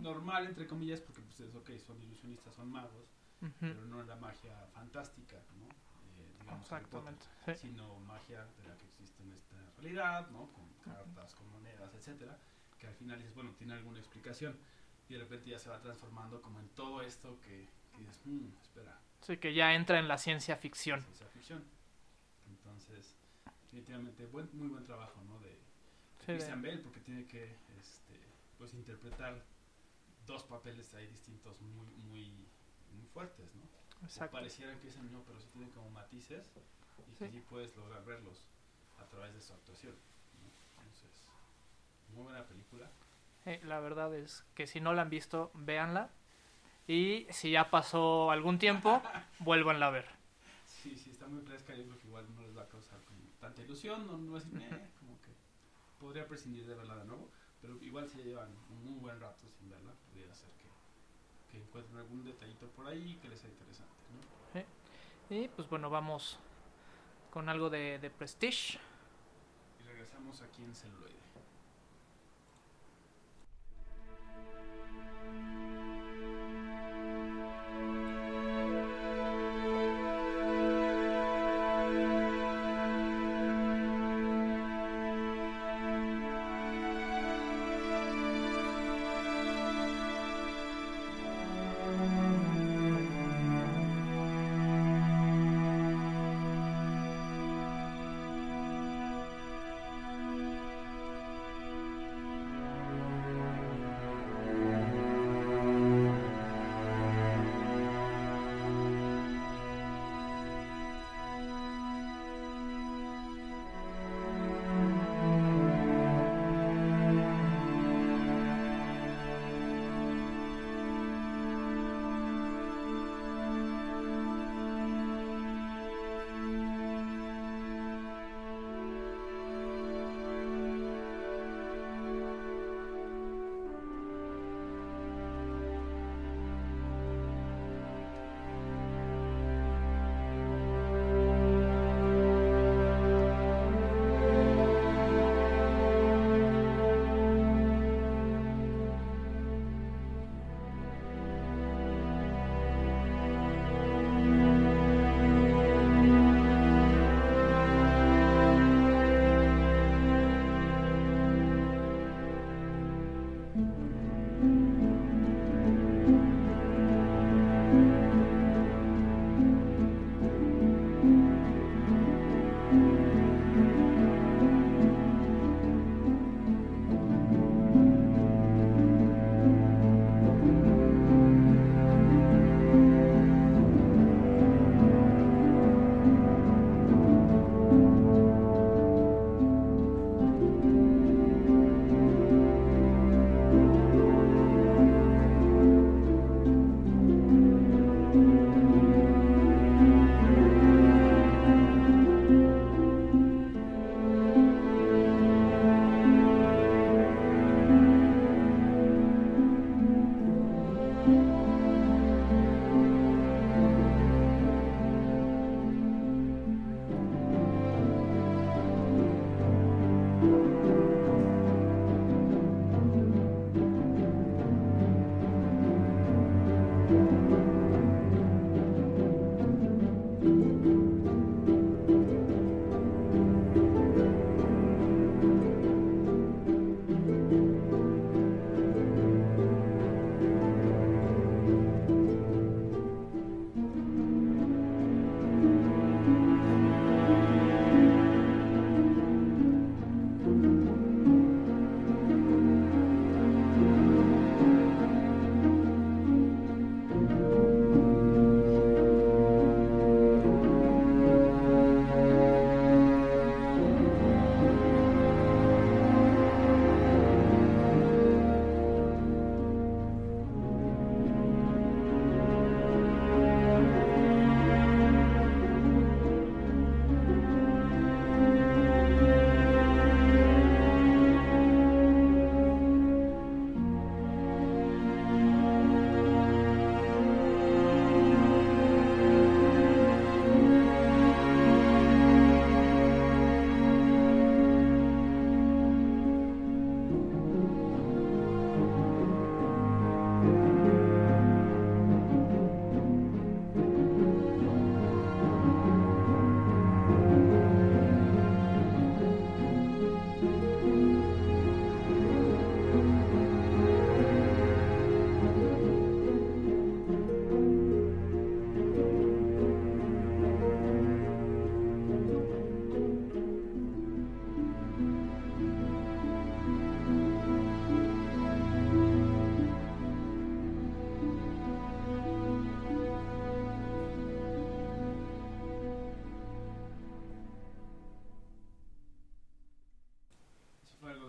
normal, 0.00 0.46
entre 0.46 0.66
comillas, 0.66 1.00
porque 1.00 1.22
pues 1.22 1.40
es 1.40 1.54
ok, 1.54 1.70
son 1.84 2.00
ilusionistas, 2.02 2.54
son 2.54 2.70
magos, 2.70 3.06
Ujú, 3.40 3.52
pero 3.60 3.84
no 3.86 4.02
la 4.02 4.16
magia 4.16 4.54
fantástica, 4.74 5.36
¿no? 5.58 5.64
Eh, 5.66 6.32
digamos, 6.42 6.70
Harry 6.72 6.84
Potter, 6.86 7.14
Exactamente. 7.14 7.26
sí. 7.60 7.68
sino 7.68 7.98
magia 8.00 8.44
de 8.58 8.68
la 8.68 8.76
que 8.76 8.86
existe 8.86 9.22
en 9.22 9.32
esta 9.32 9.55
realidad, 9.86 10.28
¿no? 10.30 10.50
Con 10.52 10.68
cartas, 10.84 11.34
con 11.34 11.50
monedas, 11.50 11.92
etcétera, 11.94 12.38
que 12.78 12.86
al 12.86 12.94
final 12.94 13.18
dices, 13.18 13.34
bueno, 13.34 13.52
tiene 13.56 13.74
alguna 13.74 13.98
explicación 13.98 14.56
y 15.08 15.14
de 15.14 15.20
repente 15.20 15.50
ya 15.50 15.58
se 15.58 15.68
va 15.68 15.80
transformando 15.80 16.40
como 16.42 16.60
en 16.60 16.68
todo 16.70 17.02
esto 17.02 17.38
que, 17.42 17.68
que 17.92 17.98
dices, 18.00 18.20
"Mm, 18.24 18.48
espera, 18.62 19.00
Sí, 19.22 19.38
que 19.38 19.54
ya 19.54 19.74
entra 19.74 19.98
en 19.98 20.08
la 20.08 20.18
ciencia 20.18 20.56
ficción. 20.56 21.00
ciencia 21.02 21.26
ficción. 21.28 21.64
Entonces, 22.48 23.16
definitivamente 23.62 24.26
buen, 24.26 24.48
muy 24.52 24.68
buen 24.68 24.84
trabajo, 24.84 25.20
¿no? 25.22 25.38
De, 25.40 25.58
Sí, 26.20 26.32
de- 26.32 26.38
Christian 26.38 26.62
Bale 26.62 26.78
porque 26.78 27.00
tiene 27.00 27.26
que 27.26 27.56
este, 27.78 28.20
pues 28.58 28.72
interpretar 28.74 29.44
dos 30.26 30.44
papeles 30.44 30.92
ahí 30.94 31.06
distintos 31.08 31.60
muy 31.60 31.86
muy 32.04 32.46
muy 32.92 33.06
fuertes, 33.12 33.54
¿no? 33.54 33.62
Que 34.00 34.06
exacto. 34.06 34.32
parecieran 34.32 34.78
que 34.80 34.88
es 34.88 34.96
el 34.96 35.02
mismo, 35.02 35.22
pero 35.26 35.40
sí 35.40 35.48
tienen 35.52 35.70
como 35.70 35.90
matices 35.90 36.50
y 37.10 37.16
que 37.16 37.26
Sí. 37.26 37.32
sí 37.32 37.40
puedes 37.48 37.74
lograr 37.76 38.04
verlos. 38.04 38.46
A 38.98 39.06
través 39.06 39.34
de 39.34 39.40
su 39.40 39.52
actuación. 39.52 39.94
¿no? 40.40 40.82
Entonces, 40.82 41.28
muy 42.14 42.24
buena 42.24 42.44
película. 42.44 42.90
Eh, 43.44 43.60
la 43.64 43.80
verdad 43.80 44.14
es 44.14 44.44
que 44.54 44.66
si 44.66 44.80
no 44.80 44.92
la 44.94 45.02
han 45.02 45.10
visto, 45.10 45.50
véanla. 45.54 46.10
Y 46.88 47.26
si 47.30 47.50
ya 47.50 47.70
pasó 47.70 48.30
algún 48.30 48.58
tiempo, 48.58 49.02
vuélvanla 49.40 49.88
a 49.88 49.90
ver. 49.90 50.06
Sí, 50.64 50.96
sí, 50.96 51.10
está 51.10 51.26
muy 51.26 51.42
fresca. 51.42 51.74
Yo 51.74 51.84
creo 51.84 51.98
que 51.98 52.06
igual 52.06 52.26
no 52.34 52.42
les 52.42 52.56
va 52.56 52.62
a 52.62 52.68
causar 52.68 53.00
como 53.04 53.20
tanta 53.40 53.62
ilusión. 53.62 54.06
No, 54.06 54.18
no 54.18 54.36
es 54.36 54.44
eh, 54.54 54.90
como 54.98 55.20
que 55.22 55.30
podría 56.00 56.26
prescindir 56.26 56.66
de 56.66 56.74
verla 56.74 56.96
de 56.96 57.04
nuevo. 57.04 57.30
Pero 57.60 57.76
igual 57.82 58.08
si 58.08 58.22
llevan 58.22 58.50
un 58.84 59.00
buen 59.00 59.18
rato 59.20 59.48
sin 59.58 59.70
verla, 59.70 59.92
podría 60.08 60.32
ser 60.34 60.50
que, 60.50 61.50
que 61.50 61.62
encuentren 61.62 61.98
algún 61.98 62.24
detallito 62.24 62.68
por 62.68 62.86
ahí 62.86 63.18
que 63.20 63.28
les 63.28 63.40
sea 63.40 63.50
interesante. 63.50 63.92
¿no? 64.12 64.26
Y 65.28 65.48
pues 65.48 65.68
bueno, 65.68 65.90
vamos 65.90 66.38
con 67.36 67.50
algo 67.50 67.68
de, 67.68 67.98
de 67.98 68.08
Prestige. 68.08 68.78
Y 69.78 69.86
regresamos 69.86 70.40
aquí 70.40 70.64
en 70.64 70.74
celuloide. 70.74 71.25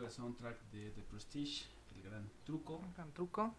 El 0.07 0.11
soundtrack 0.13 0.59
de 0.71 0.91
The 0.91 1.01
Prestige, 1.03 1.65
el 1.95 2.01
gran 2.03 2.29
truco. 2.45 2.77
Un 2.77 2.93
gran 2.93 3.11
truco. 3.11 3.53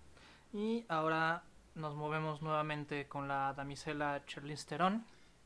Y 0.53 0.85
ahora 0.89 1.43
nos 1.75 1.95
movemos 1.95 2.41
nuevamente 2.43 3.07
con 3.07 3.29
la 3.29 3.53
damisela 3.55 4.25
Charlize 4.27 4.67
Theron. 4.67 5.05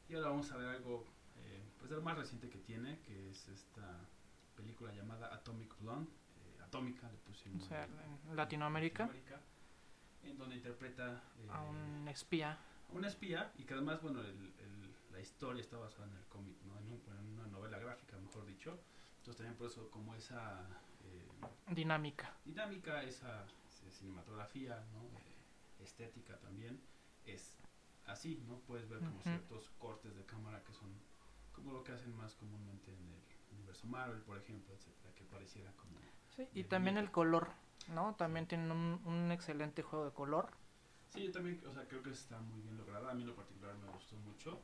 Y 0.08 0.14
ahora 0.14 0.28
vamos 0.30 0.50
a 0.52 0.56
ver 0.56 0.68
algo, 0.68 1.04
eh, 1.38 1.62
pues 1.78 1.90
de 1.90 1.96
lo 1.96 2.02
más 2.02 2.16
reciente 2.16 2.48
que 2.48 2.58
tiene, 2.58 3.00
que 3.00 3.30
es 3.30 3.48
esta 3.48 3.98
película 4.56 4.92
llamada 4.92 5.34
Atomic 5.34 5.76
Blonde, 5.80 6.08
eh, 6.10 6.62
Atómica, 6.62 7.08
le 7.10 7.16
O 7.18 7.20
pusimos. 7.22 7.64
sea, 7.64 7.84
en- 7.84 8.36
Latinoamérica. 8.36 9.06
Latinoamérica, 9.06 9.40
en 10.22 10.38
donde 10.38 10.56
interpreta 10.56 11.22
eh, 11.40 11.48
A 11.50 11.62
un 11.62 12.06
espía. 12.08 12.52
a 12.88 12.92
una 12.96 13.08
espía 13.08 13.52
y 13.58 13.64
que 13.64 13.74
además, 13.74 14.00
bueno, 14.02 14.20
el- 14.20 14.28
el- 14.58 14.92
la 15.10 15.20
historia 15.20 15.60
está 15.60 15.78
basada 15.78 16.06
en 16.06 16.16
el 16.16 16.24
cómic, 16.26 16.56
¿no? 16.64 16.78
En, 16.78 16.86
un- 16.86 17.02
en 17.18 17.26
una 17.40 17.46
novela 17.48 17.78
gráfica, 17.78 18.16
mejor 18.18 18.46
dicho. 18.46 18.78
Entonces 19.18 19.36
también 19.36 19.56
por 19.56 19.68
eso 19.68 19.88
como 19.90 20.14
esa 20.16 20.66
Dinámica. 21.70 22.36
dinámica, 22.44 23.02
esa 23.02 23.44
eh, 23.84 23.90
cinematografía, 23.90 24.84
¿no? 24.92 25.02
Eh, 25.04 25.82
estética 25.82 26.38
también, 26.38 26.80
es 27.24 27.58
así, 28.06 28.42
¿no? 28.46 28.58
Puedes 28.60 28.88
ver 28.88 28.98
como 29.00 29.20
Ujú. 29.20 29.28
ciertos 29.28 29.70
cortes 29.78 30.14
de 30.16 30.24
cámara 30.26 30.62
que 30.64 30.72
son 30.72 30.90
como 31.52 31.72
lo 31.72 31.82
que 31.84 31.92
hacen 31.92 32.14
más 32.16 32.34
comúnmente 32.34 32.90
en 32.92 33.08
el 33.08 33.22
universo 33.56 33.86
Marvel, 33.86 34.20
por 34.22 34.38
ejemplo, 34.38 34.74
etcétera, 34.74 35.14
que 35.14 35.24
pareciera 35.24 35.70
como... 35.76 35.98
Sí, 36.36 36.48
y 36.54 36.64
también 36.64 36.96
el 36.96 37.10
color, 37.10 37.50
¿no? 37.88 38.14
También 38.16 38.46
tienen 38.46 38.70
un, 38.72 39.00
un 39.04 39.30
excelente 39.32 39.82
juego 39.82 40.06
de 40.06 40.12
color. 40.12 40.50
Sí, 41.08 41.24
yo 41.24 41.32
también, 41.32 41.60
o 41.66 41.72
sea, 41.72 41.86
creo 41.86 42.02
que 42.02 42.10
está 42.10 42.40
muy 42.40 42.62
bien 42.62 42.76
lograda. 42.78 43.10
A 43.10 43.14
mí 43.14 43.20
en 43.22 43.28
lo 43.28 43.36
particular 43.36 43.76
me 43.76 43.86
gustó 43.92 44.16
mucho. 44.16 44.62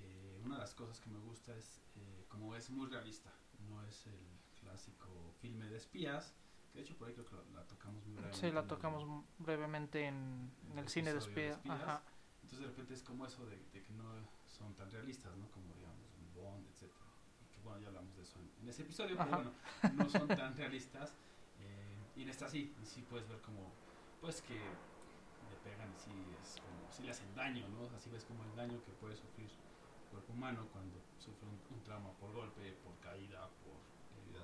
Eh, 0.00 0.40
una 0.44 0.56
de 0.56 0.60
las 0.62 0.74
cosas 0.74 1.00
que 1.00 1.08
me 1.10 1.20
gusta 1.20 1.54
es 1.56 1.80
eh, 1.94 2.24
como 2.28 2.56
es 2.56 2.70
muy 2.70 2.88
realista. 2.88 3.32
No 3.68 3.82
es 3.84 4.06
el 4.08 4.35
clásico 4.70 5.32
filme 5.40 5.68
de 5.68 5.76
espías. 5.76 6.34
Que 6.72 6.78
de 6.80 6.84
hecho 6.84 6.96
por 6.98 7.08
ahí 7.08 7.14
creo 7.14 7.26
que 7.26 7.36
la, 7.36 7.42
la 7.60 7.66
tocamos 7.66 8.04
muy 8.04 8.14
brevemente. 8.16 8.38
Sí, 8.38 8.46
la 8.52 8.60
en 8.60 8.64
el- 8.64 8.66
tocamos 8.68 9.02
m- 9.04 9.22
brevemente 9.38 10.06
en, 10.06 10.50
en 10.70 10.78
el 10.78 10.84
el 10.84 10.88
cine 10.88 11.12
de 11.12 11.18
episodio 11.18 11.34
de 11.36 11.50
espía. 11.50 11.56
espías. 11.72 11.82
Ajá. 11.88 12.02
Entonces 12.42 12.60
de 12.60 12.66
repente 12.66 12.94
es 12.94 13.02
como 13.02 13.26
eso 13.26 13.46
de, 13.46 13.56
de 13.72 13.82
que 13.82 13.92
no 13.94 14.04
son 14.46 14.74
tan 14.74 14.90
realistas, 14.90 15.34
¿no? 15.36 15.50
Como 15.50 15.74
digamos 15.74 16.06
un 16.18 16.34
Bond, 16.34 16.66
etcétera. 16.68 17.06
Y 17.42 17.54
que 17.54 17.60
bueno, 17.60 17.80
ya 17.80 17.88
hablamos 17.88 18.14
de 18.16 18.22
eso 18.22 18.38
en, 18.38 18.50
en 18.62 18.68
ese 18.68 18.82
episodio, 18.82 19.16
pero 19.16 19.22
Ajá. 19.30 19.36
bueno, 19.36 19.52
no 19.94 20.08
son 20.10 20.28
tan 20.28 20.56
realistas. 20.56 21.14
Eh, 21.60 21.98
y 22.16 22.22
en 22.22 22.28
esta 22.28 22.48
sí, 22.48 22.74
sí 22.84 23.02
puedes 23.08 23.26
ver 23.28 23.40
como, 23.40 23.72
pues 24.20 24.42
que 24.42 24.54
le 24.54 25.56
pegan 25.64 25.88
y 25.90 25.98
sí 25.98 26.12
es 26.42 26.60
como, 26.60 26.92
sí 26.92 27.02
le 27.04 27.10
hacen 27.10 27.34
daño, 27.34 27.66
¿no? 27.68 27.88
Así 27.96 28.10
ves 28.10 28.24
como 28.24 28.44
el 28.44 28.54
daño 28.54 28.82
que 28.84 28.92
puede 28.92 29.16
sufrir 29.16 29.48
el 29.48 30.10
cuerpo 30.10 30.32
humano 30.32 30.68
cuando 30.72 30.96
sufre 31.18 31.48
un, 31.48 31.58
un 31.76 31.82
trauma 31.82 32.10
por 32.20 32.32
golpe, 32.32 32.72
por 32.84 32.94
caída, 33.00 33.48
por 33.64 33.76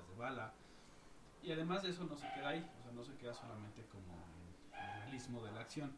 de 0.01 0.15
bala. 0.15 0.53
Y 1.41 1.51
además 1.51 1.83
de 1.83 1.89
eso 1.89 2.05
no 2.05 2.15
se 2.15 2.27
queda 2.31 2.49
ahí, 2.49 2.65
o 2.79 2.83
sea, 2.83 2.91
no 2.93 3.03
se 3.03 3.15
queda 3.17 3.33
solamente 3.33 3.85
como 3.87 4.15
el 4.79 5.01
realismo 5.01 5.43
de 5.43 5.51
la 5.51 5.59
acción, 5.61 5.91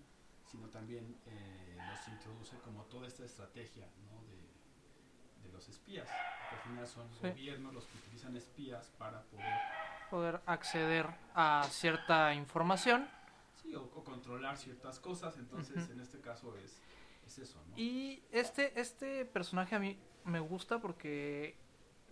sino 0.52 0.68
también 0.70 1.16
eh, 1.28 1.76
introduce 2.08 2.58
como 2.60 2.84
toda 2.84 3.08
esta 3.08 3.24
estrategia, 3.26 3.88
¿no? 4.12 4.24
De, 4.28 5.48
de 5.48 5.54
los 5.54 5.68
espías, 5.70 6.08
que 6.08 6.56
al 6.56 6.62
final 6.62 6.88
son 6.88 7.08
Sí. 7.22 7.30
gobiernos 7.30 7.74
los 7.74 7.86
que 7.86 7.98
utilizan 7.98 8.36
espías 8.36 8.92
para 8.98 9.22
poder 9.24 9.86
Poder 10.10 10.42
acceder 10.46 11.08
a 11.34 11.68
cierta 11.70 12.34
información. 12.34 13.08
Sí, 13.62 13.74
o, 13.76 13.82
o 13.84 14.04
controlar 14.04 14.56
ciertas 14.56 15.00
cosas, 15.00 15.36
entonces 15.38 15.84
Ujú. 15.84 15.94
en 15.94 16.00
este 16.00 16.22
caso 16.22 16.56
es, 16.58 16.80
es 17.26 17.40
eso, 17.40 17.60
¿no? 17.70 17.78
Y 17.78 18.22
este, 18.32 18.80
este 18.80 19.26
personaje 19.26 19.76
a 19.76 19.80
mí 19.80 19.98
me 20.24 20.40
gusta 20.40 20.80
porque 20.80 21.58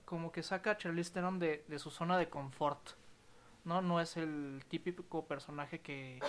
como 0.05 0.31
que 0.31 0.43
saca 0.43 0.71
a 0.71 0.77
Charlize 0.77 1.11
Theron 1.13 1.39
de, 1.39 1.63
de 1.67 1.79
su 1.79 1.89
zona 1.91 2.17
de 2.17 2.29
confort. 2.29 2.91
¿no? 3.65 3.81
no 3.81 4.01
es 4.01 4.17
el 4.17 4.63
típico 4.67 5.25
personaje 5.25 5.79
que, 5.81 6.19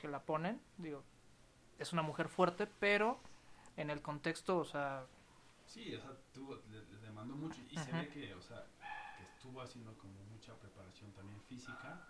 que 0.00 0.08
la 0.08 0.20
ponen. 0.22 0.60
Digo, 0.76 1.02
es 1.78 1.92
una 1.92 2.02
mujer 2.02 2.28
fuerte, 2.28 2.66
pero 2.66 3.18
en 3.76 3.90
el 3.90 4.00
contexto, 4.02 4.58
o 4.58 4.64
sea, 4.64 5.04
Sí, 5.66 5.94
o 5.94 6.00
sea, 6.00 6.12
tuvo, 6.32 6.54
le, 6.70 6.80
le 6.82 6.98
demandó 7.00 7.34
mucho 7.36 7.60
y 7.70 7.76
se 7.76 7.92
ve 7.92 8.08
que, 8.08 8.34
o 8.34 8.40
sea, 8.40 8.64
que 9.18 9.24
estuvo 9.24 9.60
haciendo 9.60 9.92
como 9.98 10.14
mucha 10.32 10.54
preparación 10.54 11.12
también 11.12 11.38
física, 11.42 12.00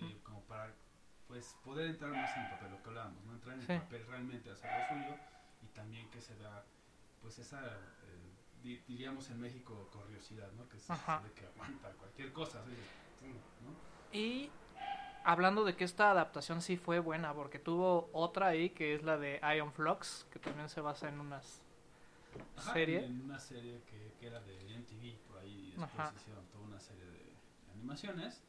eh, 0.00 0.20
como 0.22 0.40
para, 0.42 0.72
pues, 1.26 1.56
poder 1.64 1.88
entrar 1.90 2.12
más 2.12 2.36
en 2.36 2.44
el 2.44 2.50
papel, 2.50 2.70
lo 2.70 2.82
que 2.82 2.88
hablábamos, 2.90 3.24
¿no? 3.24 3.32
Entrar 3.32 3.56
en 3.56 3.62
Sí. 3.66 3.72
el 3.72 3.80
papel 3.80 4.06
realmente, 4.06 4.50
hacer 4.50 4.70
lo 4.70 4.88
suyo 5.02 5.16
y 5.62 5.66
también 5.74 6.08
que 6.10 6.20
se 6.20 6.36
da, 6.36 6.64
pues, 7.20 7.38
esa, 7.40 7.60
diríamos 8.62 9.30
en 9.30 9.40
México, 9.40 9.88
curiosidad, 9.92 10.50
¿no? 10.52 10.68
Que 10.68 10.78
se 10.78 10.92
ve 10.92 11.32
que 11.34 11.46
aguanta 11.46 11.90
cualquier 11.92 12.32
cosa, 12.32 12.60
así 12.60 12.70
de, 12.70 12.76
¿no? 13.64 13.74
Y 14.12 14.50
hablando 15.24 15.64
de 15.64 15.74
que 15.76 15.84
esta 15.84 16.10
adaptación 16.10 16.62
sí 16.62 16.76
fue 16.76 16.98
buena, 17.00 17.34
porque 17.34 17.58
tuvo 17.58 18.10
otra 18.12 18.48
ahí 18.48 18.70
que 18.70 18.94
es 18.94 19.02
la 19.02 19.18
de 19.18 19.40
Iron 19.54 19.72
Flux, 19.72 20.26
que 20.30 20.38
también 20.38 20.68
se 20.68 20.80
basa 20.80 21.08
en 21.08 21.20
unas 21.20 21.62
Ajá, 22.56 22.72
serie. 22.72 23.04
En 23.04 23.22
una 23.22 23.38
serie 23.38 23.82
que, 23.84 24.14
que 24.18 24.26
era 24.26 24.40
de 24.40 24.74
MTV, 24.74 25.18
por 25.28 25.38
ahí 25.38 25.70
después 25.70 25.94
Ajá. 25.94 26.12
hicieron 26.16 26.46
toda 26.46 26.64
una 26.64 26.80
serie 26.80 27.04
de 27.04 27.32
animaciones, 27.72 28.42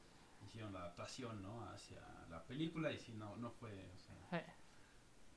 hicieron 0.45 0.73
la 0.73 0.79
adaptación, 0.79 1.41
¿no? 1.41 1.63
Hacia 1.69 2.01
la 2.29 2.43
película 2.43 2.91
y 2.91 2.99
sí, 2.99 3.13
no, 3.13 3.35
no 3.37 3.51
fue, 3.51 3.71
o 3.71 3.97
sea, 3.97 4.55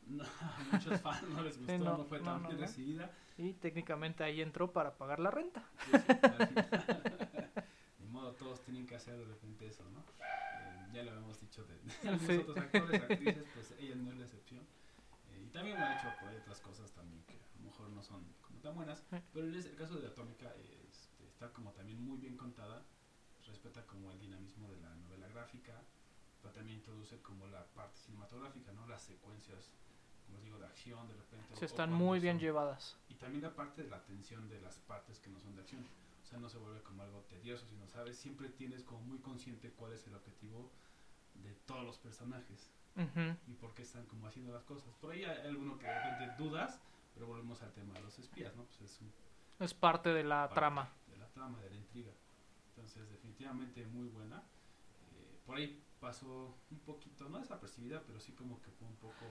no, 0.06 0.24
a 0.24 0.58
muchos 0.72 1.00
fans 1.00 1.22
no 1.28 1.42
les 1.42 1.58
gustó, 1.58 1.78
no, 1.78 1.98
no, 1.98 2.04
fue 2.04 2.20
tan 2.20 2.42
no, 2.42 2.48
bien 2.48 2.60
recibida. 2.60 3.10
y 3.36 3.52
técnicamente 3.54 4.24
ahí 4.24 4.40
entró 4.40 4.72
para 4.72 4.96
pagar 4.96 5.20
la 5.20 5.30
renta. 5.30 5.64
Sí, 5.84 5.92
Ni 7.98 8.06
modo, 8.08 8.32
todos 8.34 8.62
tienen 8.62 8.86
que 8.86 8.94
hacer 8.94 9.18
de 9.18 9.24
repente 9.24 9.66
eso, 9.66 9.84
¿no? 9.90 10.00
Eh, 10.00 10.88
ya 10.92 11.02
lo 11.02 11.10
habíamos 11.10 11.40
dicho 11.40 11.64
de, 11.64 11.74
de 11.78 12.08
algunos 12.08 12.26
Sí. 12.26 12.36
otros 12.38 12.56
actores, 12.56 13.02
actrices, 13.02 13.44
pues 13.54 13.74
ella 13.78 13.94
no 13.96 14.10
es 14.10 14.16
la 14.18 14.24
excepción. 14.24 14.64
Eh, 15.32 15.42
y 15.44 15.48
también 15.50 15.80
ha 15.82 15.92
hecho 15.92 16.08
por 16.20 16.30
ahí 16.30 16.36
otras 16.36 16.60
cosas 16.60 16.90
también 16.92 17.22
que 17.24 17.34
a 17.34 17.58
lo 17.58 17.64
mejor 17.70 17.88
no 17.90 18.02
son 18.02 18.24
como 18.42 18.60
tan 18.60 18.74
buenas, 18.74 19.02
pero 19.32 19.46
en 19.46 19.54
el 19.54 19.74
caso 19.76 19.96
de 19.98 20.06
Atómica 20.06 20.52
este, 20.88 21.26
está 21.26 21.52
como 21.52 21.72
también 21.72 22.02
muy 22.04 22.18
bien 22.18 22.36
contada, 22.36 22.84
respeta 23.46 23.84
como 23.86 24.12
el 24.12 24.18
dinamismo 24.20 24.70
de 24.70 24.80
la 24.80 24.94
novela 24.94 25.26
gráfica, 25.28 25.82
pero 26.40 26.54
también 26.54 26.78
introduce 26.78 27.20
como 27.22 27.46
la 27.48 27.64
parte 27.66 27.98
cinematográfica, 27.98 28.72
¿no? 28.72 28.86
Las 28.86 29.02
secuencias, 29.02 29.70
como 30.26 30.40
digo, 30.40 30.58
de 30.58 30.66
acción 30.66 31.06
de 31.08 31.14
repente. 31.14 31.54
o 31.60 31.64
están 31.64 31.92
muy 31.92 32.20
bien 32.20 32.36
son- 32.36 32.40
llevadas. 32.42 32.96
y 33.08 33.14
también 33.14 33.42
la 33.42 33.54
parte 33.54 33.82
de 33.82 33.88
la 33.90 34.02
tensión 34.04 34.48
de 34.48 34.60
las 34.60 34.76
partes 34.80 35.18
que 35.20 35.30
no 35.30 35.40
son 35.40 35.54
de 35.54 35.62
acción. 35.62 35.84
O 36.22 36.26
sea, 36.28 36.38
no 36.38 36.48
se 36.48 36.58
vuelve 36.58 36.82
como 36.82 37.02
algo 37.02 37.20
tedioso, 37.28 37.64
sino, 37.66 37.86
¿sabes? 37.88 38.18
Siempre 38.18 38.48
tienes 38.48 38.82
como 38.82 39.00
muy 39.02 39.18
consciente 39.18 39.70
cuál 39.70 39.92
es 39.92 40.06
el 40.08 40.14
objetivo 40.14 40.70
de 41.34 41.52
todos 41.66 41.84
los 41.84 41.98
personajes 41.98 42.70
Ujú. 42.96 43.36
y 43.46 43.54
por 43.54 43.72
qué 43.74 43.82
están 43.82 44.04
como 44.06 44.26
haciendo 44.26 44.52
las 44.52 44.64
cosas. 44.64 44.92
Por 45.00 45.12
ahí 45.12 45.22
hay 45.24 45.46
alguno 45.46 45.78
que 45.78 45.86
de 45.86 45.94
repente 46.10 46.34
dudas, 46.42 46.80
pero 47.14 47.26
volvemos 47.28 47.62
al 47.62 47.72
tema 47.72 47.94
de 47.94 48.00
los 48.00 48.18
espías, 48.18 48.56
¿no? 48.56 48.64
Pues 48.64 48.80
es 48.80 49.00
un 49.00 49.12
Es 49.64 49.72
parte 49.72 50.08
de 50.12 50.24
la 50.24 50.42
parte 50.48 50.54
trama. 50.56 50.92
De 51.06 51.16
la 51.16 51.28
trama, 51.28 51.60
de 51.62 51.70
la 51.70 51.76
intriga. 51.76 52.12
Entonces, 52.70 53.08
definitivamente 53.08 53.86
muy 53.86 54.08
buena. 54.08 54.38
Eh, 55.14 55.38
por 55.46 55.56
ahí 55.58 55.80
pasó 56.00 56.56
un 56.70 56.78
poquito, 56.80 57.28
no 57.28 57.38
desapercibida, 57.38 58.02
pero 58.06 58.18
sí 58.20 58.32
como 58.32 58.60
que 58.62 58.70
fue 58.72 58.88
un 58.88 58.96
poco... 58.96 59.24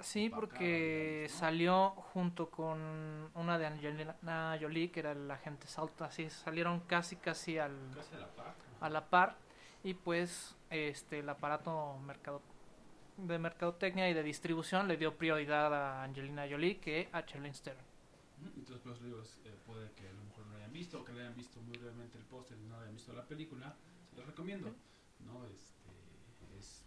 Sí, 0.00 0.30
porque 0.30 1.26
salió 1.28 1.90
junto 1.90 2.50
con 2.50 3.30
una 3.34 3.58
de 3.58 3.66
Angelina 3.66 4.58
Jolie, 4.60 4.90
que 4.90 5.00
era 5.00 5.12
el 5.12 5.30
agente 5.30 5.66
Salta, 5.66 6.06
así 6.06 6.28
salieron 6.30 6.80
casi 6.80 7.16
casi 7.16 7.58
al, 7.58 7.76
casi 7.94 8.14
a 8.14 8.18
la 8.18 8.28
par. 8.28 8.54
a 8.80 8.90
la 8.90 9.10
par 9.10 9.36
y 9.82 9.94
pues 9.94 10.56
este 10.70 11.20
el 11.20 11.28
aparato 11.28 11.98
mercado 11.98 12.42
de 13.16 13.38
mercadotecnia 13.38 14.08
y 14.08 14.14
de 14.14 14.22
distribución 14.22 14.88
le 14.88 14.96
dio 14.96 15.16
prioridad 15.16 15.74
a 15.74 16.02
Angelina 16.02 16.46
Jolie 16.48 16.78
que 16.78 17.08
a 17.12 17.24
Charlize 17.24 17.62
Theron. 17.62 17.84
Entonces, 18.56 18.80
pues 18.82 19.02
es, 19.02 19.40
eh, 19.44 19.54
puede 19.66 19.92
que 19.92 20.08
a 20.08 20.12
lo 20.12 20.24
mejor 20.24 20.46
no 20.46 20.56
hayan 20.56 20.72
visto 20.72 21.00
o 21.00 21.04
que 21.04 21.12
le 21.12 21.20
hayan 21.20 21.36
visto 21.36 21.60
muy 21.60 21.76
brevemente 21.76 22.16
el 22.16 22.24
póster 22.24 22.56
y 22.58 22.64
no 22.66 22.78
hayan 22.78 22.94
visto 22.94 23.12
la 23.12 23.26
película, 23.26 23.76
se 24.10 24.16
los 24.16 24.26
recomiendo. 24.26 24.74
¿no? 25.26 25.44
Este, 25.46 25.90
es 26.58 26.84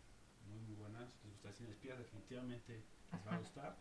muy, 0.48 0.60
muy 0.62 0.76
buena. 0.76 1.08
Si 1.08 1.18
les 1.24 1.34
gusta 1.34 1.50
el 1.50 1.54
cine 1.54 1.68
de 1.70 1.74
espías, 1.76 1.98
definitivamente 2.00 2.84
les 3.14 3.28
va 3.28 3.36
a 3.36 3.38
gustar. 3.38 3.76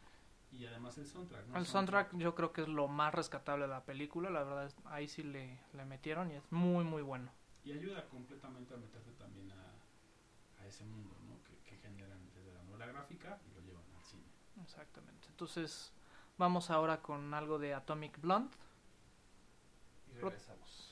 Y 0.53 0.67
además 0.67 0.99
el 0.99 1.07
soundtrack. 1.07 1.47
¿no? 1.47 1.57
El 1.59 1.67
soundtrack 1.67 2.17
yo 2.19 2.35
creo 2.35 2.53
que 2.53 2.63
es 2.63 2.69
lo 2.69 2.87
más 2.89 3.15
rescatable 3.15 3.63
de 3.65 3.71
la 3.71 3.85
película, 3.85 4.29
la 4.31 4.43
verdad 4.45 4.67
es- 4.67 4.77
ahí 4.85 5.09
sí 5.09 5.23
le, 5.23 5.59
le 5.73 5.85
metieron 5.87 6.31
y 6.31 6.35
es 6.35 6.43
muy 6.53 6.85
muy 6.85 7.03
bueno. 7.03 7.31
Y 7.65 7.73
ayuda 7.73 8.05
completamente 8.09 8.75
a 8.75 8.77
meterte 8.77 9.13
también 9.13 9.51
a, 9.53 10.63
a 10.63 10.67
ese 10.67 10.85
mundo 10.85 11.17
¿no? 11.27 11.43
que, 11.45 11.57
que 11.65 11.77
generan 11.79 12.19
desde 12.35 12.53
la 12.53 12.63
novela 12.65 12.87
gráfica 12.87 13.41
y 13.51 13.55
lo 13.55 13.61
llevan 13.61 13.85
al 13.97 14.05
cine. 14.05 14.25
Exactamente. 14.63 15.29
Entonces 15.29 15.93
vamos 16.37 16.71
ahora 16.71 17.01
con 17.01 17.33
algo 17.35 17.59
de 17.59 17.73
Atomic 17.75 18.21
Blonde. 18.21 18.55
Y 20.09 20.15
regresamos. 20.15 20.92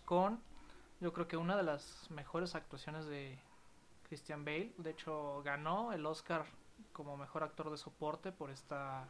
Con, 0.00 0.40
yo 1.00 1.12
creo 1.12 1.28
que 1.28 1.36
una 1.36 1.56
de 1.56 1.62
las 1.62 2.10
mejores 2.10 2.54
actuaciones 2.54 3.06
de 3.06 3.38
Christian 4.12 4.44
Bale. 4.44 4.72
De 4.76 4.90
hecho, 4.90 5.42
ganó 5.42 5.92
el 5.92 6.04
Oscar 6.04 6.44
como 6.92 7.16
mejor 7.16 7.42
actor 7.42 7.70
de 7.70 7.78
soporte 7.78 8.30
por 8.30 8.50
esta 8.50 9.08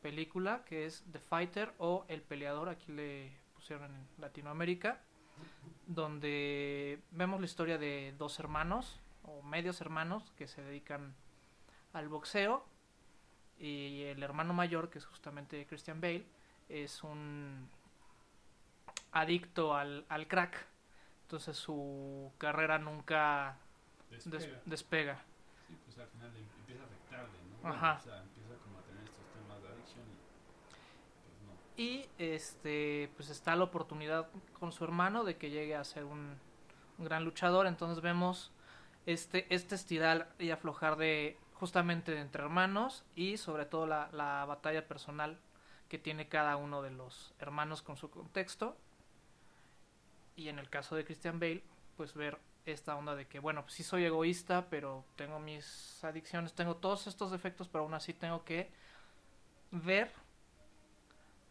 película, 0.00 0.64
que 0.64 0.86
es 0.86 1.04
The 1.12 1.18
Fighter 1.18 1.74
o 1.78 2.04
El 2.08 2.22
Peleador, 2.22 2.68
aquí 2.68 2.92
le 2.92 3.30
pusieron 3.54 3.94
en 3.94 4.08
Latinoamérica, 4.18 5.02
donde 5.86 7.02
vemos 7.10 7.40
la 7.40 7.46
historia 7.46 7.76
de 7.76 8.14
dos 8.16 8.38
hermanos 8.38 8.98
o 9.22 9.42
medios 9.42 9.80
hermanos 9.80 10.32
que 10.38 10.48
se 10.48 10.62
dedican 10.62 11.14
al 11.92 12.08
boxeo 12.08 12.64
y 13.58 14.02
el 14.04 14.22
hermano 14.22 14.54
mayor, 14.54 14.88
que 14.88 14.98
es 14.98 15.04
justamente 15.04 15.66
Christian 15.66 16.00
Bale, 16.00 16.26
es 16.68 17.02
un 17.02 17.68
adicto 19.20 19.74
al, 19.74 20.04
al 20.08 20.26
crack. 20.28 20.66
Entonces 21.22 21.56
su 21.56 22.32
carrera 22.38 22.78
nunca 22.78 23.56
des- 24.10 24.48
Despega. 24.64 25.24
Sí, 25.66 25.76
pues 25.84 25.98
al 25.98 26.08
final 26.08 26.32
le 26.32 26.40
empieza 26.40 26.82
a 26.82 26.86
afectarle, 26.86 27.38
¿no? 27.62 27.68
Ajá. 27.68 27.98
O 28.00 28.04
sea, 28.04 28.22
empieza 28.22 28.54
como 28.62 28.78
a 28.78 28.82
tener 28.82 29.02
estos 29.04 29.24
temas 29.34 29.62
de 29.62 29.68
adicción 29.68 30.04
y 30.06 30.16
pues 31.24 31.42
no. 31.42 31.82
Y 31.82 32.08
este 32.18 33.10
pues 33.16 33.30
está 33.30 33.56
la 33.56 33.64
oportunidad 33.64 34.28
con 34.58 34.70
su 34.72 34.84
hermano 34.84 35.24
de 35.24 35.36
que 35.36 35.50
llegue 35.50 35.74
a 35.74 35.82
ser 35.84 36.04
un, 36.04 36.38
un 36.98 37.04
gran 37.04 37.24
luchador. 37.24 37.66
Entonces 37.66 38.00
vemos 38.02 38.52
este, 39.06 39.52
este 39.52 39.74
estirar 39.74 40.30
y 40.38 40.50
aflojar 40.50 40.96
de 40.96 41.36
justamente 41.54 42.16
entre 42.20 42.42
hermanos 42.44 43.04
y 43.16 43.36
sobre 43.38 43.64
todo 43.66 43.86
la, 43.86 44.10
la 44.12 44.44
batalla 44.44 44.86
personal 44.86 45.40
que 45.88 45.98
tiene 45.98 46.28
cada 46.28 46.56
uno 46.56 46.82
de 46.82 46.90
los 46.90 47.34
hermanos 47.40 47.82
con 47.82 47.96
su 47.96 48.10
contexto. 48.10 48.76
Y 50.36 50.48
en 50.48 50.58
el 50.58 50.68
caso 50.68 50.94
de 50.96 51.04
Christian 51.04 51.40
Bale, 51.40 51.62
pues 51.96 52.14
ver 52.14 52.38
esta 52.66 52.96
onda 52.96 53.14
de 53.14 53.26
que, 53.26 53.38
bueno, 53.38 53.62
pues 53.62 53.74
sí 53.74 53.82
soy 53.82 54.04
egoísta, 54.04 54.68
pero 54.68 55.04
tengo 55.16 55.38
mis 55.38 56.02
adicciones, 56.04 56.52
tengo 56.54 56.76
todos 56.76 57.06
estos 57.06 57.30
defectos, 57.30 57.68
pero 57.68 57.84
aún 57.84 57.94
así 57.94 58.12
tengo 58.12 58.44
que 58.44 58.70
ver 59.70 60.10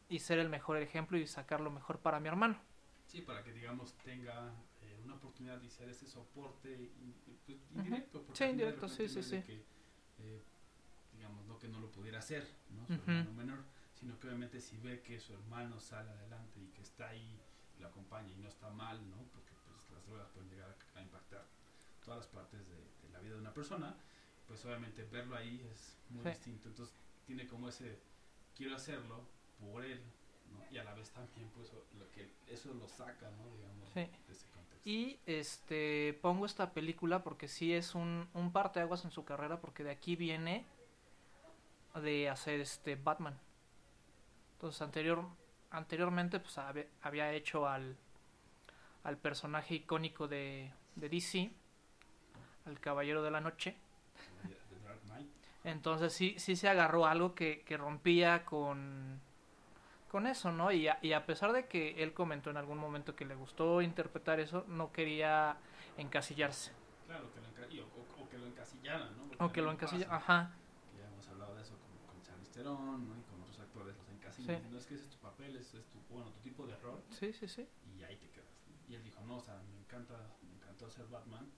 y 0.09 0.19
ser 0.19 0.39
el 0.39 0.49
mejor 0.49 0.77
ejemplo 0.77 1.17
y 1.17 1.27
sacar 1.27 1.61
lo 1.61 1.71
mejor 1.71 1.99
para 1.99 2.19
mi 2.19 2.27
hermano. 2.27 2.57
Sí, 3.07 3.21
para 3.21 3.43
que 3.43 3.53
digamos 3.53 3.93
tenga 4.03 4.53
eh, 4.81 4.99
una 5.03 5.15
oportunidad 5.15 5.57
de 5.57 5.69
ser 5.69 5.89
ese 5.89 6.07
soporte 6.07 6.91
pues, 7.45 7.59
indirecto. 7.71 8.25
Sí, 8.33 8.43
al 8.43 8.49
final 8.49 8.49
de 8.49 8.51
indirecto, 8.51 8.89
sí, 8.89 9.07
sí, 9.07 9.23
sí. 9.23 9.41
que, 9.41 9.65
eh, 10.19 10.43
digamos, 11.13 11.45
no 11.45 11.57
que 11.57 11.67
no 11.67 11.79
lo 11.79 11.91
pudiera 11.91 12.19
hacer, 12.19 12.47
¿no? 12.71 12.85
Su 12.87 12.93
Ujú. 12.93 13.11
hermano 13.11 13.31
menor, 13.33 13.63
sino 13.93 14.19
que 14.19 14.27
obviamente 14.27 14.59
si 14.59 14.77
ve 14.77 15.01
que 15.01 15.19
su 15.19 15.33
hermano 15.33 15.79
sale 15.79 16.11
adelante 16.11 16.59
y 16.59 16.67
que 16.67 16.81
está 16.81 17.09
ahí, 17.09 17.39
lo 17.79 17.87
acompaña 17.87 18.31
y 18.31 18.35
no 18.37 18.47
está 18.49 18.69
mal, 18.69 18.97
¿no? 19.09 19.17
Porque 19.33 19.51
pues 19.65 19.91
las 19.91 20.05
drogas 20.07 20.27
pueden 20.29 20.49
llegar 20.49 20.69
a, 20.95 20.99
a 20.99 21.01
impactar 21.01 21.45
todas 22.03 22.19
las 22.19 22.27
partes 22.27 22.67
de, 22.67 22.75
de 22.75 23.09
la 23.11 23.19
vida 23.19 23.33
de 23.33 23.39
una 23.39 23.53
persona, 23.53 23.95
pues 24.47 24.63
obviamente 24.65 25.03
verlo 25.05 25.35
ahí 25.35 25.61
es 25.73 25.97
muy 26.09 26.23
Sí. 26.23 26.29
distinto. 26.29 26.69
Entonces 26.69 26.95
tiene 27.25 27.47
como 27.47 27.69
ese, 27.69 27.99
quiero 28.55 28.75
hacerlo 28.75 29.25
por 29.59 29.83
él, 29.83 30.01
¿no? 30.53 30.63
Y 30.71 30.77
a 30.77 30.83
la 30.83 30.93
vez 30.93 31.09
también, 31.11 31.49
pues, 31.55 31.71
lo 31.73 32.11
que 32.11 32.31
eso 32.47 32.73
lo 32.73 32.87
saca, 32.87 33.29
¿no? 33.31 33.55
Digamos, 33.57 33.89
Sí. 33.93 34.01
de 34.01 34.33
ese 34.33 34.45
contexto. 34.49 34.87
Y 34.89 35.19
este 35.25 36.13
pongo 36.21 36.45
esta 36.45 36.71
película 36.73 37.23
porque 37.23 37.47
sí 37.47 37.73
es 37.73 37.95
un, 37.95 38.29
un 38.33 38.51
parteaguas 38.51 39.03
en 39.03 39.09
su 39.11 39.25
carrera, 39.25 39.59
porque 39.59 39.83
de 39.83 39.89
aquí 39.89 40.15
viene 40.15 40.63
de 41.95 42.29
hacer 42.29 42.59
este 42.59 42.95
Batman. 42.95 43.39
Entonces 44.53 44.81
anterior, 44.81 45.25
anteriormente 45.77 46.39
pues 46.39 46.57
había, 47.01 47.33
hecho 47.33 47.67
al, 47.67 47.95
al 49.03 49.17
personaje 49.17 49.75
icónico 49.75 50.27
de, 50.27 50.71
de 50.95 51.09
DC, 51.09 51.51
al 52.65 52.79
Caballero 52.79 53.23
de 53.23 53.31
la 53.31 53.41
Noche. 53.41 53.75
Entonces 55.63 56.13
sí, 56.13 56.35
sí 56.37 56.55
se 56.55 56.69
agarró 56.69 57.05
algo 57.07 57.33
que, 57.33 57.63
que 57.63 57.77
rompía 57.77 58.45
con, 58.45 59.19
con 60.11 60.27
eso, 60.27 60.51
¿no? 60.51 60.71
Y 60.71 60.87
a, 60.87 60.99
y 61.01 61.13
a 61.13 61.25
pesar 61.25 61.53
de 61.53 61.67
que 61.67 62.03
él 62.03 62.13
comentó 62.13 62.49
en 62.51 62.57
algún 62.57 62.77
momento 62.77 63.15
que 63.15 63.25
le 63.25 63.35
gustó 63.35 63.81
interpretar 63.81 64.39
eso, 64.39 64.65
no 64.67 64.91
quería 64.91 65.57
encasillarse. 65.97 66.71
Claro, 67.07 67.25
que 67.33 67.39
lo, 67.41 67.47
enca- 67.47 67.83
o, 67.83 68.21
o- 68.21 68.23
o 68.25 68.29
que 68.29 68.37
lo 68.37 68.47
encasillaran, 68.47 69.15
¿no? 69.17 69.23
Porque 69.27 69.43
O 69.43 69.51
que 69.51 69.61
lo 69.61 69.67
también 69.69 69.75
encasilla, 69.75 70.05
pasa, 70.05 70.15
ajá, 70.17 70.51
que 70.91 70.97
ya 71.01 71.07
hemos 71.07 71.27
hablado 71.27 71.55
de 71.55 71.61
eso 71.61 71.73
con, 71.77 72.13
con 72.15 72.21
Charlize 72.23 72.51
Theron, 72.53 73.07
¿no? 73.09 73.15
Y 73.17 73.21
con 73.23 73.41
otros 73.41 73.59
actores 73.59 73.95
los 73.97 74.09
encasillan. 74.09 74.34
Sí. 74.45 74.51
diciendo, 74.53 74.77
es 74.77 74.85
que 74.85 74.95
ese 74.95 75.03
es 75.05 75.09
tu 75.11 75.17
papel, 75.17 75.55
ese 75.55 75.79
es 75.79 75.85
tu, 75.87 75.99
bueno, 76.09 76.31
tu 76.31 76.39
tipo 76.41 76.65
de 76.67 76.75
rol, 76.77 77.03
sí, 77.09 77.33
sí, 77.33 77.47
sí. 77.47 77.67
y 77.97 78.03
ahí 78.03 78.15
te 78.17 78.29
quedas. 78.29 78.47
¿no? 78.67 78.75
Y 78.91 78.95
él 78.95 79.03
dijo, 79.03 79.21
no, 79.21 79.37
o 79.37 79.41
sea, 79.41 79.61
me 79.71 79.77
encanta, 79.79 80.15
me 80.43 80.53
encantó 80.55 80.89
ser 80.89 81.07
Batman, 81.07 81.49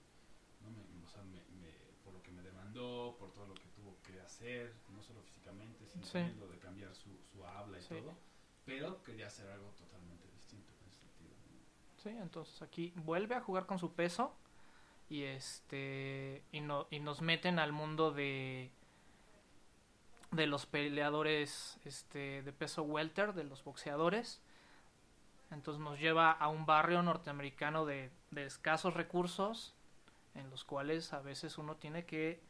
¿no? 0.62 0.70
Me, 0.72 0.82
o 1.04 1.08
sea, 1.10 1.22
me, 1.24 1.44
me- 1.60 1.88
por 2.04 2.14
lo 2.14 2.22
que 2.24 2.32
me 2.32 2.42
demandó, 2.42 3.16
por 3.20 3.34
todo 3.34 3.48
lo 3.48 3.56
que 3.56 3.68
tuvo 3.76 3.98
que 4.02 4.20
hacer, 4.22 4.74
no 4.90 5.02
solo 5.04 5.22
físicamente, 5.22 5.86
sino 5.88 6.06
Sí. 6.06 6.14
también 6.14 6.40
lo 6.40 6.48
de 6.48 6.58
cambiar 6.58 6.96
su, 6.96 7.10
su 7.32 7.46
habla 7.46 7.78
y 7.80 7.82
Sí. 7.82 7.90
todo, 7.90 8.18
pero 8.66 9.04
quería 9.04 9.28
hacer 9.28 9.50
algo 9.52 9.70
totalmente 9.72 10.28
distinto 10.32 10.72
en 10.82 10.88
ese 10.90 11.00
sentido. 11.02 11.36
¿no? 11.52 12.02
Sí, 12.02 12.10
entonces 12.10 12.62
aquí 12.62 12.94
vuelve 12.96 13.36
a 13.36 13.42
jugar 13.42 13.66
con 13.66 13.78
su 13.80 13.94
peso 13.94 14.38
y 15.10 15.24
este 15.24 16.44
y, 16.52 16.62
no, 16.62 16.88
y 16.92 17.00
nos 17.00 17.22
meten 17.22 17.60
al 17.60 17.72
mundo 17.74 18.12
de 18.12 18.72
de 20.38 20.48
los 20.48 20.66
peleadores 20.66 21.78
este 21.84 22.42
de 22.44 22.54
peso 22.54 22.84
welter, 22.84 23.34
de 23.34 23.44
los 23.44 23.62
boxeadores. 23.66 24.42
Entonces 25.52 25.82
nos 25.84 26.00
lleva 26.00 26.32
a 26.32 26.48
un 26.48 26.66
barrio 26.66 27.02
norteamericano 27.04 27.86
de, 27.86 28.10
de 28.32 28.46
escasos 28.46 28.94
recursos 28.94 29.74
en 30.36 30.50
los 30.50 30.64
cuales 30.64 31.12
a 31.14 31.20
veces 31.22 31.58
uno 31.58 31.76
tiene 31.76 32.06
que 32.06 32.42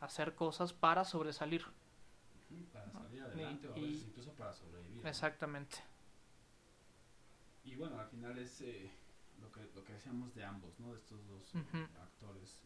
hacer 0.00 0.34
cosas 0.34 0.72
para 0.72 1.04
sobresalir. 1.04 1.64
Para 2.72 2.90
salir 2.90 3.18
Y- 3.18 3.20
adelante 3.20 3.68
o 3.68 3.74
a 3.74 3.78
y- 3.78 3.82
veces 3.92 4.08
incluso 4.08 4.32
para 4.34 4.52
sobrevivir. 4.52 5.02
¿no? 5.02 5.08
Exactamente. 5.08 5.78
Y 7.64 7.76
bueno, 7.76 7.98
al 7.98 8.08
final 8.08 8.38
es 8.38 8.60
eh, 8.60 8.90
lo, 9.40 9.50
que, 9.52 9.68
lo 9.74 9.84
que 9.84 9.92
decíamos 9.94 10.34
de 10.34 10.44
ambos, 10.44 10.78
¿no? 10.80 10.90
De 10.92 10.96
estos 10.98 11.26
dos 11.28 11.54
eh, 11.54 11.86
actores. 12.02 12.62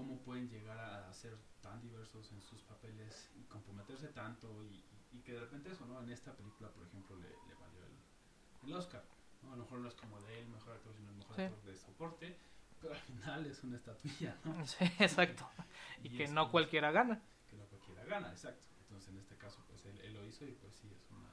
Cómo 0.00 0.18
pueden 0.22 0.48
llegar 0.48 0.78
a 0.78 1.12
ser 1.12 1.36
tan 1.60 1.78
diversos 1.82 2.32
en 2.32 2.40
sus 2.40 2.62
papeles 2.62 3.30
y 3.36 3.42
comprometerse 3.44 4.08
tanto 4.08 4.64
y, 4.64 4.68
y- 5.12 5.18
y 5.18 5.20
que 5.20 5.34
de 5.34 5.40
repente 5.40 5.70
eso, 5.70 5.84
¿no? 5.84 6.00
En 6.00 6.08
esta 6.08 6.32
película, 6.34 6.70
por 6.70 6.86
ejemplo, 6.86 7.16
le, 7.16 7.28
le 7.28 7.54
valió 7.60 7.84
el, 7.84 8.66
el 8.68 8.72
Oscar. 8.72 9.04
¿no? 9.42 9.52
A 9.52 9.56
lo 9.56 9.64
mejor 9.64 9.80
no 9.80 9.88
es 9.88 9.94
como 9.94 10.18
de 10.22 10.40
él 10.40 10.48
mejor 10.48 10.72
actor, 10.72 10.94
sino 10.94 11.10
el 11.10 11.16
mejor 11.16 11.36
Sí. 11.36 11.42
actor 11.42 11.62
de 11.64 11.76
soporte, 11.76 12.38
pero 12.80 12.94
al 12.94 13.00
final 13.00 13.44
es 13.46 13.62
una 13.62 13.76
estatuilla, 13.76 14.38
¿no? 14.44 14.66
Sí, 14.66 14.84
exacto. 15.00 15.46
Y, 16.02 16.16
que 16.16 16.24
es 16.24 16.32
no 16.32 16.42
como- 16.44 16.52
cualquiera 16.52 16.90
gana. 16.92 17.20
que 17.50 17.56
no 17.56 17.64
cualquiera 17.66 18.02
gana, 18.06 18.30
exacto. 18.30 18.64
Entonces 18.80 19.10
en 19.10 19.18
este 19.18 19.36
caso 19.36 19.62
pues 19.68 19.84
él, 19.84 20.00
él 20.00 20.14
lo 20.14 20.24
hizo 20.24 20.46
y 20.46 20.52
pues 20.52 20.74
sí 20.76 20.88
es 20.90 21.10
una, 21.10 21.30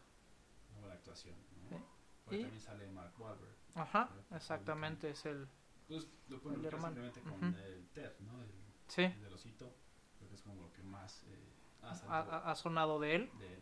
una 0.71 0.79
buena 0.81 0.95
actuación. 0.95 1.35
¿no? 1.71 1.77
Sí. 1.77 1.83
Por 2.25 2.33
ahí 2.33 2.39
Y- 2.41 2.43
también 2.43 2.61
sale 2.61 2.87
Mark 2.91 3.13
Wahlberg. 3.17 3.55
Ajá, 3.75 4.09
exactamente, 4.31 5.09
es 5.11 5.25
el... 5.25 5.47
Pues 5.87 6.07
lo 6.29 6.39
pueden 6.41 6.61
simplemente 6.61 7.21
con 7.21 7.43
el 7.55 7.87
Ted, 7.93 8.11
¿no? 8.21 8.41
El, 8.41 8.49
Sí, 8.87 9.03
el 9.03 9.21
del 9.21 9.33
osito. 9.33 9.73
Creo 10.17 10.29
que 10.29 10.35
es 10.35 10.41
como 10.41 10.61
lo 10.61 10.71
que 10.73 10.81
más 10.83 11.23
eh, 11.23 11.53
ha 11.81 11.89
ha, 12.09 12.51
ha- 12.51 12.55
sonado 12.55 12.99
de 12.99 13.15
él. 13.15 13.31
de 13.39 13.53
él. 13.53 13.61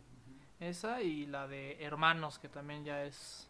Esa 0.60 1.02
y 1.02 1.26
la 1.26 1.46
de 1.48 1.82
Hermanos, 1.84 2.38
que 2.38 2.48
también 2.48 2.84
ya 2.84 3.04
es 3.04 3.48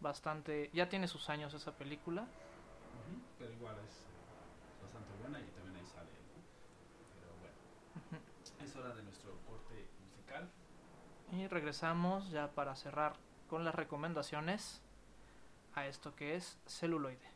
bastante... 0.00 0.70
Ya 0.72 0.88
tiene 0.88 1.08
sus 1.08 1.28
años 1.30 1.52
esa 1.54 1.72
película. 1.76 2.26
Pero 3.38 3.52
igual 3.52 3.76
es 3.88 3.94
eh, 3.96 4.82
bastante 4.82 5.12
buena 5.20 5.40
y 5.40 5.50
también 5.50 5.76
ahí 5.76 5.86
sale. 5.86 6.10
Pero 7.20 7.32
bueno, 7.40 8.22
es 8.64 8.76
hora 8.76 8.94
de 8.94 9.02
nuestro 9.02 9.36
corte 9.46 9.88
musical. 10.00 10.48
Y 11.32 11.46
regresamos 11.48 12.30
ya 12.30 12.52
para 12.52 12.76
cerrar 12.76 13.14
con 13.48 13.64
las 13.64 13.74
recomendaciones 13.74 14.80
a 15.74 15.86
esto 15.86 16.14
que 16.14 16.36
es 16.36 16.58
celuloide. 16.66 17.31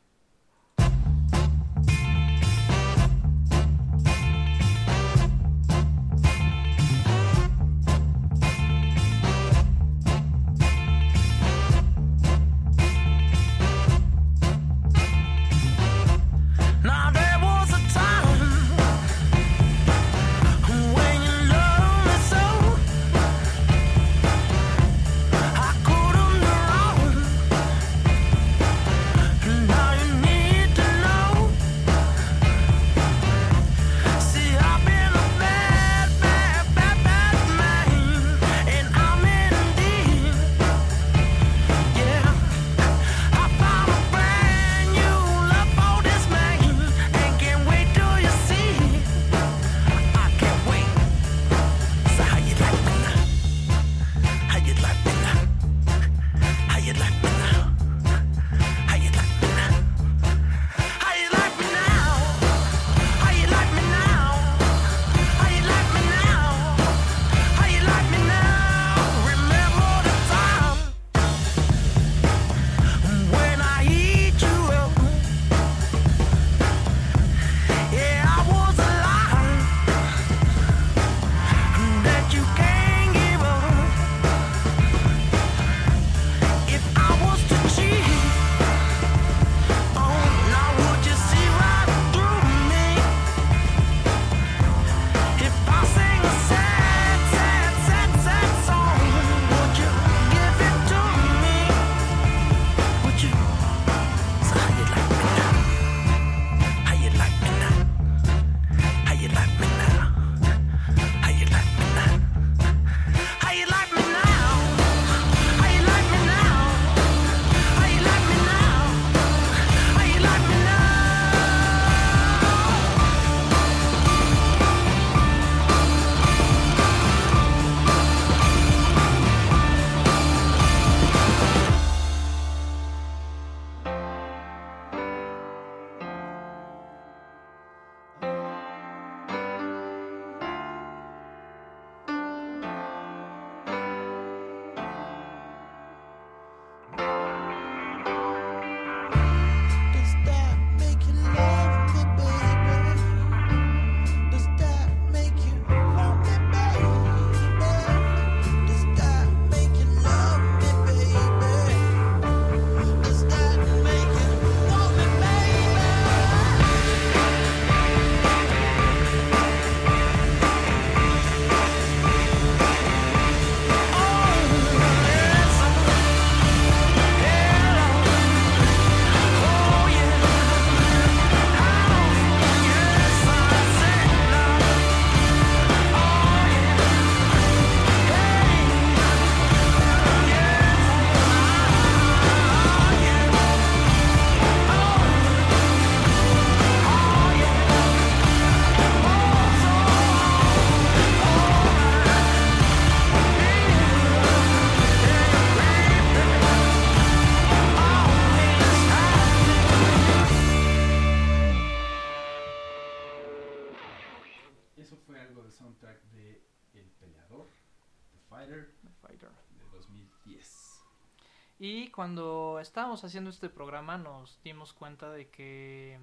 Haciendo 223.04 223.30
este 223.30 223.48
programa 223.48 223.98
nos 223.98 224.40
dimos 224.42 224.72
cuenta 224.72 225.10
de 225.10 225.28
que 225.28 225.98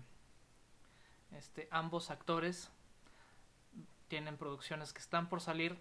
este, 1.31 1.67
ambos 1.71 2.11
actores 2.11 2.71
tienen 4.07 4.37
producciones 4.37 4.93
que 4.93 4.99
están 4.99 5.29
por 5.29 5.41
salir 5.41 5.77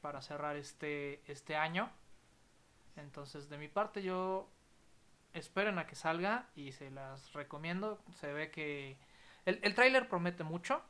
para 0.00 0.20
cerrar 0.20 0.56
este, 0.56 1.22
este 1.30 1.56
año. 1.56 1.90
Entonces 2.96 3.48
de 3.48 3.58
mi 3.58 3.68
parte 3.68 4.02
yo 4.02 4.48
esperen 5.32 5.78
a 5.78 5.86
que 5.86 5.94
salga 5.94 6.48
y 6.54 6.72
se 6.72 6.90
las 6.90 7.32
recomiendo. 7.32 7.98
Se 8.20 8.32
ve 8.32 8.50
que 8.50 8.96
el, 9.46 9.58
el 9.62 9.74
tráiler 9.74 10.08
promete 10.08 10.44
mucho 10.44 10.82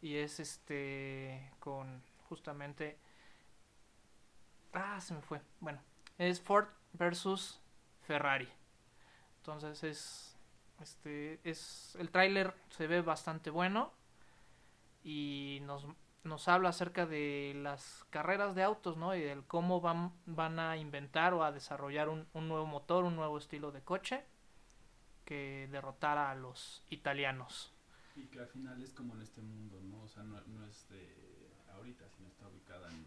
y 0.00 0.16
es 0.16 0.40
este 0.40 1.52
con 1.60 2.02
justamente... 2.28 2.98
Ah, 4.72 5.00
se 5.00 5.14
me 5.14 5.20
fue. 5.20 5.42
Bueno, 5.60 5.80
es 6.16 6.40
Ford 6.40 6.68
versus 6.94 7.60
Ferrari. 8.02 8.48
Entonces 9.42 9.82
es 9.82 10.36
este 10.80 11.40
es 11.42 11.96
el 11.98 12.10
tráiler 12.10 12.54
se 12.70 12.86
ve 12.86 13.02
bastante 13.02 13.50
bueno 13.50 13.92
y 15.04 15.58
nos, 15.62 15.84
nos 16.22 16.46
habla 16.48 16.68
acerca 16.68 17.06
de 17.06 17.52
las 17.56 18.04
carreras 18.10 18.54
de 18.54 18.62
autos, 18.62 18.96
¿no? 18.96 19.14
Y 19.16 19.20
del 19.20 19.44
cómo 19.44 19.80
van, 19.80 20.12
van 20.26 20.58
a 20.60 20.76
inventar 20.76 21.34
o 21.34 21.42
a 21.42 21.50
desarrollar 21.52 22.08
un, 22.08 22.26
un 22.34 22.48
nuevo 22.48 22.66
motor, 22.66 23.02
un 23.04 23.16
nuevo 23.16 23.36
estilo 23.38 23.72
de 23.72 23.82
coche 23.82 24.24
que 25.24 25.68
derrotara 25.72 26.30
a 26.30 26.34
los 26.36 26.82
italianos. 26.90 27.72
Y 28.14 28.26
que 28.26 28.38
al 28.40 28.48
final 28.48 28.80
es 28.82 28.92
como 28.92 29.14
en 29.14 29.22
este 29.22 29.40
mundo, 29.40 29.80
¿no? 29.82 30.02
O 30.02 30.08
sea, 30.08 30.22
no, 30.22 30.40
no 30.40 30.66
es 30.66 30.88
de 30.88 31.52
ahorita, 31.74 32.08
sino 32.10 32.28
está 32.28 32.46
ubicada 32.48 32.88
en, 32.90 33.04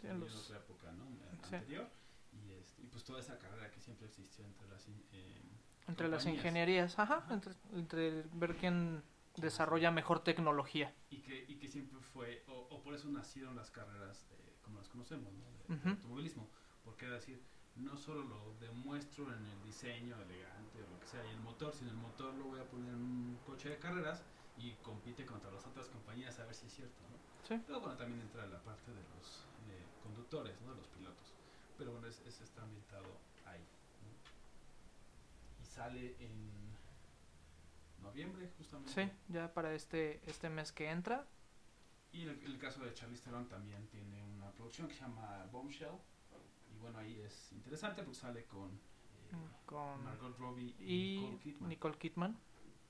Sí, 0.00 0.06
en 0.08 0.12
en 0.12 0.20
los- 0.20 0.34
otra 0.50 0.58
época, 0.58 0.92
¿no? 0.92 1.06
En- 1.06 1.22
Sí. 1.48 1.54
Anterior. 1.56 1.88
Y, 2.32 2.52
este, 2.52 2.82
y 2.82 2.86
pues 2.86 3.04
toda 3.04 3.20
esa 3.20 3.38
carrera 3.38 3.70
que 3.70 3.80
siempre 3.80 4.06
existió 4.06 4.44
entre 4.46 4.66
las... 4.68 4.86
eh, 5.12 5.40
Entre 5.88 6.08
las 6.08 6.26
ingenierías, 6.26 6.98
ajá, 6.98 7.18
Ajá. 7.18 7.34
entre, 7.34 7.54
entre 7.72 8.22
ver 8.32 8.56
quién 8.56 9.02
desarrolla 9.36 9.90
mejor 9.90 10.20
tecnología. 10.20 10.94
Y 11.10 11.18
que, 11.18 11.44
y 11.48 11.56
que 11.56 11.68
siempre 11.68 11.98
fue, 12.00 12.44
o, 12.48 12.52
o 12.70 12.82
por 12.82 12.94
eso 12.94 13.08
nacieron 13.08 13.56
las 13.56 13.70
carreras 13.70 14.26
eh, 14.32 14.52
como 14.62 14.78
las 14.78 14.88
conocemos, 14.88 15.32
¿no? 15.32 15.74
De, 15.74 15.76
de 15.82 15.90
automovilismo. 15.90 16.48
Porque 16.84 17.06
era 17.06 17.14
decir, 17.14 17.42
no 17.76 17.96
solo 17.96 18.22
lo 18.22 18.54
demuestro 18.60 19.32
en 19.34 19.44
el 19.46 19.62
diseño 19.64 20.16
elegante 20.20 20.78
o 20.82 20.90
lo 20.90 21.00
que 21.00 21.06
sea, 21.06 21.24
y 21.26 21.30
el 21.30 21.40
motor, 21.40 21.72
sino 21.72 21.90
el 21.90 21.96
motor 21.96 22.34
lo 22.34 22.44
voy 22.44 22.60
a 22.60 22.64
poner 22.64 22.90
en 22.90 23.00
un 23.00 23.38
coche 23.46 23.70
de 23.70 23.78
carreras 23.78 24.22
y 24.58 24.72
compite 24.82 25.24
contra 25.24 25.50
las 25.50 25.66
otras 25.66 25.86
compañías 25.88 26.38
a 26.38 26.44
ver 26.44 26.54
si 26.54 26.66
es 26.66 26.74
cierto, 26.74 27.00
¿no? 27.10 27.16
Sí. 27.48 27.60
Pero 27.66 27.80
bueno, 27.80 27.96
también 27.96 28.20
entra 28.20 28.46
la 28.46 28.60
parte 28.62 28.90
de 28.92 29.02
los 29.16 29.46
eh, 29.70 29.84
conductores, 30.02 30.60
¿no? 30.62 30.72
De 30.72 30.78
los 30.78 30.88
pilotos. 30.88 31.32
Pero 31.78 31.92
bueno, 31.92 32.06
ese 32.06 32.28
ese 32.28 32.44
está 32.44 32.62
ambientado 32.62 33.06
ahí. 33.46 33.64
Sale 35.72 36.16
en 36.20 36.76
noviembre, 38.02 38.50
justamente. 38.58 38.92
Sí, 38.92 39.10
ya 39.28 39.52
para 39.52 39.72
este 39.74 40.20
este 40.28 40.48
mes 40.50 40.72
que 40.72 40.90
entra. 40.90 41.26
Y 42.12 42.22
el, 42.24 42.30
el 42.44 42.58
caso 42.58 42.82
de 42.84 42.92
Charlize 42.92 43.22
Theron 43.24 43.48
también 43.48 43.86
tiene 43.88 44.22
una 44.22 44.50
producción 44.52 44.86
que 44.88 44.94
se 44.94 45.00
llama 45.00 45.46
Bombshell. 45.50 45.96
Y 46.74 46.78
bueno, 46.78 46.98
ahí 46.98 47.20
es 47.20 47.52
interesante 47.52 48.02
porque 48.02 48.18
sale 48.18 48.44
con 48.44 48.70
eh, 48.70 49.34
con 49.64 50.04
Margot 50.04 50.36
Robbie 50.38 50.74
y, 50.78 50.84
y 50.84 51.20
Nicole 51.20 51.38
Kidman. 51.40 51.68
Nicole 51.68 51.98
Kidman. 51.98 52.38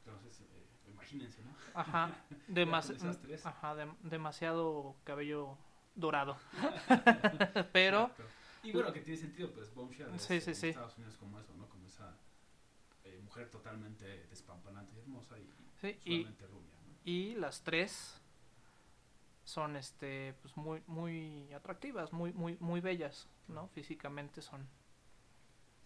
Entonces, 0.04 0.40
eh, 0.40 0.90
imagínense, 0.90 1.42
¿no? 1.44 1.54
Ajá, 1.74 2.10
demas- 2.48 2.86
con 2.88 2.96
esas 2.96 3.20
tres. 3.20 3.46
ajá, 3.46 3.76
dem- 3.76 3.96
demasiado 4.02 4.96
cabello 5.04 5.56
dorado. 5.94 6.36
Pero 7.72 8.02
Exacto. 8.06 8.24
Y 8.64 8.72
bueno, 8.72 8.92
que 8.92 9.00
tiene 9.00 9.18
sentido, 9.20 9.52
pues 9.52 9.72
Bombshell 9.74 10.14
es 10.14 10.22
Sí, 10.22 10.40
sí, 10.40 10.50
en 10.50 10.56
sí. 10.56 10.68
Estados 10.68 10.96
Unidos 10.96 11.16
como 11.16 11.38
eso, 11.40 11.52
¿no? 11.54 11.68
Como 11.68 11.86
esa 11.86 12.16
eh, 13.04 13.20
mujer 13.24 13.50
totalmente 13.50 14.26
despampanante 14.28 14.94
y 14.96 14.98
hermosa 15.00 15.38
y 15.38 15.50
sí, 15.80 15.98
y, 16.04 16.24
rubia, 16.24 16.76
¿no? 16.86 16.96
y 17.04 17.34
las 17.34 17.62
tres 17.62 18.20
son 19.44 19.76
este 19.76 20.34
pues 20.40 20.56
muy 20.56 20.82
muy 20.86 21.52
atractivas, 21.52 22.12
muy 22.12 22.32
muy 22.32 22.56
muy 22.60 22.80
bellas, 22.80 23.28
¿no? 23.48 23.68
Físicamente 23.68 24.42
son. 24.42 24.68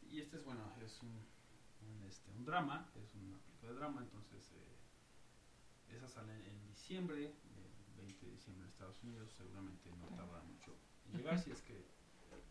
Y 0.03 0.21
este 0.21 0.37
es, 0.37 0.45
bueno, 0.45 0.73
es 0.85 1.03
un, 1.03 1.09
un, 1.09 2.03
este, 2.07 2.31
un 2.31 2.45
drama, 2.45 2.89
es 2.95 3.15
una 3.15 3.39
película 3.39 3.73
de 3.73 3.79
drama, 3.79 4.01
entonces 4.03 4.53
eh, 4.53 5.97
esa 5.97 6.09
sale 6.09 6.33
en 6.33 6.67
diciembre, 6.69 7.25
el 7.25 7.97
20 7.97 8.27
de 8.27 8.33
diciembre 8.33 8.65
en 8.65 8.69
Estados 8.71 9.03
Unidos, 9.03 9.33
seguramente 9.33 9.91
no 9.97 10.07
tarda 10.17 10.43
mucho 10.43 10.77
en 11.07 11.17
llegar, 11.19 11.39
si 11.41 11.51
es 11.51 11.61
que 11.63 11.85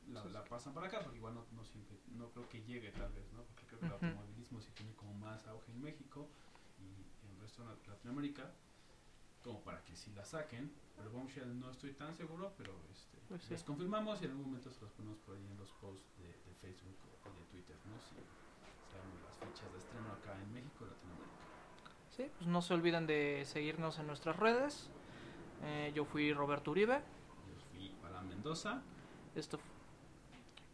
la, 0.09 0.23
la 0.25 0.43
pasan 0.45 0.73
para 0.73 0.87
acá, 0.87 0.99
porque 1.01 1.17
igual 1.17 1.33
no, 1.35 1.45
no 1.51 1.63
siempre, 1.65 1.97
no 2.11 2.29
creo 2.31 2.47
que 2.49 2.61
llegue 2.63 2.91
tal 2.91 3.11
vez, 3.13 3.31
¿no? 3.33 3.43
Porque 3.43 3.65
creo 3.65 3.79
que 3.79 3.85
el 3.87 3.91
automovilismo 3.93 4.61
sí 4.61 4.69
tiene 4.75 4.93
como 4.95 5.13
más 5.13 5.45
auge 5.47 5.71
en 5.71 5.81
México 5.81 6.27
y 6.79 7.25
en 7.25 7.31
el 7.35 7.39
resto 7.41 7.63
de 7.63 7.69
Lat- 7.69 7.87
Latinoamérica, 7.87 8.51
como 9.43 9.61
para 9.63 9.83
que 9.83 9.95
sí 9.95 10.11
la 10.15 10.25
saquen, 10.25 10.71
pero 10.97 11.11
Bombshell 11.11 11.59
no 11.59 11.69
estoy 11.71 11.91
tan 11.93 12.15
seguro, 12.15 12.53
pero 12.57 12.71
este, 12.91 13.17
Pues 13.27 13.41
sí. 13.43 13.49
les 13.51 13.63
confirmamos 13.63 14.21
y 14.21 14.25
en 14.25 14.31
algún 14.31 14.47
momento 14.47 14.71
se 14.71 14.81
los 14.81 14.91
ponemos 14.91 15.17
por 15.19 15.35
ahí 15.35 15.45
en 15.45 15.57
los 15.57 15.69
posts 15.81 16.05
de, 16.17 16.27
de 16.27 16.55
Facebook 16.61 16.97
o 17.25 17.29
de 17.39 17.45
Twitter, 17.51 17.75
¿no? 17.85 17.99
Si 17.99 18.15
sabemos 18.91 19.21
las 19.23 19.37
fechas 19.37 19.71
de 19.71 19.79
estreno 19.79 20.11
acá 20.13 20.33
en 20.41 20.53
México 20.53 20.85
Latinoamérica. 20.85 21.35
Sí, 22.15 22.23
pues 22.37 22.47
no 22.47 22.61
se 22.61 22.73
olviden 22.73 23.05
de 23.07 23.43
seguirnos 23.45 23.99
en 23.99 24.07
nuestras 24.07 24.35
redes. 24.37 24.87
Eh, 25.63 25.91
yo 25.93 26.05
fui 26.05 26.31
Roberto 26.33 26.71
Uribe. 26.71 26.95
Yo 26.95 27.59
fui 27.71 27.89
para 28.01 28.21
Mendoza, 28.21 28.81
Esto 29.35 29.57
fu- 29.57 29.63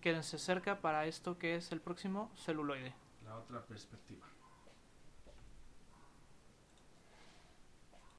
quédense 0.02 0.38
cerca 0.38 0.82
para 0.82 1.06
esto 1.06 1.38
que 1.38 1.56
es 1.56 1.72
el 1.72 1.80
próximo 1.80 2.32
celuloide. 2.36 2.94
la 3.26 3.38
otra 3.38 3.62
perspectiva. 3.62 4.26